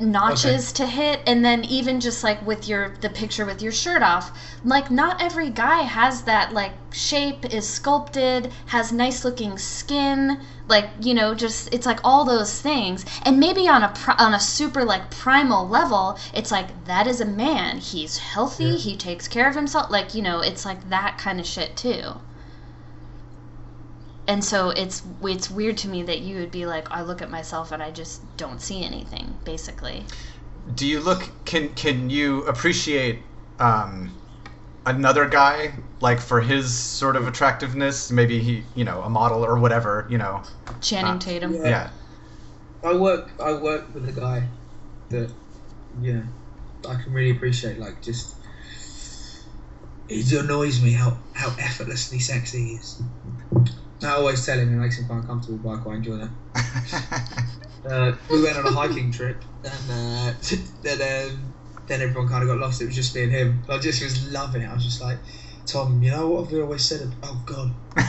notches 0.00 0.72
to 0.72 0.86
hit 0.86 1.20
and 1.26 1.44
then 1.44 1.64
even 1.64 2.00
just 2.00 2.24
like 2.24 2.44
with 2.46 2.68
your 2.68 2.94
the 3.00 3.10
picture 3.10 3.44
with 3.44 3.60
your 3.62 3.72
shirt 3.72 4.02
off 4.02 4.30
like 4.64 4.90
not 4.90 5.20
every 5.20 5.50
guy 5.50 5.82
has 5.82 6.22
that 6.22 6.52
like 6.52 6.72
shape 6.92 7.44
is 7.52 7.68
sculpted 7.68 8.50
has 8.66 8.92
nice 8.92 9.24
looking 9.24 9.56
skin 9.58 10.40
like 10.70 10.88
you 11.00 11.12
know 11.12 11.34
just 11.34 11.74
it's 11.74 11.84
like 11.84 11.98
all 12.04 12.24
those 12.24 12.60
things. 12.62 13.04
And 13.22 13.40
maybe 13.40 13.68
on 13.68 13.82
a 13.82 13.92
on 14.18 14.32
a 14.32 14.40
super 14.40 14.84
like 14.84 15.10
primal 15.10 15.68
level 15.68 16.16
it's 16.32 16.52
like 16.52 16.84
that 16.86 17.06
is 17.08 17.20
a 17.20 17.24
man. 17.24 17.78
He's 17.78 18.16
healthy. 18.18 18.64
Yeah. 18.64 18.76
he 18.76 18.96
takes 18.96 19.26
care 19.28 19.48
of 19.48 19.56
himself. 19.56 19.90
Like 19.90 20.14
you 20.14 20.22
know 20.22 20.40
it's 20.40 20.64
like 20.64 20.88
that 20.88 21.18
kind 21.18 21.40
of 21.40 21.46
shit 21.46 21.76
too 21.76 22.14
and 24.30 24.44
so 24.44 24.70
it's 24.70 25.02
it's 25.22 25.50
weird 25.50 25.76
to 25.78 25.88
me 25.88 26.04
that 26.04 26.20
you 26.20 26.36
would 26.36 26.52
be 26.52 26.64
like 26.64 26.88
I 26.92 27.02
look 27.02 27.20
at 27.20 27.30
myself 27.30 27.72
and 27.72 27.82
I 27.82 27.90
just 27.90 28.22
don't 28.36 28.62
see 28.62 28.84
anything 28.84 29.36
basically. 29.44 30.04
Do 30.76 30.86
you 30.86 31.00
look? 31.00 31.28
Can 31.44 31.70
can 31.74 32.10
you 32.10 32.44
appreciate 32.46 33.18
um, 33.58 34.14
another 34.86 35.28
guy 35.28 35.72
like 36.00 36.20
for 36.20 36.40
his 36.40 36.72
sort 36.72 37.16
of 37.16 37.26
attractiveness? 37.26 38.12
Maybe 38.12 38.38
he, 38.38 38.62
you 38.76 38.84
know, 38.84 39.02
a 39.02 39.10
model 39.10 39.44
or 39.44 39.58
whatever. 39.58 40.06
You 40.08 40.18
know, 40.18 40.42
Channing 40.80 41.14
Uh, 41.14 41.18
Tatum. 41.18 41.52
Yeah. 41.54 41.68
yeah. 41.68 41.90
I 42.84 42.94
work 42.94 43.32
I 43.42 43.52
work 43.54 43.92
with 43.92 44.08
a 44.08 44.12
guy 44.12 44.46
that 45.08 45.32
yeah 46.00 46.22
I 46.88 46.94
can 47.02 47.12
really 47.12 47.32
appreciate 47.32 47.80
like 47.80 48.00
just 48.00 48.36
it 50.08 50.32
annoys 50.32 50.82
me 50.82 50.92
how, 50.92 51.18
how 51.34 51.54
effortlessly 51.58 52.18
sexy 52.18 52.58
he 52.58 52.74
is. 52.74 53.00
I 54.02 54.12
always 54.12 54.44
tell 54.44 54.58
him 54.58 54.72
it 54.72 54.76
makes 54.76 54.98
him 54.98 55.06
quite 55.06 55.18
uncomfortable 55.18 55.58
but 55.58 55.70
I 55.70 55.76
quite 55.82 55.96
enjoy 55.96 56.16
that. 56.16 56.30
Uh, 57.82 58.12
we 58.30 58.42
went 58.42 58.58
on 58.58 58.66
a 58.66 58.70
hiking 58.70 59.10
trip 59.10 59.42
and 59.64 59.90
uh, 59.90 60.32
then 60.82 61.30
um, 61.30 61.54
then 61.86 62.02
everyone 62.02 62.28
kind 62.28 62.42
of 62.42 62.48
got 62.48 62.58
lost. 62.58 62.82
It 62.82 62.86
was 62.86 62.94
just 62.94 63.14
me 63.14 63.22
and 63.24 63.32
him. 63.32 63.62
I 63.68 63.78
just 63.78 64.02
was 64.02 64.30
loving 64.30 64.62
it. 64.62 64.68
I 64.68 64.74
was 64.74 64.84
just 64.84 65.00
like, 65.00 65.18
Tom, 65.66 66.02
you 66.02 66.10
know 66.10 66.28
what 66.28 66.46
I've 66.46 66.54
always 66.60 66.84
said? 66.84 67.10
Oh 67.22 67.42
God. 67.46 67.70
ah, 67.96 68.06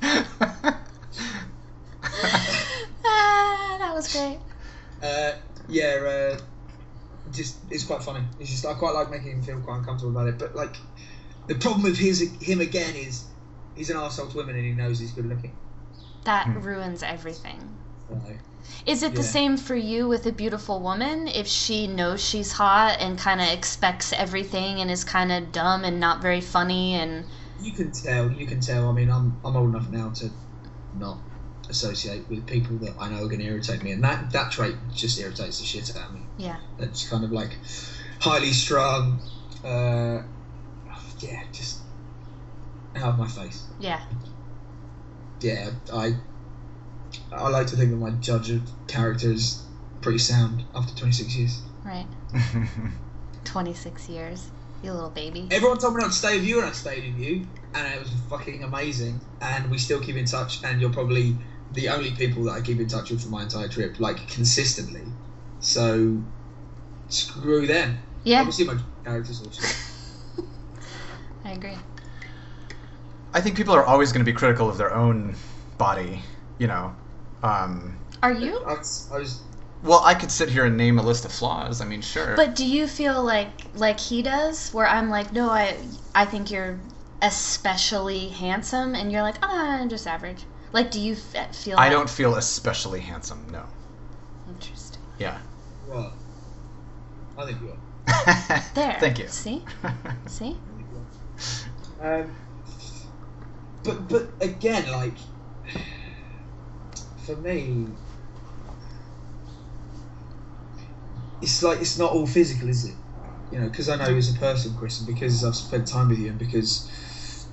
that 3.80 3.92
was 3.94 4.12
great. 4.12 4.38
Uh, 5.02 5.32
yeah, 5.68 6.34
uh, 6.34 6.38
just 7.30 7.58
it's 7.70 7.84
quite 7.84 8.02
funny. 8.02 8.24
It's 8.40 8.50
just 8.50 8.66
I 8.66 8.74
quite 8.74 8.94
like 8.94 9.10
making 9.10 9.32
him 9.32 9.42
feel 9.42 9.60
quite 9.60 9.78
uncomfortable 9.78 10.12
about 10.12 10.28
it. 10.28 10.38
But 10.38 10.56
like, 10.56 10.76
the 11.46 11.54
problem 11.56 11.82
with 11.82 11.98
his 11.98 12.20
him 12.40 12.60
again 12.60 12.94
is 12.94 13.24
he's 13.74 13.90
an 13.90 13.96
arsehole 13.96 14.30
to 14.30 14.36
women 14.36 14.56
and 14.56 14.64
he 14.64 14.72
knows 14.72 14.98
he's 14.98 15.12
good 15.12 15.26
looking. 15.26 15.52
That 16.24 16.46
Hmm. 16.46 16.60
ruins 16.60 17.02
everything. 17.02 17.76
No. 18.10 18.20
Is 18.86 19.02
it 19.02 19.14
the 19.14 19.22
same 19.22 19.56
for 19.58 19.74
you 19.74 20.08
with 20.08 20.24
a 20.26 20.32
beautiful 20.32 20.80
woman? 20.80 21.28
If 21.28 21.46
she 21.46 21.86
knows 21.86 22.24
she's 22.24 22.52
hot 22.52 22.96
and 22.98 23.18
kind 23.18 23.40
of 23.40 23.48
expects 23.48 24.12
everything 24.12 24.80
and 24.80 24.90
is 24.90 25.04
kind 25.04 25.30
of 25.30 25.52
dumb 25.52 25.84
and 25.84 26.00
not 26.00 26.22
very 26.22 26.40
funny 26.40 26.94
and 26.94 27.24
You 27.60 27.72
can 27.72 27.92
tell. 27.92 28.30
You 28.30 28.46
can 28.46 28.60
tell. 28.60 28.88
I 28.88 28.92
mean, 28.92 29.10
I'm 29.10 29.38
I'm 29.44 29.56
old 29.56 29.68
enough 29.74 29.90
now 29.90 30.10
to 30.10 30.30
not 30.98 31.18
associate 31.68 32.28
with 32.28 32.46
people 32.46 32.76
that 32.78 32.94
I 32.98 33.08
know 33.10 33.22
are 33.24 33.28
going 33.28 33.38
to 33.40 33.44
irritate 33.46 33.82
me, 33.82 33.92
and 33.92 34.02
that 34.04 34.32
that 34.32 34.50
trait 34.52 34.76
just 34.92 35.18
irritates 35.18 35.58
the 35.60 35.64
shit 35.64 35.94
out 35.96 36.08
of 36.08 36.14
me. 36.14 36.22
yeah, 36.36 36.56
That's 36.78 37.08
kind 37.08 37.24
of 37.24 37.32
like 37.32 37.58
highly 38.20 38.52
strung. 38.52 39.20
Uh, 39.62 40.22
yeah, 41.24 41.42
just 41.52 41.80
out 42.96 43.10
of 43.14 43.18
my 43.18 43.26
face. 43.28 43.66
yeah, 43.78 44.00
Yeah, 45.40 45.70
I 45.92 46.14
I 47.32 47.48
like 47.48 47.66
to 47.68 47.76
think 47.76 47.90
that 47.90 47.96
my 47.96 48.10
judge 48.10 48.50
of 48.50 48.62
character 48.86 49.30
is 49.32 49.62
pretty 50.00 50.18
sound 50.18 50.62
after 50.74 50.94
26 50.94 51.36
years. 51.36 51.62
right. 51.84 52.06
26 53.44 54.08
years, 54.08 54.50
you 54.82 54.92
little 54.92 55.10
baby. 55.10 55.48
Everyone 55.50 55.78
told 55.78 55.94
me 55.94 56.00
not 56.02 56.12
to 56.12 56.16
stay 56.16 56.36
with 56.38 56.46
you, 56.46 56.58
and 56.60 56.68
I 56.68 56.72
stayed 56.72 57.04
with 57.04 57.16
you, 57.18 57.46
and 57.74 57.94
it 57.94 58.00
was 58.00 58.10
fucking 58.28 58.62
amazing. 58.64 59.20
And 59.40 59.70
we 59.70 59.78
still 59.78 60.00
keep 60.00 60.16
in 60.16 60.24
touch, 60.24 60.64
and 60.64 60.80
you're 60.80 60.90
probably 60.92 61.36
the 61.72 61.88
only 61.90 62.12
people 62.12 62.44
that 62.44 62.52
I 62.52 62.60
keep 62.60 62.80
in 62.80 62.88
touch 62.88 63.10
with 63.10 63.22
for 63.22 63.28
my 63.28 63.42
entire 63.42 63.68
trip, 63.68 64.00
like 64.00 64.28
consistently. 64.28 65.04
So 65.60 66.22
screw 67.08 67.66
them. 67.66 67.98
Yeah, 68.24 68.40
Obviously, 68.40 68.64
my 68.64 68.78
character's 69.04 69.40
awesome. 69.46 69.93
I 71.54 71.56
agree. 71.56 71.78
I 73.32 73.40
think 73.40 73.56
people 73.56 73.74
are 73.74 73.84
always 73.84 74.10
going 74.12 74.24
to 74.24 74.30
be 74.30 74.36
critical 74.36 74.68
of 74.68 74.76
their 74.76 74.92
own 74.92 75.36
body, 75.78 76.20
you 76.58 76.66
know. 76.66 76.94
Um, 77.42 77.96
Are 78.22 78.32
you? 78.32 78.60
I 78.66 78.72
I 78.72 79.18
was 79.18 79.40
well, 79.84 80.00
I 80.02 80.14
could 80.14 80.30
sit 80.30 80.48
here 80.48 80.64
and 80.64 80.76
name 80.76 80.98
a 80.98 81.02
list 81.02 81.24
of 81.24 81.32
flaws. 81.32 81.80
I 81.80 81.84
mean, 81.84 82.00
sure. 82.00 82.34
But 82.36 82.56
do 82.56 82.66
you 82.66 82.88
feel 82.88 83.22
like 83.22 83.66
like 83.74 84.00
he 84.00 84.22
does, 84.22 84.70
where 84.72 84.86
I'm 84.86 85.10
like, 85.10 85.32
no, 85.32 85.50
I 85.50 85.76
I 86.14 86.24
think 86.24 86.50
you're 86.50 86.80
especially 87.22 88.28
handsome, 88.30 88.94
and 88.94 89.12
you're 89.12 89.22
like, 89.22 89.36
ah, 89.42 89.80
I'm 89.80 89.88
just 89.88 90.06
average. 90.06 90.44
Like, 90.72 90.90
do 90.90 91.00
you 91.00 91.12
f- 91.12 91.54
feel? 91.54 91.78
I 91.78 91.88
that? 91.88 91.94
don't 91.94 92.10
feel 92.10 92.34
especially 92.34 93.00
handsome. 93.00 93.46
No. 93.52 93.64
Interesting. 94.48 95.02
Yeah. 95.18 95.38
Well, 95.86 96.12
I 97.38 97.46
think 97.46 97.60
you 97.60 97.68
are. 97.70 97.78
There. 98.74 98.96
Thank 99.00 99.18
you. 99.20 99.28
See, 99.28 99.64
see. 100.26 100.56
Um, 102.00 102.34
but 103.82 104.08
but 104.08 104.26
again, 104.40 104.90
like 104.90 105.16
for 107.24 107.36
me, 107.36 107.88
it's 111.40 111.62
like 111.62 111.80
it's 111.80 111.96
not 111.96 112.12
all 112.12 112.26
physical, 112.26 112.68
is 112.68 112.84
it? 112.84 112.94
You 113.50 113.60
know, 113.60 113.68
because 113.68 113.88
I 113.88 113.96
know 113.96 114.08
you 114.08 114.16
as 114.16 114.28
a 114.28 114.38
person, 114.38 114.74
Chris, 114.74 114.98
and 114.98 115.06
because 115.06 115.44
I've 115.44 115.54
spent 115.54 115.86
time 115.86 116.08
with 116.08 116.18
you, 116.18 116.28
and 116.30 116.38
because 116.38 117.46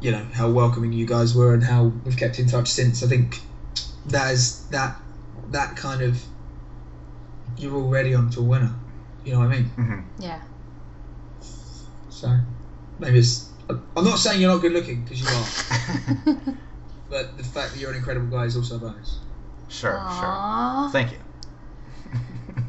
you 0.00 0.10
know 0.12 0.24
how 0.32 0.48
welcoming 0.48 0.92
you 0.92 1.06
guys 1.06 1.34
were, 1.34 1.52
and 1.52 1.62
how 1.62 1.84
we've 2.04 2.16
kept 2.16 2.38
in 2.38 2.46
touch 2.46 2.68
since. 2.68 3.02
I 3.02 3.06
think 3.06 3.40
that 4.06 4.32
is 4.32 4.58
that 4.70 4.94
that 5.50 5.76
kind 5.76 6.02
of 6.02 6.22
you're 7.56 7.76
already 7.76 8.14
onto 8.14 8.40
a 8.40 8.44
winner. 8.44 8.72
You 9.24 9.32
know 9.32 9.38
what 9.38 9.46
I 9.46 9.48
mean? 9.48 9.70
Mhm. 9.76 10.04
Yeah. 10.18 10.40
So 12.10 12.38
maybe 12.98 13.18
it's. 13.18 13.48
I'm 13.70 14.04
not 14.04 14.18
saying 14.18 14.40
you're 14.40 14.50
not 14.50 14.62
good 14.62 14.72
looking 14.72 15.02
because 15.04 15.20
you 15.20 15.28
are, 15.28 16.54
but 17.10 17.36
the 17.36 17.44
fact 17.44 17.72
that 17.72 17.78
you're 17.78 17.90
an 17.90 17.96
incredible 17.96 18.28
guy 18.28 18.44
is 18.44 18.56
also 18.56 18.76
a 18.76 18.78
bonus. 18.78 19.18
sure, 19.68 20.06
sure. 20.18 20.90
Thank 20.92 21.12
you. 21.12 21.18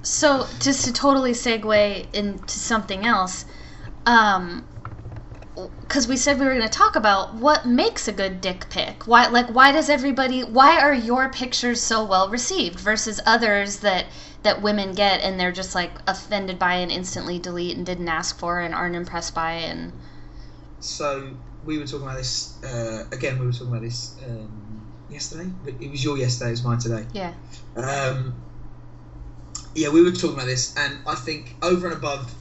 So 0.01 0.47
just 0.59 0.85
to 0.85 0.93
totally 0.93 1.33
segue 1.33 2.13
into 2.13 2.59
something 2.59 3.05
else, 3.05 3.45
um, 4.05 4.65
because 5.81 6.07
we 6.07 6.15
said 6.15 6.39
we 6.39 6.45
were 6.45 6.53
going 6.53 6.67
to 6.67 6.69
talk 6.69 6.95
about 6.95 7.35
what 7.35 7.65
makes 7.65 8.07
a 8.07 8.13
good 8.13 8.39
dick 8.39 8.69
pic. 8.69 9.07
Why, 9.07 9.27
like, 9.27 9.47
why 9.47 9.71
does 9.73 9.89
everybody? 9.89 10.41
Why 10.41 10.79
are 10.79 10.93
your 10.93 11.29
pictures 11.29 11.81
so 11.81 12.03
well 12.05 12.29
received 12.29 12.79
versus 12.79 13.19
others 13.25 13.79
that 13.79 14.05
that 14.43 14.61
women 14.61 14.93
get 14.93 15.21
and 15.21 15.39
they're 15.39 15.51
just 15.51 15.75
like 15.75 15.91
offended 16.07 16.57
by 16.57 16.75
and 16.75 16.91
instantly 16.91 17.39
delete 17.39 17.75
and 17.75 17.85
didn't 17.85 18.07
ask 18.07 18.37
for 18.37 18.59
and 18.59 18.73
aren't 18.73 18.95
impressed 18.95 19.35
by 19.35 19.51
and 19.51 19.91
So 20.79 21.31
we 21.65 21.77
were 21.77 21.85
talking 21.85 22.03
about 22.03 22.17
this 22.17 22.61
uh, 22.63 23.05
again. 23.11 23.39
We 23.39 23.45
were 23.45 23.51
talking 23.51 23.67
about 23.67 23.81
this 23.81 24.15
um, 24.25 24.87
yesterday. 25.09 25.49
But 25.63 25.75
It 25.81 25.91
was 25.91 26.03
your 26.03 26.17
yesterday. 26.17 26.49
It 26.49 26.51
was 26.51 26.63
mine 26.63 26.79
today. 26.79 27.05
yeah, 27.13 27.33
Um, 27.75 28.35
yeah, 29.75 29.89
we 29.89 30.01
were 30.01 30.11
talking 30.11 30.33
about 30.33 30.47
this, 30.47 30.75
and 30.77 30.97
I 31.05 31.15
think 31.15 31.55
over 31.61 31.87
and 31.87 31.95
above 31.95 32.33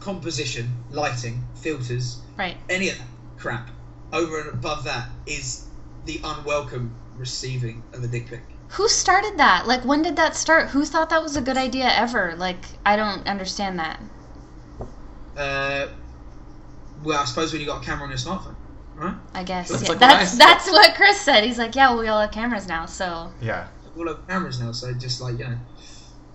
composition, 0.00 0.70
lighting, 0.90 1.42
filters, 1.54 2.18
right. 2.36 2.56
any 2.68 2.88
of 2.88 2.98
that 2.98 3.06
crap, 3.38 3.70
over 4.12 4.40
and 4.40 4.50
above 4.50 4.84
that 4.84 5.08
is 5.26 5.64
the 6.04 6.20
unwelcome 6.24 6.94
receiving 7.16 7.82
of 7.92 8.02
a 8.02 8.06
dick 8.06 8.26
pic. 8.26 8.42
Who 8.70 8.88
started 8.88 9.34
that? 9.36 9.66
Like, 9.66 9.84
when 9.84 10.02
did 10.02 10.16
that 10.16 10.34
start? 10.34 10.70
Who 10.70 10.84
thought 10.84 11.10
that 11.10 11.22
was 11.22 11.36
a 11.36 11.42
good 11.42 11.56
idea 11.56 11.90
ever? 11.94 12.34
Like, 12.36 12.64
I 12.84 12.96
don't 12.96 13.26
understand 13.26 13.78
that. 13.78 14.00
Uh, 15.36 15.88
well, 17.02 17.20
I 17.20 17.24
suppose 17.24 17.52
when 17.52 17.60
you 17.60 17.66
got 17.66 17.82
a 17.82 17.84
camera 17.84 18.04
on 18.04 18.10
your 18.10 18.18
smartphone, 18.18 18.54
right? 18.94 19.16
I 19.34 19.42
guess 19.42 19.68
That's 19.68 19.82
yeah. 19.82 19.88
like 19.88 20.00
what 20.00 20.08
that's 20.08 20.38
that's 20.38 20.70
what 20.70 20.94
Chris 20.94 21.20
said. 21.20 21.44
He's 21.44 21.58
like, 21.58 21.74
yeah, 21.74 21.90
well, 21.90 22.00
we 22.00 22.08
all 22.08 22.20
have 22.20 22.32
cameras 22.32 22.66
now, 22.66 22.86
so 22.86 23.32
Yeah. 23.40 23.68
We 23.94 24.02
all 24.02 24.08
have 24.08 24.26
cameras 24.26 24.60
now, 24.60 24.72
so 24.72 24.92
just 24.94 25.20
like 25.20 25.38
you 25.38 25.44
know, 25.44 25.58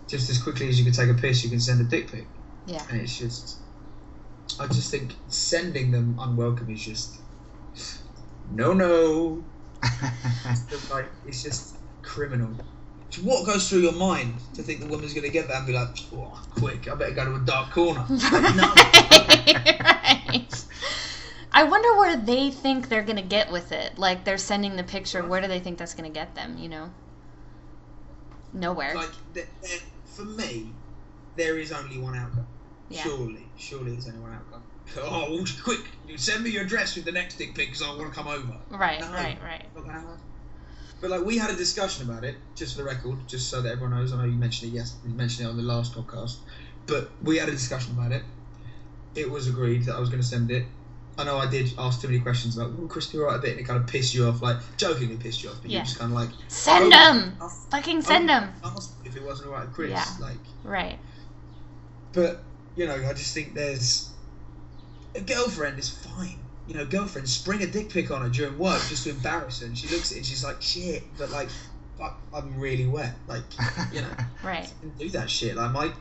just 0.07 0.29
as 0.29 0.41
quickly 0.41 0.69
as 0.69 0.77
you 0.77 0.85
can 0.85 0.93
take 0.93 1.09
a 1.09 1.19
piss, 1.19 1.43
you 1.43 1.49
can 1.49 1.59
send 1.59 1.81
a 1.81 1.83
dick 1.83 2.11
pic, 2.11 2.25
yeah, 2.65 2.83
and 2.89 3.01
it's 3.01 3.17
just, 3.17 3.57
I 4.59 4.67
just 4.67 4.91
think 4.91 5.15
sending 5.27 5.91
them 5.91 6.17
unwelcome 6.19 6.69
is 6.69 6.83
just, 6.83 7.17
no, 8.51 8.73
no, 8.73 9.43
like 10.91 11.05
it's 11.25 11.43
just 11.43 11.77
criminal. 12.01 12.51
So 13.09 13.21
What 13.21 13.45
goes 13.45 13.69
through 13.69 13.79
your 13.79 13.93
mind 13.93 14.35
to 14.55 14.63
think 14.63 14.79
the 14.81 14.87
woman's 14.87 15.13
gonna 15.13 15.29
get 15.29 15.47
that 15.47 15.57
and 15.57 15.67
be 15.67 15.73
like, 15.73 15.89
oh, 16.13 16.39
quick, 16.55 16.87
I 16.89 16.95
better 16.95 17.13
go 17.15 17.25
to 17.25 17.35
a 17.35 17.39
dark 17.45 17.71
corner? 17.71 18.05
Like, 18.09 18.55
no. 18.55 18.73
right. 19.79 20.65
I 21.53 21.63
wonder 21.63 21.97
where 21.97 22.17
they 22.17 22.51
think 22.51 22.89
they're 22.89 23.01
gonna 23.03 23.21
get 23.21 23.51
with 23.51 23.71
it. 23.71 23.97
Like 23.97 24.23
they're 24.25 24.37
sending 24.37 24.75
the 24.75 24.83
picture. 24.83 25.25
Where 25.25 25.41
do 25.41 25.47
they 25.47 25.59
think 25.59 25.77
that's 25.77 25.93
gonna 25.95 26.09
get 26.09 26.35
them? 26.35 26.57
You 26.57 26.69
know, 26.69 26.91
nowhere. 28.53 28.93
like 28.93 29.09
th- 29.33 29.47
th- 29.63 29.83
for 30.05 30.25
me, 30.25 30.71
there 31.35 31.57
is 31.57 31.71
only 31.71 31.97
one 31.97 32.15
outcome. 32.15 32.45
Yeah. 32.89 33.03
Surely, 33.03 33.47
surely 33.57 33.91
there's 33.93 34.07
only 34.07 34.19
one 34.19 34.33
outcome. 34.33 34.63
Oh, 34.99 35.43
quick! 35.63 35.81
You 36.07 36.17
send 36.17 36.43
me 36.43 36.49
your 36.51 36.63
address 36.63 36.95
with 36.95 37.05
the 37.05 37.11
next 37.11 37.37
dick 37.37 37.53
pic 37.55 37.67
because 37.67 37.81
I 37.81 37.89
want 37.89 38.09
to 38.09 38.15
come 38.15 38.27
over. 38.27 38.55
Right, 38.69 39.01
No. 39.01 39.11
right, 39.11 39.37
right. 39.43 39.65
Not 41.01 41.09
gonna 41.09 41.13
happen. 41.13 41.17
But 41.17 41.17
like 41.19 41.25
we 41.27 41.37
had 41.37 41.49
a 41.49 41.55
discussion 41.55 42.09
about 42.09 42.23
it, 42.23 42.35
just 42.55 42.75
for 42.75 42.83
the 42.83 42.87
record, 42.87 43.17
just 43.27 43.49
so 43.49 43.61
that 43.61 43.71
everyone 43.71 43.97
knows. 43.97 44.13
I 44.13 44.17
know 44.17 44.23
you 44.25 44.31
mentioned 44.37 44.71
it. 44.71 44.75
Yes, 44.75 44.95
you 45.07 45.13
mentioned 45.13 45.47
it 45.47 45.49
on 45.51 45.57
the 45.57 45.63
last 45.63 45.93
podcast, 45.93 46.37
but 46.85 47.09
we 47.23 47.37
had 47.37 47.49
a 47.49 47.51
discussion 47.51 47.93
about 47.97 48.11
it. 48.11 48.23
It 49.15 49.29
was 49.29 49.47
agreed 49.47 49.85
that 49.85 49.95
I 49.95 49.99
was 49.99 50.09
going 50.09 50.21
to 50.21 50.27
send 50.27 50.51
it. 50.51 50.65
I 51.19 51.23
know 51.23 51.37
I 51.37 51.47
did 51.49 51.73
ask 51.79 51.99
too 51.99 52.07
many 52.07 52.19
questions 52.19 52.55
about, 52.55 52.77
will 52.77 52.87
Chris 52.87 53.07
be 53.07 53.17
right 53.17 53.35
a 53.35 53.39
bit? 53.39 53.51
And 53.51 53.59
it 53.59 53.63
kind 53.63 53.79
of 53.79 53.87
pissed 53.87 54.13
you 54.13 54.27
off, 54.27 54.43
like 54.43 54.57
jokingly 54.77 55.17
pissed 55.17 55.43
you 55.43 55.49
off, 55.49 55.57
but 55.63 55.71
Yeah. 55.71 55.79
you 55.79 55.85
just 55.85 55.97
kind 55.97 56.11
of 56.11 56.15
like, 56.15 56.29
Send 56.47 56.85
Oh, 56.85 56.89
them. 56.91 57.37
oh, 57.41 57.49
Fucking 57.71 58.03
send 58.03 58.29
them. 58.29 58.53
if 59.03 59.15
it 59.15 59.23
wasn't 59.23 59.49
with 59.51 59.73
Chris, 59.73 59.89
Yeah. 59.89 60.05
like. 60.19 60.37
Right. 60.63 60.99
But 62.13 62.43
you 62.75 62.85
know, 62.85 62.93
I 62.93 63.13
just 63.13 63.33
think 63.33 63.55
there's 63.55 64.09
a 65.15 65.21
girlfriend 65.21 65.79
is 65.79 65.89
fine. 65.89 66.37
You 66.67 66.73
know, 66.73 66.85
girlfriend 66.85 67.29
spring 67.29 67.63
a 67.63 67.67
dick 67.67 67.89
pic 67.89 68.11
on 68.11 68.21
her 68.21 68.29
during 68.29 68.57
work 68.57 68.81
just 68.89 69.05
to 69.05 69.11
embarrass 69.11 69.61
her, 69.61 69.67
and 69.67 69.77
she 69.77 69.87
looks 69.87 70.11
at 70.11 70.15
it 70.15 70.17
and 70.17 70.25
she's 70.25 70.43
like, 70.43 70.61
"Shit," 70.61 71.03
but 71.17 71.31
like, 71.31 71.49
fuck, 71.97 72.19
I'm 72.33 72.59
really 72.59 72.87
wet. 72.87 73.15
Like, 73.27 73.43
you 73.93 74.01
know, 74.01 74.09
Right. 74.43 74.71
Do 74.99 75.09
that 75.11 75.29
shit. 75.29 75.55
Like 75.55 75.71
my 75.71 75.91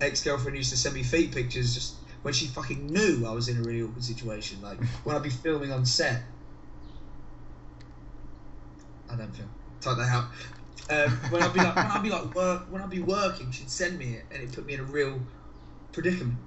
ex 0.00 0.22
girlfriend 0.22 0.56
used 0.56 0.70
to 0.70 0.76
send 0.76 0.94
me 0.94 1.02
feet 1.02 1.32
pictures 1.32 1.74
just 1.74 1.94
when 2.22 2.34
she 2.34 2.46
fucking 2.46 2.86
knew 2.86 3.24
I 3.26 3.30
was 3.32 3.48
in 3.48 3.58
a 3.58 3.62
really 3.62 3.82
awkward 3.82 4.04
situation. 4.04 4.60
Like 4.60 4.82
when 5.04 5.16
I'd 5.16 5.22
be 5.22 5.30
filming 5.30 5.72
on 5.72 5.86
set. 5.86 6.22
I 9.10 9.16
don't 9.16 9.34
film. 9.34 9.48
Type 9.80 9.96
that 9.96 10.08
out. 10.08 10.24
Um, 10.90 11.10
when 11.30 11.42
I'd 11.42 11.52
be 11.52 11.60
like, 11.60 11.76
when 11.76 11.86
I'd 11.86 12.02
be 12.02 12.10
like 12.10 12.34
work, 12.34 12.66
when 12.70 12.82
I'd 12.82 12.90
be 12.90 13.00
working, 13.00 13.50
she'd 13.50 13.70
send 13.70 13.98
me 13.98 14.14
it, 14.14 14.24
and 14.30 14.42
it 14.42 14.52
put 14.52 14.66
me 14.66 14.74
in 14.74 14.80
a 14.80 14.84
real 14.84 15.20
predicament. 15.92 16.38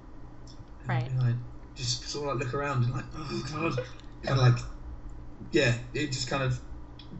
And 0.82 0.92
I'd 0.92 1.08
be 1.10 1.18
like, 1.18 1.34
just 1.74 2.04
sort 2.08 2.28
of 2.28 2.36
like 2.36 2.44
look 2.46 2.54
around 2.54 2.84
and 2.84 2.92
like, 2.92 3.04
oh, 3.16 3.28
oh 3.54 3.70
god, 3.70 3.86
and 4.24 4.38
like, 4.38 4.58
yeah, 5.52 5.74
it 5.94 6.08
just 6.08 6.28
kind 6.28 6.42
of 6.42 6.58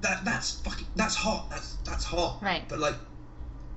that 0.00 0.24
that's 0.24 0.60
fucking 0.60 0.86
that's 0.96 1.14
hot. 1.14 1.50
That's 1.50 1.74
that's 1.84 2.04
hot. 2.04 2.42
Right. 2.42 2.62
But 2.68 2.78
like 2.78 2.94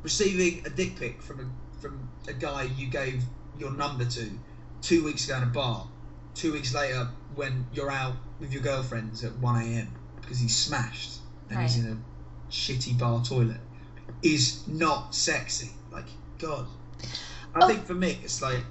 receiving 0.03 0.65
a 0.65 0.69
dick 0.69 0.97
pic 0.97 1.21
from 1.21 1.39
a 1.39 1.81
from 1.81 2.09
a 2.27 2.33
guy 2.33 2.63
you 2.77 2.87
gave 2.87 3.23
your 3.59 3.71
number 3.71 4.05
to 4.05 4.29
two 4.81 5.03
weeks 5.03 5.25
ago 5.27 5.37
in 5.37 5.43
a 5.43 5.47
bar, 5.47 5.87
two 6.33 6.53
weeks 6.53 6.73
later 6.73 7.07
when 7.35 7.65
you're 7.73 7.91
out 7.91 8.13
with 8.39 8.53
your 8.53 8.61
girlfriends 8.61 9.23
at 9.23 9.35
one 9.37 9.61
a.m. 9.61 9.91
because 10.21 10.39
he's 10.39 10.55
smashed 10.55 11.19
and 11.49 11.59
he's 11.61 11.77
in 11.77 11.91
a 11.91 12.51
shitty 12.51 12.97
bar 12.97 13.23
toilet 13.23 13.57
is 14.21 14.65
not 14.67 15.13
sexy. 15.13 15.71
Like 15.91 16.05
God, 16.39 16.67
I 17.53 17.59
Oh. 17.63 17.67
think 17.67 17.85
for 17.85 17.93
me 17.93 18.19
it's 18.23 18.41
like 18.41 18.61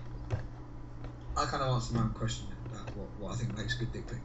I 1.37 1.47
kind 1.47 1.63
of 1.63 1.75
answered 1.75 1.95
my 1.95 2.03
own 2.03 2.11
question 2.11 2.47
about 2.71 2.95
what, 2.95 3.09
what 3.19 3.33
I 3.33 3.37
think 3.37 3.57
makes 3.57 3.77
a 3.77 3.79
good 3.79 3.93
dick 3.93 4.07
pic. 4.07 4.23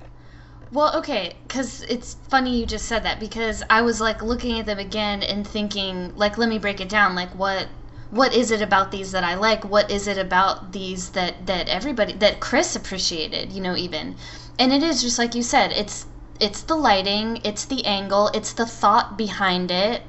Well, 0.71 0.95
okay, 0.97 1.33
because 1.47 1.81
it's 1.83 2.13
funny 2.29 2.59
you 2.59 2.65
just 2.67 2.85
said 2.85 3.03
that 3.03 3.19
because 3.19 3.63
I 3.69 3.81
was 3.81 3.99
like 3.99 4.21
looking 4.21 4.59
at 4.59 4.67
them 4.67 4.77
again 4.77 5.23
and 5.23 5.47
thinking, 5.47 6.15
like, 6.15 6.37
let 6.37 6.47
me 6.47 6.59
break 6.59 6.79
it 6.79 6.89
down. 6.89 7.15
Like, 7.15 7.33
what 7.33 7.67
what 8.11 8.33
is 8.33 8.51
it 8.51 8.61
about 8.61 8.91
these 8.91 9.11
that 9.11 9.23
I 9.23 9.35
like? 9.35 9.65
What 9.65 9.89
is 9.89 10.07
it 10.07 10.17
about 10.17 10.71
these 10.71 11.09
that 11.11 11.47
that 11.47 11.67
everybody 11.69 12.13
that 12.13 12.39
Chris 12.39 12.75
appreciated? 12.75 13.51
You 13.51 13.61
know, 13.61 13.75
even, 13.75 14.15
and 14.59 14.71
it 14.71 14.83
is 14.83 15.01
just 15.01 15.17
like 15.17 15.33
you 15.33 15.41
said. 15.41 15.71
It's 15.71 16.05
it's 16.39 16.61
the 16.61 16.75
lighting, 16.75 17.41
it's 17.43 17.65
the 17.65 17.83
angle, 17.85 18.27
it's 18.35 18.53
the 18.53 18.65
thought 18.67 19.17
behind 19.17 19.71
it. 19.71 20.03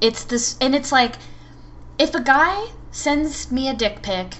It's 0.00 0.22
this, 0.24 0.56
and 0.60 0.74
it's 0.74 0.92
like 0.92 1.16
if 1.98 2.14
a 2.14 2.20
guy 2.20 2.66
sends 2.92 3.50
me 3.50 3.68
a 3.68 3.74
dick 3.74 4.02
pic 4.02 4.36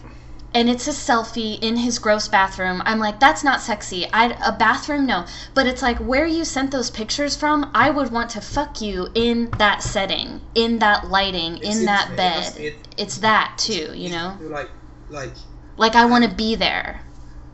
and 0.56 0.70
it's 0.70 0.88
a 0.88 0.90
selfie 0.90 1.58
in 1.62 1.76
his 1.76 1.98
gross 1.98 2.28
bathroom, 2.28 2.82
I'm 2.86 2.98
like, 2.98 3.20
that's 3.20 3.44
not 3.44 3.60
sexy. 3.60 4.10
I 4.10 4.28
a 4.42 4.52
bathroom, 4.52 5.04
no. 5.04 5.26
But 5.54 5.66
it's 5.66 5.82
like 5.82 5.98
where 5.98 6.24
you 6.26 6.46
sent 6.46 6.70
those 6.70 6.90
pictures 6.90 7.36
from. 7.36 7.70
I 7.74 7.90
would 7.90 8.10
want 8.10 8.30
to 8.30 8.40
fuck 8.40 8.80
you 8.80 9.08
in 9.14 9.50
that 9.58 9.82
setting, 9.82 10.40
in 10.54 10.78
that 10.78 11.08
lighting, 11.08 11.58
It's 11.58 11.80
in 11.80 11.84
that 11.84 12.08
intimate, 12.12 12.24
it 12.24 12.36
must 12.36 12.56
bed. 12.56 12.62
be- 12.96 13.02
It's 13.02 13.18
that 13.18 13.54
too, 13.58 13.92
you 13.94 14.08
know. 14.08 14.38
Like 14.40 14.70
like 15.10 15.34
Like 15.76 15.94
I 15.94 16.06
want 16.06 16.24
to 16.24 16.34
be 16.34 16.54
there, 16.54 17.02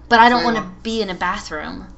but 0.08 0.20
I 0.20 0.28
don't 0.28 0.44
want 0.44 0.56
to 0.58 0.70
be 0.84 1.02
in 1.02 1.10
a 1.10 1.14
bathroom. 1.14 1.88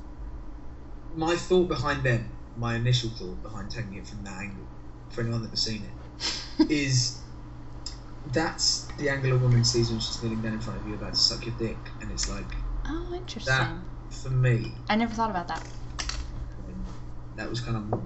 my 1.14 1.36
thought 1.36 1.68
behind 1.68 2.02
them, 2.02 2.30
my 2.57 2.76
initial 2.76 3.11
thought 3.11 3.42
behind 3.42 3.70
taking 3.70 3.94
it 3.96 4.07
from 4.07 4.24
that 4.24 4.40
angle, 4.40 4.64
for 5.11 5.20
anyone 5.20 5.42
that 5.42 5.50
has 5.50 5.62
seen 5.62 5.84
it, 5.84 6.70
is 6.70 7.20
that's 8.33 8.87
the 8.99 9.09
angle 9.09 9.33
a 9.33 9.39
woman 9.39 9.64
sees 9.64 9.91
when 9.91 10.01
she's 10.01 10.22
kneeling 10.22 10.43
down 10.43 10.55
in 10.55 10.61
front 10.61 10.81
of 10.81 10.89
you 10.89 10.95
about 10.95 11.14
to 11.14 11.20
suck 11.20 11.45
your 11.45 11.55
dick, 11.59 11.77
and 12.01 12.11
it's 12.11 12.29
like 12.29 12.47
Oh, 12.87 13.12
interesting. 13.14 13.55
that 13.55 13.72
for 14.11 14.31
me. 14.31 14.72
I 14.89 14.97
never 14.97 15.14
thought 15.14 15.31
about 15.31 15.49
that. 15.49 15.66
That 17.37 17.51
was 17.51 17.61
kind 17.61 17.77
of 17.77 18.03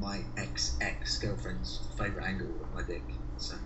my 0.00 0.20
ex 0.36 0.76
ex 0.80 1.18
girlfriend's 1.18 1.80
favorite 1.98 2.24
angle 2.24 2.48
of 2.62 2.74
my 2.74 2.82
dick. 2.82 3.02
So 3.38 3.56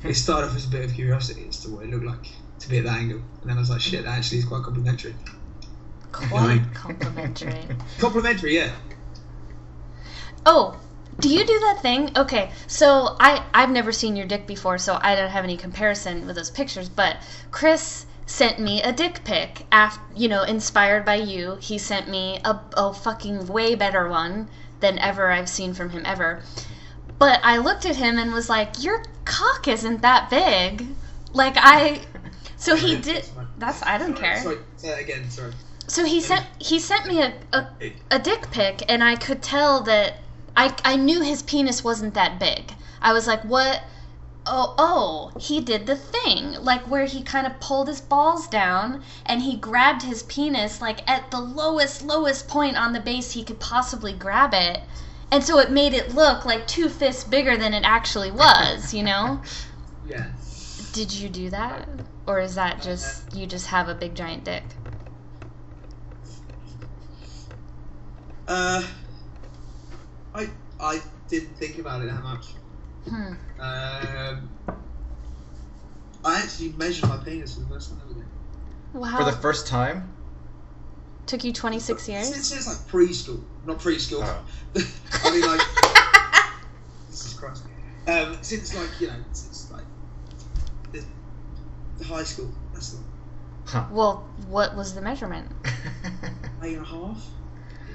hmm. 0.00 0.08
it 0.08 0.14
started 0.14 0.48
off 0.48 0.56
as 0.56 0.66
a 0.66 0.70
bit 0.70 0.84
of 0.84 0.94
curiosity 0.94 1.46
as 1.48 1.60
to 1.62 1.70
what 1.70 1.84
it 1.84 1.90
looked 1.90 2.04
like 2.04 2.28
to 2.60 2.68
be 2.68 2.78
at 2.78 2.84
that 2.84 2.98
angle, 2.98 3.22
and 3.40 3.50
then 3.50 3.56
I 3.56 3.60
was 3.60 3.70
like, 3.70 3.80
shit, 3.80 4.04
that 4.04 4.18
actually 4.18 4.38
is 4.38 4.44
quite 4.44 4.62
complimentary. 4.62 5.14
Quite 6.12 6.62
complimentary. 6.74 7.62
Complimentary, 7.98 8.56
yeah. 8.56 8.72
Oh, 10.44 10.78
do 11.20 11.28
you 11.28 11.44
do 11.44 11.58
that 11.60 11.82
thing? 11.82 12.10
Okay, 12.16 12.50
so 12.66 13.16
I 13.20 13.44
I've 13.52 13.70
never 13.70 13.92
seen 13.92 14.16
your 14.16 14.26
dick 14.26 14.46
before, 14.46 14.78
so 14.78 14.98
I 15.00 15.14
don't 15.14 15.30
have 15.30 15.44
any 15.44 15.56
comparison 15.56 16.26
with 16.26 16.36
those 16.36 16.50
pictures. 16.50 16.88
But 16.88 17.18
Chris 17.50 18.06
sent 18.26 18.58
me 18.58 18.80
a 18.82 18.92
dick 18.92 19.24
pic 19.24 19.66
after 19.72 20.00
you 20.14 20.28
know 20.28 20.42
inspired 20.42 21.04
by 21.04 21.16
you. 21.16 21.56
He 21.60 21.78
sent 21.78 22.08
me 22.08 22.40
a 22.44 22.58
a 22.76 22.94
fucking 22.94 23.46
way 23.46 23.74
better 23.74 24.08
one 24.08 24.48
than 24.80 24.98
ever 24.98 25.30
I've 25.30 25.48
seen 25.48 25.74
from 25.74 25.90
him 25.90 26.02
ever. 26.04 26.42
But 27.18 27.40
I 27.42 27.58
looked 27.58 27.84
at 27.84 27.96
him 27.96 28.18
and 28.18 28.32
was 28.32 28.48
like, 28.48 28.82
"Your 28.82 29.02
cock 29.24 29.68
isn't 29.68 30.02
that 30.02 30.30
big." 30.30 30.86
Like 31.32 31.54
I, 31.56 32.00
so 32.56 32.74
he 32.74 32.96
did. 32.96 33.28
That's 33.58 33.82
I 33.82 33.98
don't 33.98 34.14
care. 34.14 34.42
Sorry, 34.42 35.02
again. 35.02 35.30
Sorry. 35.30 35.52
So 35.86 36.04
he 36.04 36.20
sent 36.20 36.46
he 36.58 36.78
sent 36.78 37.06
me 37.06 37.20
a, 37.20 37.34
a, 37.52 37.66
a 38.12 38.18
dick 38.18 38.50
pic, 38.50 38.84
and 38.88 39.02
I 39.04 39.16
could 39.16 39.42
tell 39.42 39.82
that 39.82 40.14
I 40.56 40.74
I 40.84 40.96
knew 40.96 41.20
his 41.20 41.42
penis 41.42 41.84
wasn't 41.84 42.14
that 42.14 42.38
big. 42.38 42.72
I 43.00 43.12
was 43.12 43.26
like, 43.26 43.42
what? 43.42 43.82
Oh 44.46 44.74
oh, 44.78 45.38
he 45.38 45.60
did 45.60 45.86
the 45.86 45.96
thing 45.96 46.52
like 46.54 46.82
where 46.90 47.04
he 47.04 47.22
kind 47.22 47.46
of 47.46 47.60
pulled 47.60 47.88
his 47.88 48.00
balls 48.00 48.48
down 48.48 49.02
and 49.26 49.42
he 49.42 49.56
grabbed 49.56 50.02
his 50.02 50.22
penis 50.24 50.80
like 50.80 51.08
at 51.08 51.30
the 51.30 51.40
lowest 51.40 52.02
lowest 52.02 52.48
point 52.48 52.76
on 52.76 52.92
the 52.92 53.00
base 53.00 53.32
he 53.32 53.44
could 53.44 53.60
possibly 53.60 54.12
grab 54.12 54.54
it. 54.54 54.80
And 55.30 55.44
so 55.44 55.58
it 55.58 55.70
made 55.70 55.94
it 55.94 56.14
look 56.14 56.44
like 56.44 56.66
two 56.66 56.88
fists 56.88 57.22
bigger 57.22 57.56
than 57.56 57.72
it 57.72 57.84
actually 57.84 58.30
was, 58.30 58.92
you 58.94 59.02
know? 59.02 59.40
Yeah. 60.08 60.26
Did 60.92 61.12
you 61.12 61.28
do 61.28 61.50
that? 61.50 61.88
Or 62.26 62.40
is 62.40 62.56
that 62.56 62.82
just 62.82 63.32
you 63.32 63.46
just 63.46 63.68
have 63.68 63.88
a 63.88 63.94
big 63.94 64.16
giant 64.16 64.42
dick? 64.42 64.64
Uh, 68.48 68.82
I 70.80 70.94
I 70.94 71.00
didn't 71.28 71.56
think 71.56 71.78
about 71.78 72.02
it 72.02 72.06
that 72.06 72.22
much. 72.22 72.46
Hmm. 73.08 73.34
Um, 73.58 74.50
I 76.24 76.40
actually 76.40 76.72
measured 76.72 77.08
my 77.08 77.16
penis 77.18 77.54
for 77.54 77.60
the 77.60 77.66
first 77.66 77.90
time 77.90 78.00
ever. 78.04 78.24
Wow. 78.98 79.18
For 79.18 79.24
the 79.24 79.36
first 79.36 79.66
time? 79.66 80.12
Took 81.26 81.44
you 81.44 81.52
26 81.52 82.08
years? 82.08 82.28
Since, 82.28 82.48
since 82.48 82.66
like 82.66 82.78
preschool, 82.88 83.40
not 83.64 83.78
preschool. 83.78 84.22
Oh. 84.24 84.44
I 85.24 85.30
mean 85.30 85.46
like. 85.46 85.60
Jesus 87.08 87.34
Christ. 87.34 87.62
Um, 88.08 88.38
since 88.42 88.74
like 88.74 89.00
you 89.00 89.06
know, 89.06 89.14
since 89.32 89.70
like 89.70 89.84
the, 90.92 91.04
the 91.98 92.04
high 92.04 92.24
school. 92.24 92.50
That's 92.72 92.96
the 93.64 93.86
Well, 93.92 94.28
what 94.48 94.74
was 94.74 94.94
the 94.94 95.00
measurement? 95.00 95.52
eight 96.62 96.76
and 96.76 96.84
a 96.84 96.88
half 96.88 97.24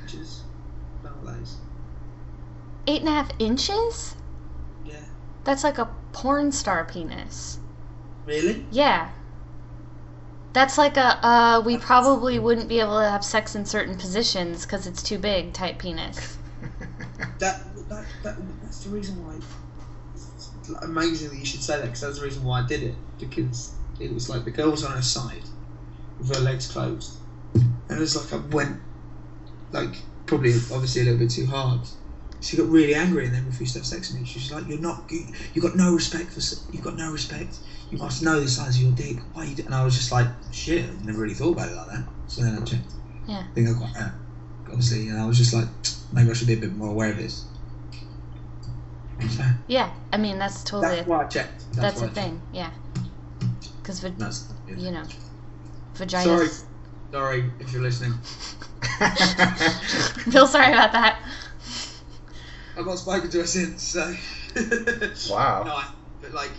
inches. 0.01 0.43
Nowadays. 1.03 1.57
Eight 2.87 3.01
and 3.01 3.09
a 3.09 3.11
half 3.11 3.31
inches? 3.39 4.15
Yeah. 4.85 4.95
That's 5.43 5.63
like 5.63 5.77
a 5.77 5.89
porn 6.13 6.51
star 6.51 6.85
penis. 6.85 7.59
Really? 8.25 8.65
Yeah. 8.71 9.11
That's 10.53 10.77
like 10.77 10.95
a, 10.97 11.25
uh, 11.25 11.61
we 11.65 11.77
probably 11.77 12.39
wouldn't 12.39 12.69
be 12.69 12.79
able 12.79 12.99
to 12.99 13.09
have 13.09 13.25
sex 13.25 13.55
in 13.55 13.65
certain 13.65 13.97
positions 13.97 14.65
because 14.65 14.87
it's 14.87 15.03
too 15.03 15.17
big 15.17 15.53
type 15.53 15.79
penis. 15.79 16.37
That, 17.39 17.63
that, 17.89 18.05
that 18.23 18.37
that's 18.61 18.83
the 18.83 18.89
reason 18.89 19.25
why. 19.25 19.35
It's 20.15 20.69
amazing 20.83 21.29
that 21.29 21.37
you 21.37 21.45
should 21.45 21.61
say 21.61 21.77
that 21.77 21.85
because 21.85 22.01
that's 22.01 22.19
the 22.19 22.25
reason 22.25 22.43
why 22.43 22.61
I 22.61 22.67
did 22.67 22.83
it 22.83 22.95
because 23.19 23.73
it 23.99 24.13
was 24.13 24.29
like 24.29 24.45
the 24.45 24.51
girl 24.51 24.71
was 24.71 24.83
on 24.83 24.91
her 24.91 25.01
side 25.01 25.43
with 26.19 26.35
her 26.35 26.41
legs 26.41 26.67
closed, 26.67 27.17
and 27.53 27.65
it 27.89 27.99
was 27.99 28.15
like 28.15 28.33
I 28.33 28.45
went 28.47 28.81
like 29.71 29.95
probably 30.25 30.53
obviously 30.71 31.01
a 31.01 31.05
little 31.05 31.19
bit 31.19 31.29
too 31.29 31.45
hard. 31.45 31.81
She 32.45 32.57
got 32.57 32.67
really 32.67 32.93
angry 32.93 33.25
and 33.25 33.33
then 33.33 33.43
refused 33.47 33.73
to 33.73 33.79
have 33.79 33.87
sex 33.87 34.11
with 34.11 34.21
me. 34.21 34.27
She 34.27 34.37
was 34.37 34.51
like, 34.51 34.67
"You're 34.67 34.77
not. 34.79 35.03
You, 35.09 35.25
you 35.55 35.61
got 35.63 35.75
no 35.75 35.93
respect 35.95 36.31
for. 36.31 36.41
You've 36.71 36.83
got 36.83 36.95
no 36.95 37.11
respect. 37.11 37.57
You 37.89 37.97
must 37.97 38.21
know 38.21 38.39
the 38.39 38.47
size 38.47 38.77
of 38.77 38.83
your 38.83 38.91
dick. 38.91 39.17
Why 39.33 39.45
you?" 39.45 39.55
do-" 39.55 39.65
And 39.65 39.73
I 39.73 39.83
was 39.83 39.95
just 39.95 40.11
like, 40.11 40.27
"Shit, 40.51 40.85
I 40.85 41.05
never 41.05 41.19
really 41.19 41.33
thought 41.33 41.53
about 41.53 41.69
it 41.69 41.75
like 41.75 41.87
that." 41.87 42.03
So 42.27 42.43
then 42.43 42.55
I 42.55 42.63
checked. 42.63 42.93
Yeah. 43.27 43.39
I 43.39 43.53
think 43.55 43.69
I 43.69 43.73
got 43.73 43.93
that. 43.95 44.11
Obviously, 44.67 45.07
and 45.09 45.19
I 45.19 45.25
was 45.25 45.37
just 45.37 45.53
like, 45.53 45.67
maybe 46.13 46.29
I 46.29 46.33
should 46.33 46.47
be 46.47 46.53
a 46.53 46.57
bit 46.57 46.75
more 46.75 46.89
aware 46.89 47.11
of 47.11 47.17
this. 47.17 47.45
So, 49.29 49.43
Yeah, 49.67 49.91
I 50.11 50.17
mean, 50.17 50.37
that's 50.37 50.63
totally, 50.63 50.97
that's 50.97 51.07
a, 51.07 51.09
why 51.09 51.23
I 51.23 51.27
checked. 51.27 51.71
that's 51.73 52.01
why 52.01 52.07
a 52.07 52.09
thing, 52.09 52.41
yeah. 52.53 52.69
Because. 53.81 54.01
That's, 54.01 54.53
yeah. 54.67 54.75
you 54.75 54.91
know, 54.91 55.03
vaginas. 55.95 56.23
Sorry. 56.23 56.49
Sorry 57.11 57.51
if 57.59 57.71
you're 57.71 57.81
listening. 57.81 58.13
Feel 60.31 60.47
sorry 60.47 60.73
about 60.73 60.91
that. 60.91 61.19
I've 62.77 62.85
not 62.85 62.99
spoken 62.99 63.29
to 63.29 63.39
her 63.39 63.45
since, 63.45 63.83
so. 63.83 64.13
Wow. 65.33 65.63
No, 65.63 65.71
I, 65.71 65.85
but 66.21 66.33
like, 66.33 66.51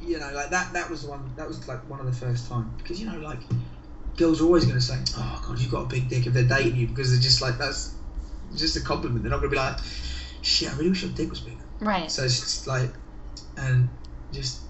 you 0.00 0.18
know, 0.18 0.30
like 0.32 0.50
that. 0.50 0.72
That 0.72 0.90
was 0.90 1.02
the 1.02 1.08
one. 1.08 1.32
That 1.36 1.46
was 1.46 1.66
like 1.68 1.88
one 1.88 2.00
of 2.00 2.06
the 2.06 2.12
first 2.12 2.48
time 2.48 2.72
because 2.78 3.00
you 3.00 3.06
know, 3.06 3.18
like, 3.18 3.40
girls 4.16 4.40
are 4.40 4.44
always 4.44 4.64
going 4.64 4.78
to 4.78 4.84
say, 4.84 4.98
"Oh 5.16 5.40
God, 5.46 5.58
you've 5.58 5.70
got 5.70 5.82
a 5.82 5.88
big 5.88 6.08
dick" 6.08 6.26
if 6.26 6.32
they're 6.32 6.42
dating 6.44 6.76
you 6.76 6.86
because 6.86 7.10
they're 7.10 7.20
just 7.20 7.40
like 7.40 7.58
that's 7.58 7.92
just 8.54 8.76
a 8.76 8.80
compliment. 8.80 9.22
They're 9.22 9.30
not 9.30 9.38
going 9.38 9.50
to 9.50 9.54
be 9.54 9.60
like, 9.60 9.78
"Shit, 10.42 10.70
I 10.70 10.76
really 10.76 10.90
wish 10.90 11.02
your 11.02 11.10
dick 11.10 11.30
was 11.30 11.40
bigger." 11.40 11.64
Right. 11.80 12.10
So 12.10 12.22
it's 12.24 12.38
just 12.38 12.66
like, 12.66 12.90
and 13.56 13.88
just 14.32 14.60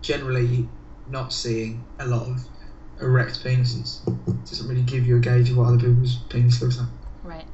generally 0.00 0.68
not 1.06 1.32
seeing 1.32 1.84
a 1.98 2.06
lot 2.06 2.28
of 2.28 2.40
erect 3.00 3.42
penises 3.42 4.00
doesn't 4.48 4.68
really 4.68 4.82
give 4.82 5.06
you 5.06 5.16
a 5.16 5.20
gauge 5.20 5.50
of 5.50 5.56
what 5.56 5.68
other 5.68 5.78
people's 5.78 6.16
penis 6.28 6.60
looks 6.60 6.78
like. 6.78 6.88
Right. 7.22 7.46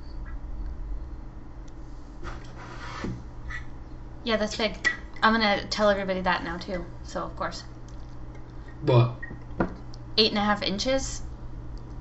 Yeah, 4.29 4.37
that's 4.37 4.57
big. 4.57 4.77
I'm 5.23 5.33
gonna 5.33 5.65
tell 5.69 5.89
everybody 5.89 6.21
that 6.21 6.45
now 6.45 6.59
too. 6.59 6.85
So 7.03 7.23
of 7.23 7.35
course, 7.35 7.65
What? 8.83 9.13
eight 10.19 10.29
and 10.33 10.39
a 10.39 10.43
half 10.45 10.63
inches. 10.63 11.23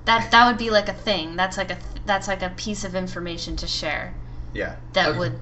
That 0.03 0.29
that 0.31 0.45
would 0.45 0.57
be 0.57 0.69
like 0.69 0.89
a 0.89 0.93
thing. 0.93 1.37
That's 1.37 1.55
like 1.55 1.71
a 1.71 1.77
that's 2.05 2.27
like 2.27 2.41
a 2.41 2.49
piece 2.49 2.83
of 2.83 2.95
information 2.95 3.55
to 3.55 3.67
share 3.67 4.13
yeah. 4.53 4.75
that 4.91 5.07
Okay. 5.07 5.19
would 5.19 5.39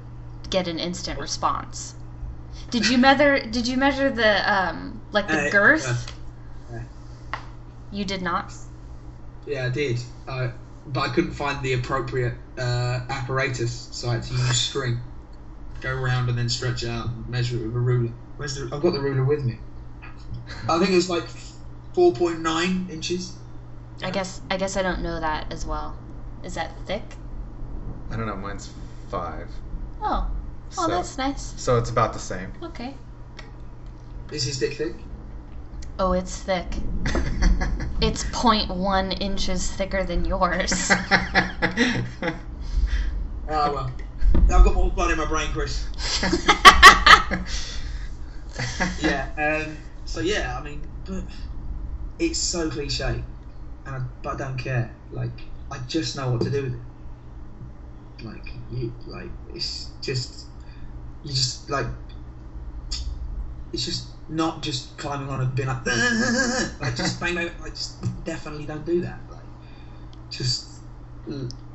get 0.52 0.68
an 0.68 0.78
instant 0.78 1.20
response. 1.20 1.96
Did 2.70 2.88
you 2.88 3.00
measure? 3.00 3.40
Did 3.40 3.66
you 3.66 3.78
measure 3.78 4.12
the 4.12 4.32
um 4.54 5.02
like 5.12 5.28
the 5.28 5.48
Uh, 5.48 5.50
girth? 5.50 6.14
yeah. 6.72 6.82
You 7.92 8.06
did 8.06 8.22
not. 8.22 8.54
Yeah, 9.48 9.66
I 9.66 9.70
did. 9.70 10.00
Uh, 10.28 10.50
but 10.86 11.10
I 11.10 11.10
couldn't 11.16 11.34
find 11.34 11.64
the 11.64 11.74
appropriate 11.74 12.36
uh, 12.60 13.00
apparatus, 13.10 13.90
so 13.92 14.10
I 14.10 14.14
had 14.14 14.24
to 14.24 14.34
use 14.34 14.62
string. 14.62 15.00
Go 15.82 15.94
round 15.94 16.30
and 16.30 16.38
then 16.38 16.50
stretch 16.50 16.84
out 16.86 17.08
and 17.08 17.28
measure 17.30 17.58
it 17.58 17.66
with 17.66 17.76
a 17.76 17.80
ruler. 17.80 18.12
Where's 18.38 18.56
the? 18.56 18.64
I've 18.74 18.82
got 18.82 18.94
the 18.94 19.00
ruler 19.00 19.24
with 19.24 19.44
me. 19.44 19.58
I 20.70 20.78
think 20.80 20.92
it's 20.92 21.10
like 21.10 21.24
4.9 21.96 22.90
inches. 22.90 23.36
I 24.04 24.12
guess 24.12 24.42
I 24.52 24.58
guess 24.58 24.76
I 24.78 24.82
don't 24.82 25.02
know 25.02 25.20
that 25.20 25.52
as 25.52 25.66
well. 25.66 25.98
Is 26.44 26.56
that 26.56 26.72
thick? 26.86 27.04
I 28.12 28.18
don't 28.18 28.28
know. 28.28 28.36
Mine's 28.36 28.70
five. 29.10 29.50
Oh. 30.02 30.28
Oh, 30.32 30.32
So- 30.70 30.88
that's 30.88 31.18
nice. 31.18 31.54
So 31.58 31.78
it's 31.78 31.90
about 31.90 32.14
the 32.14 32.20
same. 32.20 32.52
Okay. 32.62 32.94
Is 34.32 34.44
his 34.44 34.60
dick 34.60 34.74
thick? 34.74 34.96
Oh, 36.00 36.14
it's 36.14 36.38
thick. 36.42 36.68
It's 38.02 38.26
0.1 38.26 39.22
inches 39.22 39.72
thicker 39.72 40.04
than 40.04 40.26
yours. 40.26 40.92
Oh 40.92 42.34
well. 43.48 43.92
I've 44.36 44.64
got 44.64 44.74
more 44.74 44.92
blood 44.92 45.12
in 45.12 45.18
my 45.18 45.26
brain, 45.26 45.50
Chris. 45.52 45.86
Yeah. 49.02 49.64
Um. 49.66 49.78
So 50.06 50.20
yeah, 50.22 50.58
I 50.58 50.64
mean, 50.64 50.82
but 51.06 51.24
it's 52.20 52.40
so 52.40 52.70
cliche, 52.70 53.24
and 53.86 53.96
I, 53.96 54.02
but 54.22 54.36
I 54.36 54.38
don't 54.38 54.58
care. 54.58 54.96
Like 55.12 55.32
I 55.72 55.80
just 55.88 56.16
know 56.16 56.32
what 56.32 56.42
to 56.42 56.50
do 56.50 56.64
with 56.64 56.74
it. 56.74 58.26
Like 58.26 58.54
you, 58.72 58.94
like 59.08 59.30
it's 59.54 59.90
just 60.02 60.46
you 61.24 61.34
just 61.34 61.70
like 61.70 61.88
it's 63.74 63.86
just 63.86 64.08
not 64.30 64.64
just 64.64 64.98
climbing 64.98 65.30
on 65.30 65.42
and 65.42 65.56
being 65.56 65.68
like 65.68 65.86
like 66.82 66.96
just 66.96 67.20
bang 67.20 67.36
bang. 67.36 67.52
I 67.64 67.70
just 67.70 68.24
definitely 68.24 68.66
don't 68.66 68.86
do 68.86 69.02
that. 69.02 69.20
Like 69.30 69.42
just 70.30 70.80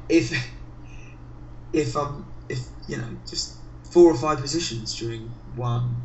if 0.09 0.33
if 1.73 1.97
I'm 1.97 2.25
if 2.51 2.67
you 2.89 2.97
know 2.97 3.17
just 3.27 3.55
four 3.91 4.11
or 4.11 4.15
five 4.15 4.39
positions 4.41 4.95
during 4.95 5.23
one 5.55 5.97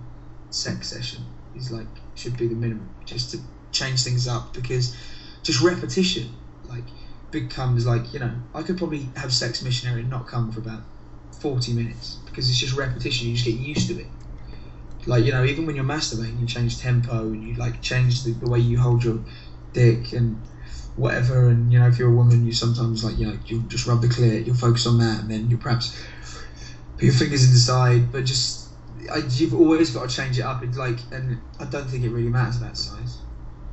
sex 0.51 0.87
session 0.87 1.25
is 1.55 1.71
like 1.71 1.87
should 2.15 2.37
be 2.37 2.47
the 2.47 2.55
minimum 2.55 2.89
just 3.03 3.31
to 3.31 3.39
change 3.71 4.03
things 4.03 4.27
up 4.27 4.53
because 4.53 4.95
just 5.43 5.61
repetition 5.61 6.31
like 6.69 6.83
becomes 7.31 7.85
like 7.85 8.13
you 8.13 8.19
know 8.19 8.33
I 8.53 8.61
could 8.63 8.77
probably 8.77 9.09
have 9.15 9.33
sex 9.33 9.61
missionary 9.61 10.01
and 10.01 10.09
not 10.09 10.27
come 10.27 10.51
for 10.51 10.59
about 10.59 10.83
40 11.39 11.73
minutes 11.73 12.17
because 12.25 12.49
it's 12.49 12.59
just 12.59 12.73
repetition 12.73 13.27
you 13.27 13.33
just 13.33 13.45
get 13.45 13.55
used 13.55 13.87
to 13.89 13.99
it. 13.99 14.07
Like 15.05 15.23
you 15.23 15.31
know 15.31 15.43
even 15.43 15.65
when 15.65 15.75
you're 15.75 15.85
masturbating 15.85 16.39
you 16.39 16.45
change 16.45 16.77
tempo 16.77 17.31
and 17.31 17.43
you 17.43 17.53
like 17.55 17.81
change 17.81 18.23
the, 18.23 18.31
the 18.31 18.49
way 18.49 18.59
you 18.59 18.79
hold 18.79 19.03
your 19.03 19.19
dick 19.73 20.13
and 20.13 20.39
whatever 20.95 21.49
and 21.49 21.73
you 21.73 21.77
know 21.77 21.87
if 21.87 21.99
you're 21.99 22.07
a 22.07 22.11
woman 22.11 22.45
you 22.45 22.53
sometimes 22.53 23.03
like 23.03 23.17
you 23.17 23.25
know 23.25 23.37
you'll 23.45 23.59
just 23.63 23.85
rub 23.85 23.99
the 24.01 24.07
clit 24.07 24.45
you'll 24.45 24.55
focus 24.55 24.85
on 24.85 24.97
that 24.97 25.19
and 25.19 25.29
then 25.29 25.49
you'll 25.49 25.59
perhaps 25.59 25.93
put 26.95 27.03
your 27.03 27.13
fingers 27.13 27.45
in 27.45 27.51
the 27.51 27.59
side 27.59 28.11
but 28.11 28.25
just 28.25 28.69
I, 29.11 29.17
you've 29.29 29.53
always 29.53 29.91
got 29.91 30.09
to 30.09 30.15
change 30.15 30.39
it 30.39 30.43
up 30.43 30.63
it's 30.63 30.77
like 30.77 30.97
and 31.11 31.39
I 31.59 31.65
don't 31.65 31.87
think 31.87 32.03
it 32.03 32.09
really 32.09 32.29
matters 32.29 32.57
about 32.57 32.77
size 32.77 33.17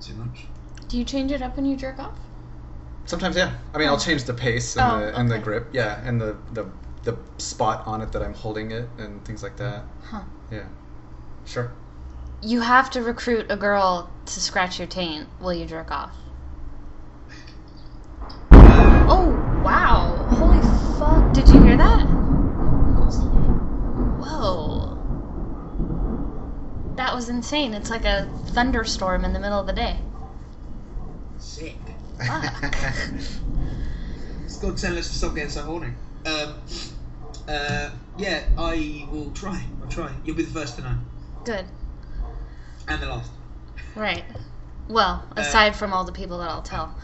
too 0.00 0.14
much 0.14 0.46
Do 0.88 0.98
you 0.98 1.04
change 1.04 1.32
it 1.32 1.42
up 1.42 1.56
when 1.56 1.64
you 1.64 1.76
jerk 1.76 1.98
off? 1.98 2.18
Sometimes, 3.04 3.36
yeah. 3.36 3.54
I 3.74 3.78
mean, 3.78 3.88
I'll 3.88 3.96
oh. 3.96 3.98
change 3.98 4.24
the 4.24 4.34
pace 4.34 4.76
and, 4.76 4.86
Oh, 4.86 5.00
the, 5.00 5.18
and 5.18 5.30
the 5.30 5.38
grip, 5.38 5.68
yeah, 5.72 6.00
and 6.06 6.20
the, 6.20 6.36
the 6.52 6.66
the 7.04 7.16
spot 7.38 7.86
on 7.86 8.00
it 8.00 8.12
that 8.12 8.22
I'm 8.22 8.34
holding 8.34 8.70
it 8.70 8.88
and 8.98 9.24
things 9.24 9.42
like 9.42 9.56
that. 9.56 9.82
Huh. 10.04 10.22
Yeah. 10.50 10.66
Sure. 11.44 11.72
You 12.42 12.60
have 12.60 12.90
to 12.90 13.02
recruit 13.02 13.46
a 13.50 13.56
girl 13.56 14.10
to 14.26 14.40
scratch 14.40 14.78
your 14.78 14.86
taint 14.88 15.28
while 15.38 15.52
you 15.52 15.66
jerk 15.66 15.90
off. 15.90 16.14
Oh, 19.04 19.30
wow. 19.64 20.14
Holy 20.30 20.60
fuck. 20.98 21.34
Did 21.34 21.48
you 21.48 21.60
hear 21.60 21.76
that? 21.76 22.21
Whoa. 24.22 24.96
That 26.96 27.14
was 27.14 27.28
insane. 27.28 27.74
It's 27.74 27.90
like 27.90 28.04
a 28.04 28.28
thunderstorm 28.46 29.24
in 29.24 29.32
the 29.32 29.40
middle 29.40 29.58
of 29.58 29.66
the 29.66 29.72
day. 29.72 29.96
sick 31.38 31.76
Fuck. 32.26 32.44
it's 34.44 34.58
God 34.58 34.76
telling 34.76 34.98
us 34.98 35.08
to 35.08 35.14
stop 35.14 35.34
getting 35.34 35.50
so 35.50 35.62
horny 35.62 35.88
um, 36.26 36.54
uh, 37.48 37.90
yeah 38.16 38.44
I 38.56 39.08
will 39.10 39.32
try 39.32 39.60
I'll 39.82 39.88
try 39.88 40.12
you'll 40.24 40.36
be 40.36 40.44
the 40.44 40.52
first 40.52 40.76
to 40.76 40.82
know 40.82 40.94
Good. 41.44 41.64
and 42.86 43.02
the 43.02 43.06
last 43.06 43.30
Right. 43.94 44.24
Well, 44.88 45.22
aside 45.36 45.76
from 45.76 45.92
all 45.92 46.04
the 46.04 46.12
people 46.12 46.38
that 46.38 46.48
I'll 46.48 46.62
tell. 46.62 46.94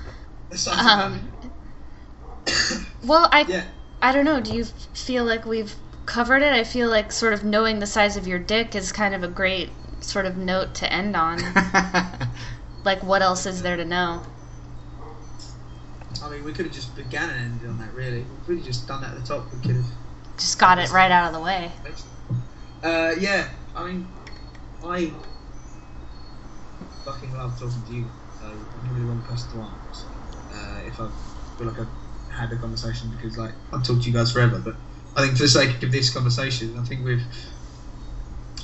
Aside 0.50 0.76
from 0.76 1.12
Um, 1.12 2.86
well, 3.04 3.28
I 3.30 3.42
yeah 3.42 3.64
I 4.00 4.12
don't 4.12 4.24
know. 4.24 4.40
Do 4.40 4.54
you 4.54 4.64
feel 4.64 5.24
like 5.24 5.44
we've 5.44 5.74
covered 6.08 6.42
it? 6.42 6.52
I 6.52 6.64
feel 6.64 6.88
like 6.88 7.12
sort 7.12 7.34
of 7.34 7.44
knowing 7.44 7.78
the 7.78 7.86
size 7.86 8.16
of 8.16 8.26
your 8.26 8.38
dick 8.38 8.74
is 8.74 8.90
kind 8.90 9.14
of 9.14 9.22
a 9.22 9.28
great 9.28 9.70
sort 10.00 10.24
of 10.24 10.36
note 10.36 10.74
to 10.76 10.92
end 10.92 11.14
on. 11.14 11.38
like, 12.84 13.02
what 13.02 13.20
else 13.20 13.44
is 13.46 13.62
there 13.62 13.76
to 13.76 13.84
know? 13.84 14.22
I 16.24 16.30
mean, 16.30 16.44
we 16.44 16.52
could 16.52 16.64
have 16.64 16.74
just 16.74 16.96
began 16.96 17.28
and 17.28 17.38
ended 17.38 17.68
on 17.68 17.78
that. 17.78 17.94
Really, 17.94 18.24
if 18.42 18.48
we'd 18.48 18.64
just 18.64 18.88
done 18.88 19.02
that 19.02 19.12
at 19.12 19.20
the 19.20 19.26
top, 19.26 19.52
we 19.52 19.60
could 19.60 19.76
have. 19.76 19.84
Just 20.38 20.58
got 20.58 20.78
it 20.78 20.90
right 20.92 21.10
out 21.10 21.26
of 21.26 21.34
the 21.34 21.40
way. 21.40 21.70
Uh, 22.82 23.14
yeah, 23.20 23.48
I 23.76 23.84
mean, 23.84 24.08
I 24.82 25.12
fucking 27.04 27.34
love 27.34 27.58
talking 27.60 27.82
to 27.86 27.92
you. 27.92 28.06
So 28.40 28.46
I'm 28.46 28.88
really 28.88 29.00
the 29.00 29.06
wrong 29.06 29.20
person 29.22 29.50
to 29.50 29.62
ask. 29.62 30.06
Uh, 30.54 30.80
if 30.86 31.00
I 31.00 31.08
feel 31.58 31.66
like 31.66 31.78
I've 31.80 31.88
had 32.30 32.52
a 32.52 32.56
conversation 32.56 33.10
because 33.10 33.36
like 33.36 33.52
I've 33.72 33.84
talked 33.84 34.02
to 34.04 34.08
you 34.08 34.14
guys 34.14 34.32
forever, 34.32 34.58
but 34.58 34.76
I 35.18 35.22
think 35.22 35.36
for 35.36 35.42
the 35.42 35.48
sake 35.48 35.82
of 35.82 35.90
this 35.90 36.10
conversation, 36.10 36.78
I 36.78 36.84
think 36.84 37.04
we've. 37.04 37.24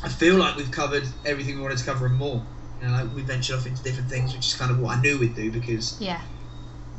I 0.05 0.09
feel 0.09 0.37
like 0.37 0.57
we've 0.57 0.71
covered 0.71 1.03
everything 1.27 1.57
we 1.57 1.63
wanted 1.63 1.79
to 1.79 1.85
cover 1.85 2.07
and 2.07 2.15
more. 2.15 2.47
You 2.81 2.87
know, 2.87 2.93
like 2.93 3.13
we 3.13 3.23
ventured 3.23 3.57
off 3.57 3.67
into 3.67 3.83
different 3.83 4.09
things, 4.09 4.33
which 4.33 4.47
is 4.47 4.55
kind 4.55 4.71
of 4.71 4.79
what 4.79 4.97
I 4.97 5.01
knew 5.01 5.19
we'd 5.19 5.35
do 5.35 5.51
because 5.51 6.01
Yeah. 6.01 6.21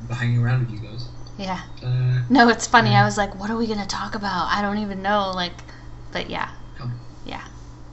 hanging 0.09 0.43
around 0.43 0.59
with 0.65 0.71
you 0.71 0.85
guys. 0.85 1.07
Yeah. 1.37 1.61
Uh, 1.81 2.23
No, 2.29 2.49
it's 2.49 2.67
funny. 2.67 2.89
I 2.95 3.05
was 3.05 3.17
like, 3.17 3.39
what 3.39 3.49
are 3.49 3.55
we 3.55 3.65
going 3.65 3.79
to 3.79 3.87
talk 3.87 4.15
about? 4.15 4.47
I 4.51 4.61
don't 4.61 4.79
even 4.79 5.01
know. 5.01 5.31
Like, 5.33 5.53
but 6.11 6.29
yeah. 6.29 6.49
Come. 6.77 6.99
Yeah. 7.25 7.43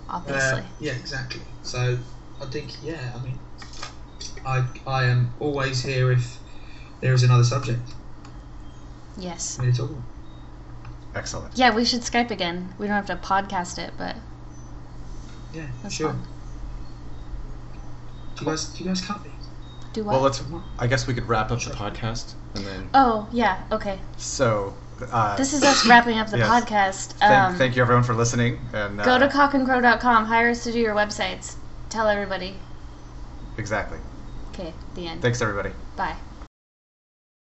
Uh, 0.08 0.14
Obviously. 0.14 0.64
yeah, 0.80 0.94
exactly. 0.94 1.42
So 1.62 1.96
I 2.40 2.46
think, 2.46 2.72
yeah, 2.82 3.12
I 3.14 3.22
mean, 3.22 3.38
I 4.44 4.64
I 4.84 5.04
am 5.04 5.32
always 5.38 5.80
here 5.82 6.10
if 6.10 6.38
there 7.00 7.12
is 7.12 7.22
another 7.22 7.44
subject 7.44 7.82
yes. 9.16 9.56
for 9.56 9.62
me 9.62 9.70
to 9.70 9.78
talk 9.78 9.90
about. 9.90 10.02
Excellent. 11.14 11.56
Yeah, 11.56 11.74
we 11.74 11.84
should 11.84 12.00
Skype 12.00 12.30
again. 12.30 12.72
We 12.78 12.86
don't 12.86 12.96
have 12.96 13.06
to 13.06 13.16
podcast 13.16 13.78
it, 13.78 13.92
but 13.98 14.16
Yeah, 15.52 15.66
that's 15.82 15.94
sure. 15.94 16.08
fun. 16.10 16.22
Do 18.36 18.44
you 18.44 18.50
guys 18.50 18.64
do 18.68 18.84
you 18.84 18.90
guys 18.90 19.00
cut 19.02 19.22
these? 19.22 19.32
Do 19.92 20.04
what? 20.04 20.12
Well, 20.12 20.22
let's. 20.22 20.42
I 20.78 20.86
guess 20.86 21.06
we 21.06 21.12
could 21.14 21.28
wrap 21.28 21.50
up 21.50 21.60
the 21.60 21.70
podcast 21.70 22.32
and 22.54 22.64
then. 22.66 22.88
oh, 22.94 23.28
yeah. 23.32 23.62
Okay. 23.70 23.98
So. 24.16 24.74
Uh, 25.10 25.36
This 25.36 25.52
is 25.52 25.62
us 25.64 25.84
wrapping 25.86 26.18
up 26.18 26.28
the 26.30 26.38
Yes. 26.38 26.48
podcast. 26.48 27.06
Thank, 27.18 27.32
Um, 27.32 27.56
thank 27.56 27.74
you 27.76 27.82
everyone 27.82 28.04
for 28.04 28.14
listening 28.14 28.60
and 28.72 29.00
uh, 29.00 29.04
Go 29.04 29.18
to 29.18 29.26
cockandcrow.com. 29.26 30.26
Hire 30.26 30.50
us 30.50 30.62
to 30.64 30.70
do 30.72 30.78
your 30.78 30.94
websites. 30.94 31.56
Tell 31.90 32.08
everybody. 32.08 32.56
exactly. 33.58 33.98
Okay, 34.50 34.72
the 34.94 35.06
end. 35.08 35.20
Thanks 35.22 35.42
everybody. 35.42 35.70
Bye. 35.96 36.16